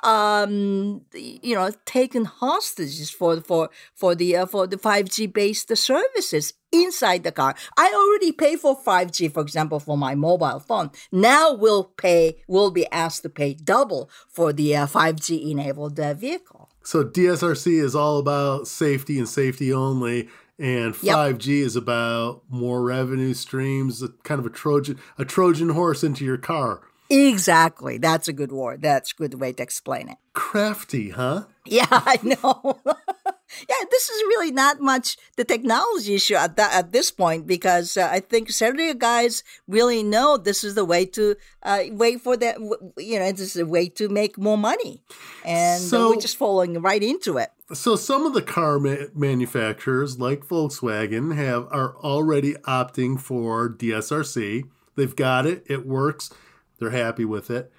um, 0.03 1.01
you 1.13 1.55
know, 1.55 1.71
taken 1.85 2.25
hostages 2.25 3.09
for 3.09 3.41
for 3.41 3.69
for 3.93 4.15
the 4.15 4.37
uh, 4.37 4.45
for 4.45 4.67
the 4.67 4.77
five 4.77 5.09
G 5.09 5.27
based 5.27 5.75
services 5.75 6.53
inside 6.71 7.23
the 7.23 7.31
car. 7.31 7.55
I 7.77 7.91
already 7.93 8.31
pay 8.31 8.55
for 8.55 8.75
five 8.75 9.11
G, 9.11 9.27
for 9.27 9.41
example, 9.41 9.79
for 9.79 9.97
my 9.97 10.15
mobile 10.15 10.59
phone. 10.59 10.91
Now 11.11 11.53
we'll 11.53 11.85
pay. 11.85 12.37
We'll 12.47 12.71
be 12.71 12.89
asked 12.91 13.23
to 13.23 13.29
pay 13.29 13.53
double 13.53 14.09
for 14.27 14.53
the 14.53 14.75
uh, 14.75 14.87
five 14.87 15.15
uh, 15.15 15.19
G 15.19 15.51
enabled 15.51 15.99
uh, 15.99 16.13
vehicle. 16.13 16.69
So 16.83 17.03
DSRC 17.03 17.83
is 17.83 17.95
all 17.95 18.17
about 18.17 18.67
safety 18.67 19.17
and 19.17 19.27
safety 19.27 19.73
only. 19.73 20.29
And 20.59 20.95
5G 20.95 21.59
yep. 21.59 21.67
is 21.67 21.75
about 21.75 22.41
more 22.49 22.81
revenue 22.81 23.35
streams, 23.35 24.01
A 24.01 24.09
kind 24.23 24.39
of 24.39 24.45
a 24.45 24.49
Trojan 24.49 24.97
a 25.17 25.23
Trojan 25.23 25.69
horse 25.69 26.03
into 26.03 26.25
your 26.25 26.37
car. 26.37 26.81
Exactly. 27.09 27.97
That's 27.97 28.27
a 28.27 28.33
good 28.33 28.51
word. 28.51 28.81
That's 28.81 29.11
a 29.11 29.15
good 29.15 29.39
way 29.39 29.53
to 29.53 29.63
explain 29.63 30.09
it. 30.09 30.17
Crafty, 30.33 31.11
huh? 31.11 31.45
Yeah, 31.65 31.87
I 31.91 32.19
know. 32.21 32.79
yeah, 32.85 33.85
this 33.89 34.09
is 34.09 34.21
really 34.23 34.51
not 34.51 34.81
much 34.81 35.17
the 35.35 35.43
technology 35.43 36.15
issue 36.15 36.35
at 36.35 36.55
that 36.57 36.73
at 36.73 36.91
this 36.91 37.11
point 37.11 37.47
because 37.47 37.97
uh, 37.97 38.09
I 38.11 38.19
think 38.19 38.51
cellular 38.51 38.93
guys 38.93 39.43
really 39.67 40.03
know 40.03 40.37
this 40.37 40.63
is 40.63 40.75
the 40.75 40.85
way 40.85 41.05
to 41.05 41.35
uh, 41.63 41.83
wait 41.91 42.21
for 42.21 42.35
that. 42.37 42.59
You 42.97 43.19
know, 43.19 43.31
this 43.31 43.55
is 43.55 43.57
a 43.57 43.65
way 43.65 43.89
to 43.89 44.09
make 44.09 44.37
more 44.37 44.57
money, 44.57 45.01
and 45.45 45.81
so, 45.81 46.09
we're 46.09 46.21
just 46.21 46.37
following 46.37 46.81
right 46.81 47.01
into 47.01 47.37
it. 47.37 47.49
So 47.73 47.95
some 47.95 48.25
of 48.25 48.33
the 48.33 48.41
car 48.41 48.79
ma- 48.79 49.07
manufacturers, 49.13 50.19
like 50.19 50.45
Volkswagen, 50.45 51.35
have 51.35 51.67
are 51.71 51.95
already 51.97 52.53
opting 52.65 53.19
for 53.19 53.69
DSRC. 53.69 54.63
They've 54.95 55.15
got 55.15 55.45
it. 55.45 55.63
It 55.67 55.85
works 55.85 56.31
they're 56.79 56.91
happy 56.91 57.25
with 57.25 57.49
it. 57.49 57.71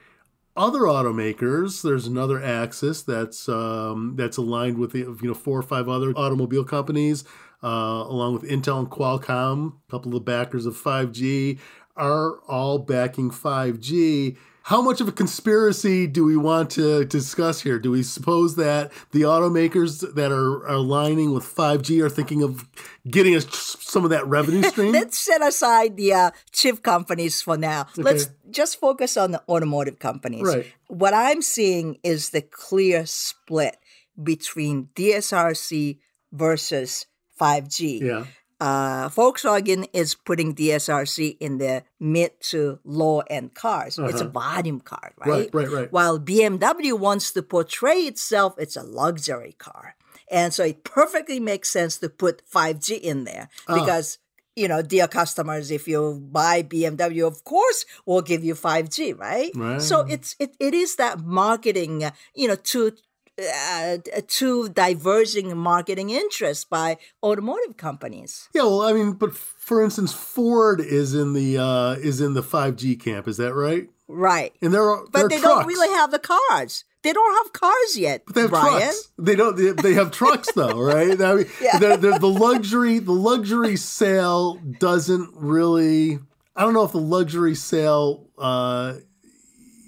Other 0.57 0.81
automakers, 0.81 1.83
there's 1.83 2.07
another 2.07 2.43
axis 2.43 3.03
that's 3.03 3.49
um, 3.49 4.15
that's 4.17 4.37
aligned 4.37 4.79
with 4.79 4.93
the, 4.93 5.01
you 5.01 5.19
know 5.23 5.35
four 5.35 5.59
or 5.59 5.63
five 5.63 5.89
other 5.89 6.11
automobile 6.17 6.65
companies, 6.65 7.25
uh, 7.63 7.67
along 8.09 8.33
with 8.35 8.43
Intel 8.43 8.81
and 8.81 8.91
Qualcomm, 8.91 9.75
a 9.89 9.91
couple 9.91 10.09
of 10.09 10.15
the 10.15 10.21
backers 10.21 10.67
of 10.67 10.75
5G, 10.77 11.59
are 11.97 12.39
all 12.49 12.79
backing 12.79 13.31
5G 13.31 14.37
how 14.63 14.83
much 14.83 15.01
of 15.01 15.09
a 15.09 15.13
conspiracy 15.13 16.07
do 16.07 16.25
we 16.25 16.37
want 16.37 16.71
to 16.73 17.05
discuss 17.07 17.61
here? 17.63 17.79
Do 17.79 17.91
we 17.91 18.03
suppose 18.03 18.57
that 18.57 18.93
the 19.13 19.23
automakers 19.23 20.15
that 20.15 20.31
are, 20.31 20.67
are 20.67 20.75
aligning 20.75 21.33
with 21.33 21.45
5G 21.45 22.03
are 22.05 22.11
thinking 22.11 22.43
of 22.43 22.69
getting 23.09 23.35
us 23.35 23.47
some 23.81 24.05
of 24.05 24.11
that 24.11 24.27
revenue 24.27 24.63
stream? 24.69 24.93
Let's 24.93 25.19
set 25.19 25.41
aside 25.41 25.97
the 25.97 26.13
uh, 26.13 26.31
chip 26.53 26.83
companies 26.83 27.41
for 27.41 27.57
now. 27.57 27.83
Okay. 27.93 28.03
Let's 28.03 28.31
just 28.51 28.79
focus 28.79 29.17
on 29.17 29.31
the 29.31 29.43
automotive 29.49 29.99
companies. 29.99 30.43
Right. 30.43 30.67
What 30.89 31.15
I'm 31.15 31.41
seeing 31.41 31.99
is 32.03 32.31
the 32.31 32.43
clear 32.43 33.07
split 33.07 33.77
between 34.23 34.89
DSRC 34.95 35.99
versus 36.33 37.07
5G. 37.41 38.03
Yeah 38.03 38.25
uh, 38.61 39.09
Volkswagen 39.09 39.89
is 39.93 40.15
putting 40.15 40.55
DSRC 40.55 41.37
in 41.39 41.59
the 41.59 41.85
mid 42.01 42.41
to 42.41 42.81
low 42.85 43.21
end 43.21 43.55
cars. 43.55 43.99
Uh-huh. 43.99 44.09
It's 44.09 44.21
a 44.21 44.25
uh-huh. 44.25 44.55
volume 44.55 44.81
car, 44.81 45.13
right? 45.19 45.29
Right, 45.29 45.55
right, 45.55 45.69
right. 45.71 45.93
While 45.93 46.19
BMW 46.19 46.99
wants 46.99 47.33
to 47.33 47.43
portray 47.43 48.01
itself, 48.01 48.55
it's 48.59 48.77
a 48.77 48.83
luxury 48.83 49.55
car. 49.59 49.95
And 50.31 50.53
so 50.53 50.65
it 50.65 50.85
perfectly 50.85 51.41
makes 51.41 51.71
sense 51.71 51.99
to 51.99 52.09
put 52.09 52.43
5G 52.53 53.01
in 53.01 53.25
there 53.25 53.49
uh. 53.67 53.81
because, 53.81 54.19
you 54.57 54.69
know, 54.69 54.83
dear 54.83 55.09
customers, 55.09 55.71
if 55.71 55.87
you 55.87 56.21
buy 56.31 56.63
BMW, 56.63 57.27
of 57.27 57.45
course, 57.45 57.85
we'll 58.05 58.23
give 58.23 58.45
you 58.45 58.55
5G, 58.55 59.19
right? 59.19 59.53
right. 59.55 59.81
So 59.81 60.01
it's 60.01 60.35
it, 60.39 60.57
it 60.59 60.75
is 60.75 60.97
that 60.97 61.21
marketing, 61.21 62.11
you 62.35 62.49
know, 62.49 62.57
to 62.57 62.93
uh, 63.39 63.99
two 64.27 64.69
diverging 64.69 65.57
marketing 65.57 66.11
interests 66.11 66.65
by 66.65 66.99
automotive 67.23 67.77
companies. 67.77 68.49
Yeah, 68.55 68.63
well, 68.63 68.83
I 68.83 68.93
mean, 68.93 69.13
but 69.13 69.35
for 69.35 69.83
instance, 69.83 70.13
Ford 70.13 70.81
is 70.81 71.15
in 71.15 71.33
the 71.33 71.59
uh, 71.59 71.93
is 71.95 72.21
in 72.21 72.35
the 72.35 72.43
five 72.43 72.77
G 72.77 72.97
camp. 72.97 73.29
Is 73.29 73.37
that 73.37 73.55
right? 73.55 73.89
Right. 74.09 74.55
And 74.63 74.73
there 74.73 74.91
are, 74.91 75.05
but 75.13 75.29
they 75.29 75.39
trucks. 75.39 75.43
don't 75.43 75.67
really 75.67 75.95
have 75.95 76.11
the 76.11 76.19
cars. 76.19 76.85
They 77.03 77.13
don't 77.13 77.45
have 77.45 77.53
cars 77.53 77.97
yet. 77.97 78.23
But 78.27 78.35
they 78.35 78.41
have 78.43 78.51
Brian. 78.51 78.81
trucks. 78.81 79.13
They 79.19 79.37
don't. 79.37 79.57
They, 79.57 79.71
they 79.71 79.95
have 79.95 80.11
trucks 80.11 80.51
though, 80.53 80.81
right? 80.81 81.21
I 81.21 81.35
mean, 81.35 81.47
yeah. 81.61 81.79
the, 81.79 81.97
the, 81.97 82.19
the 82.19 82.27
luxury 82.27 82.99
the 82.99 83.13
luxury 83.13 83.77
sale 83.77 84.55
doesn't 84.57 85.31
really. 85.35 86.19
I 86.57 86.63
don't 86.63 86.75
know 86.75 86.85
if 86.85 86.93
the 86.93 86.99
luxury 86.99 87.55
sale 87.55 88.29
uh, 88.37 88.95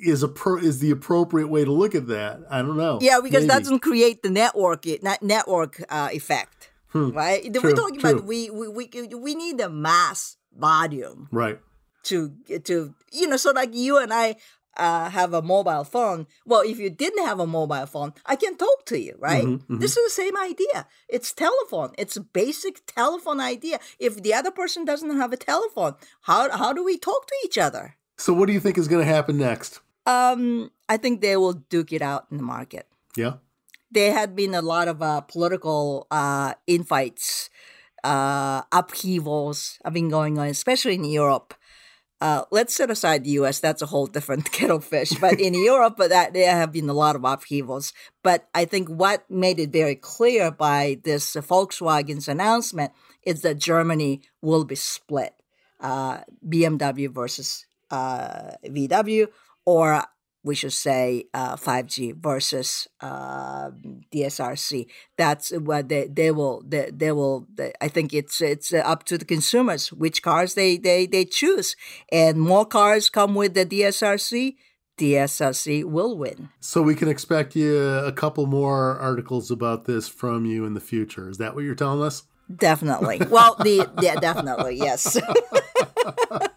is 0.03 0.23
a 0.23 0.29
pro, 0.29 0.59
is 0.59 0.79
the 0.79 0.91
appropriate 0.91 1.49
way 1.49 1.65
to 1.65 1.73
look 1.73 1.95
at 1.95 2.07
that. 2.09 2.41
I 2.51 2.63
don't 2.63 2.77
know. 2.77 2.99
Yeah, 3.01 3.21
because 3.23 3.43
Maybe. 3.43 3.49
that 3.49 3.59
doesn't 3.61 3.81
create 3.81 4.23
the 4.23 4.31
network 4.31 4.85
not 5.03 5.23
network 5.23 5.83
uh, 5.89 6.09
effect, 6.13 6.71
hmm. 6.89 7.11
right? 7.11 7.43
True, 7.43 7.63
We're 7.63 7.77
talking 7.77 8.01
true. 8.01 8.11
about 8.11 8.25
we, 8.25 8.51
we 8.51 8.69
we 8.69 8.89
we 9.15 9.35
need 9.35 9.59
the 9.59 9.69
mass 9.69 10.37
volume, 10.57 11.29
right? 11.31 11.59
To 12.05 12.33
to 12.65 12.95
you 13.13 13.29
know, 13.29 13.37
so 13.37 13.53
like 13.53 13.75
you 13.75 13.99
and 13.99 14.13
I 14.13 14.37
uh, 14.77 15.11
have 15.11 15.35
a 15.35 15.43
mobile 15.43 15.85
phone. 15.85 16.27
Well, 16.47 16.63
if 16.63 16.79
you 16.79 16.91
didn't 16.91 17.25
have 17.27 17.41
a 17.41 17.47
mobile 17.47 17.87
phone, 17.87 18.13
I 18.25 18.37
can 18.37 18.57
talk 18.57 18.87
to 18.87 18.99
you, 18.99 19.17
right? 19.19 19.45
Mm-hmm, 19.45 19.73
mm-hmm. 19.73 19.79
This 19.79 19.97
is 19.97 20.05
the 20.05 20.23
same 20.23 20.37
idea. 20.37 20.87
It's 21.09 21.33
telephone. 21.33 21.93
It's 21.99 22.17
a 22.17 22.21
basic 22.21 22.87
telephone 22.87 23.41
idea. 23.41 23.81
If 23.99 24.23
the 24.23 24.35
other 24.35 24.51
person 24.51 24.85
doesn't 24.85 25.17
have 25.17 25.33
a 25.33 25.37
telephone, 25.37 25.95
how 26.23 26.51
how 26.57 26.73
do 26.73 26.85
we 26.85 26.99
talk 26.99 27.27
to 27.27 27.35
each 27.45 27.59
other? 27.59 27.97
So, 28.17 28.33
what 28.35 28.47
do 28.47 28.53
you 28.53 28.61
think 28.61 28.77
is 28.77 28.89
going 28.89 29.05
to 29.05 29.13
happen 29.13 29.39
next? 29.39 29.81
Um, 30.11 30.71
I 30.89 30.97
think 30.97 31.21
they 31.21 31.37
will 31.37 31.55
duke 31.55 31.93
it 31.93 32.03
out 32.03 32.27
in 32.31 32.37
the 32.37 32.43
market. 32.43 32.87
Yeah. 33.17 33.35
There 33.91 34.13
had 34.13 34.35
been 34.35 34.55
a 34.55 34.63
lot 34.63 34.89
of 34.89 35.03
uh, 35.03 35.21
political 35.23 36.07
uh, 36.11 36.55
infights, 36.67 37.51
uh, 38.05 38.63
upheavals 38.73 39.79
have 39.85 39.95
been 39.95 40.09
going 40.09 40.39
on, 40.39 40.47
especially 40.47 40.95
in 40.95 41.05
Europe. 41.05 41.55
Uh, 42.21 42.45
let's 42.51 42.75
set 42.75 42.91
aside 42.91 43.25
the 43.25 43.31
U.S. 43.43 43.61
That's 43.61 43.81
a 43.83 43.87
whole 43.87 44.07
different 44.07 44.53
kettle 44.53 44.77
of 44.77 44.85
fish. 44.85 45.11
But 45.21 45.41
in 45.41 45.55
Europe, 45.71 45.97
that 45.97 46.35
there 46.35 46.55
have 46.55 46.73
been 46.73 46.89
a 46.89 46.95
lot 46.95 47.17
of 47.17 47.25
upheavals. 47.25 47.93
But 48.23 48.49
I 48.55 48.65
think 48.65 48.89
what 48.89 49.29
made 49.31 49.59
it 49.59 49.71
very 49.71 49.97
clear 49.97 50.51
by 50.51 50.99
this 51.03 51.35
Volkswagen's 51.35 52.29
announcement 52.29 52.93
is 53.23 53.43
that 53.43 53.59
Germany 53.59 54.23
will 54.43 54.65
be 54.65 54.77
split: 54.77 55.35
uh, 55.81 56.21
BMW 56.47 57.13
versus 57.13 57.65
uh, 57.91 58.53
VW, 58.67 59.29
or 59.71 60.03
we 60.43 60.55
should 60.57 60.73
say 60.73 61.25
uh, 61.33 61.55
5G 61.55 62.17
versus 62.17 62.89
uh, 63.01 63.71
DSRC. 64.13 64.87
That's 65.17 65.51
what 65.51 65.89
they, 65.89 66.09
they 66.09 66.31
will 66.33 66.63
they, 66.67 66.91
they 66.93 67.13
will. 67.13 67.47
They, 67.55 67.73
I 67.81 67.87
think 67.87 68.13
it's 68.13 68.41
it's 68.41 68.73
up 68.73 69.05
to 69.05 69.19
the 69.19 69.25
consumers 69.25 69.93
which 69.93 70.23
cars 70.23 70.55
they, 70.55 70.77
they 70.77 71.07
they 71.07 71.25
choose, 71.25 71.77
and 72.11 72.41
more 72.41 72.67
cars 72.67 73.11
come 73.11 73.35
with 73.35 73.55
the 73.55 73.67
DSRC. 73.67 74.57
DSRC 74.99 75.85
will 75.85 76.19
win. 76.19 76.51
So 76.61 76.83
we 76.83 76.95
can 76.95 77.09
expect 77.09 77.57
you 77.57 77.79
a 77.81 78.13
couple 78.13 78.45
more 78.45 78.99
articles 78.99 79.51
about 79.51 79.87
this 79.87 80.09
from 80.09 80.45
you 80.45 80.67
in 80.67 80.75
the 80.75 80.81
future. 80.81 81.31
Is 81.31 81.39
that 81.39 81.55
what 81.55 81.65
you're 81.65 81.75
telling 81.75 82.03
us? 82.03 82.25
Definitely. 82.55 83.23
Well, 83.31 83.55
the 83.61 83.89
yeah, 84.03 84.17
definitely 84.17 84.77
yes. 84.77 85.17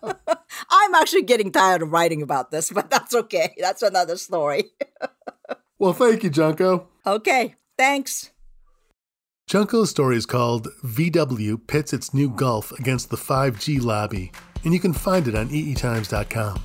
I'm 0.93 1.01
actually 1.01 1.23
getting 1.23 1.51
tired 1.51 1.81
of 1.81 1.91
writing 1.91 2.21
about 2.21 2.51
this, 2.51 2.69
but 2.73 2.89
that's 2.89 3.15
okay. 3.15 3.55
That's 3.57 3.81
another 3.81 4.15
story. 4.17 4.71
well, 5.79 5.93
thank 5.93 6.23
you, 6.23 6.29
Junko. 6.29 6.87
Okay, 7.05 7.55
thanks. 7.77 8.29
Junko's 9.47 9.89
story 9.89 10.17
is 10.17 10.25
called 10.25 10.67
VW 10.83 11.65
Pits 11.67 11.93
Its 11.93 12.13
New 12.13 12.29
Golf 12.29 12.71
Against 12.73 13.09
the 13.09 13.17
5G 13.17 13.81
Lobby, 13.81 14.31
and 14.63 14.73
you 14.73 14.79
can 14.79 14.93
find 14.93 15.27
it 15.27 15.35
on 15.35 15.49
eetimes.com. 15.49 16.61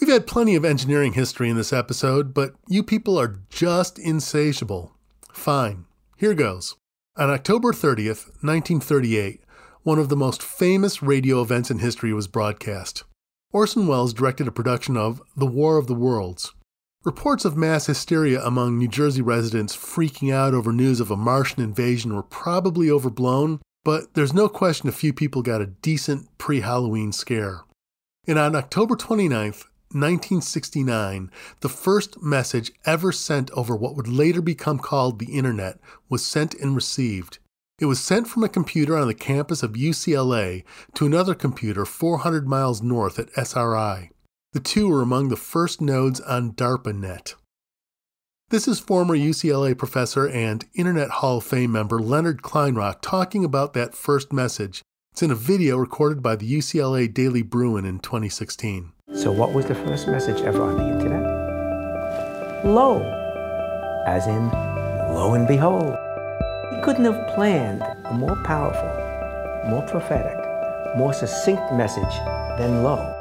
We've 0.00 0.10
had 0.10 0.26
plenty 0.26 0.56
of 0.56 0.64
engineering 0.64 1.12
history 1.12 1.48
in 1.48 1.56
this 1.56 1.72
episode, 1.72 2.34
but 2.34 2.54
you 2.68 2.82
people 2.82 3.18
are 3.18 3.38
just 3.48 3.98
insatiable. 3.98 4.92
Fine, 5.32 5.86
here 6.16 6.34
goes. 6.34 6.74
On 7.16 7.30
October 7.30 7.72
30th, 7.72 8.26
1938, 8.42 9.42
one 9.82 9.98
of 9.98 10.08
the 10.08 10.16
most 10.16 10.42
famous 10.42 11.02
radio 11.02 11.42
events 11.42 11.70
in 11.70 11.80
history 11.80 12.12
was 12.12 12.28
broadcast. 12.28 13.02
Orson 13.52 13.86
Welles 13.86 14.14
directed 14.14 14.46
a 14.46 14.52
production 14.52 14.96
of 14.96 15.20
The 15.36 15.46
War 15.46 15.76
of 15.76 15.88
the 15.88 15.94
Worlds. 15.94 16.52
Reports 17.04 17.44
of 17.44 17.56
mass 17.56 17.86
hysteria 17.86 18.40
among 18.44 18.78
New 18.78 18.86
Jersey 18.86 19.22
residents 19.22 19.76
freaking 19.76 20.32
out 20.32 20.54
over 20.54 20.72
news 20.72 21.00
of 21.00 21.10
a 21.10 21.16
Martian 21.16 21.62
invasion 21.62 22.14
were 22.14 22.22
probably 22.22 22.88
overblown, 22.88 23.60
but 23.84 24.14
there's 24.14 24.32
no 24.32 24.48
question 24.48 24.88
a 24.88 24.92
few 24.92 25.12
people 25.12 25.42
got 25.42 25.60
a 25.60 25.66
decent 25.66 26.28
pre 26.38 26.60
Halloween 26.60 27.10
scare. 27.10 27.62
And 28.28 28.38
on 28.38 28.54
October 28.54 28.94
29th, 28.94 29.64
1969, 29.94 31.28
the 31.60 31.68
first 31.68 32.22
message 32.22 32.70
ever 32.86 33.10
sent 33.10 33.50
over 33.50 33.74
what 33.74 33.96
would 33.96 34.06
later 34.06 34.40
become 34.40 34.78
called 34.78 35.18
the 35.18 35.36
Internet 35.36 35.80
was 36.08 36.24
sent 36.24 36.54
and 36.54 36.76
received. 36.76 37.40
It 37.78 37.86
was 37.86 38.00
sent 38.00 38.28
from 38.28 38.44
a 38.44 38.48
computer 38.48 38.96
on 38.96 39.08
the 39.08 39.14
campus 39.14 39.62
of 39.62 39.72
UCLA 39.72 40.64
to 40.94 41.06
another 41.06 41.34
computer 41.34 41.84
400 41.84 42.46
miles 42.46 42.82
north 42.82 43.18
at 43.18 43.30
SRI. 43.36 44.10
The 44.52 44.60
two 44.60 44.88
were 44.88 45.00
among 45.00 45.28
the 45.28 45.36
first 45.36 45.80
nodes 45.80 46.20
on 46.20 46.52
DARPANET. 46.52 47.34
This 48.50 48.68
is 48.68 48.78
former 48.78 49.16
UCLA 49.16 49.76
professor 49.76 50.28
and 50.28 50.66
Internet 50.74 51.08
Hall 51.08 51.38
of 51.38 51.44
Fame 51.44 51.72
member 51.72 51.98
Leonard 51.98 52.42
Kleinrock 52.42 53.00
talking 53.00 53.46
about 53.46 53.72
that 53.72 53.94
first 53.94 54.30
message. 54.30 54.82
It's 55.12 55.22
in 55.22 55.30
a 55.30 55.34
video 55.34 55.78
recorded 55.78 56.22
by 56.22 56.36
the 56.36 56.50
UCLA 56.58 57.12
Daily 57.12 57.42
Bruin 57.42 57.86
in 57.86 57.98
2016. 58.00 58.92
So, 59.14 59.32
what 59.32 59.54
was 59.54 59.66
the 59.66 59.74
first 59.74 60.06
message 60.06 60.42
ever 60.42 60.62
on 60.62 60.76
the 60.76 60.88
internet? 60.90 61.22
Lo, 62.66 63.00
as 64.06 64.26
in, 64.26 64.50
lo 65.14 65.32
and 65.32 65.48
behold. 65.48 65.96
He 66.72 66.80
couldn't 66.82 67.04
have 67.04 67.34
planned 67.34 67.82
a 67.82 68.14
more 68.14 68.36
powerful, 68.44 68.88
more 69.70 69.82
prophetic, 69.82 70.38
more 70.96 71.12
succinct 71.12 71.72
message 71.72 72.14
than 72.58 72.82
lo. 72.82 73.14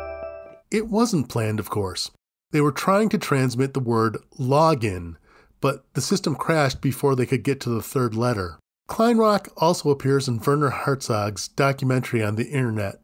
It 0.72 0.88
wasn't 0.88 1.30
planned, 1.30 1.60
of 1.60 1.70
course. 1.70 2.12
They 2.52 2.62
were 2.62 2.72
trying 2.72 3.10
to 3.10 3.18
transmit 3.18 3.74
the 3.74 3.80
word 3.80 4.18
login, 4.40 5.16
but 5.60 5.86
the 5.94 6.02
system 6.02 6.36
crashed 6.36 6.82
before 6.82 7.16
they 7.16 7.26
could 7.26 7.44
get 7.44 7.60
to 7.62 7.70
the 7.70 7.82
third 7.82 8.16
letter. 8.16 8.58
Kleinrock 8.90 9.50
also 9.58 9.90
appears 9.90 10.28
in 10.28 10.40
Werner 10.40 10.70
Herzog's 10.70 11.50
documentary 11.50 12.24
on 12.24 12.36
the 12.36 12.50
internet. 12.50 13.02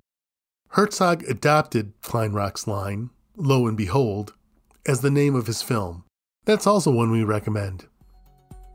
Herzog 0.70 1.24
adopted 1.24 1.94
Kleinrock's 2.02 2.68
line, 2.68 3.10
Lo 3.36 3.68
and 3.68 3.78
Behold, 3.78 4.34
as 4.86 5.02
the 5.02 5.12
name 5.12 5.36
of 5.36 5.48
his 5.48 5.62
film. 5.62 6.04
That's 6.46 6.68
also 6.68 6.92
one 6.92 7.12
we 7.12 7.24
recommend. 7.24 7.86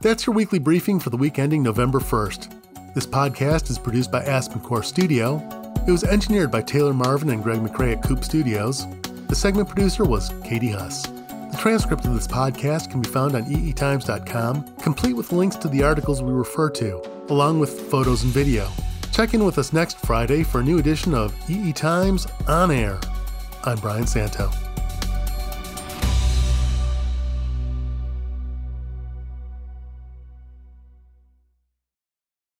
That's 0.03 0.27
your 0.27 0.35
weekly 0.35 0.59
briefing 0.59 0.99
for 0.99 1.11
the 1.11 1.17
week 1.17 1.39
ending 1.39 1.63
November 1.63 2.01
1st. 2.01 2.93
This 2.93 3.07
podcast 3.07 3.71
is 3.71 3.79
produced 3.79 4.11
by 4.11 4.25
AspenCore 4.25 4.85
Studio. 4.85 5.37
It 5.87 5.93
was 5.93 6.03
engineered 6.03 6.51
by 6.51 6.63
Taylor 6.63 6.93
Marvin 6.93 7.31
and 7.31 7.41
Greg 7.41 7.61
McCrae 7.61 7.97
at 7.97 8.03
Coupe 8.03 8.25
Studios. 8.25 8.85
The 9.29 9.37
segment 9.37 9.69
producer 9.69 10.05
was 10.05 10.33
Katie 10.43 10.73
Huss. 10.73 11.05
The 11.07 11.57
transcript 11.57 12.05
of 12.05 12.15
this 12.15 12.27
podcast 12.27 12.91
can 12.91 13.01
be 13.01 13.09
found 13.09 13.37
on 13.37 13.45
eetimes.com, 13.45 14.75
complete 14.79 15.13
with 15.13 15.31
links 15.31 15.55
to 15.55 15.69
the 15.69 15.85
articles 15.85 16.21
we 16.21 16.33
refer 16.33 16.69
to, 16.71 17.01
along 17.29 17.61
with 17.61 17.83
photos 17.89 18.25
and 18.25 18.33
video. 18.33 18.69
Check 19.13 19.35
in 19.35 19.45
with 19.45 19.57
us 19.57 19.73
next 19.73 19.99
Friday 19.99 20.43
for 20.43 20.63
a 20.63 20.65
new 20.65 20.81
edition 20.81 21.15
of 21.15 21.33
EE 21.49 21.73
Times 21.73 22.27
On 22.49 22.73
Air. 22.73 22.99
I'm 23.63 23.79
Brian 23.79 24.09
Santo. 24.09 24.51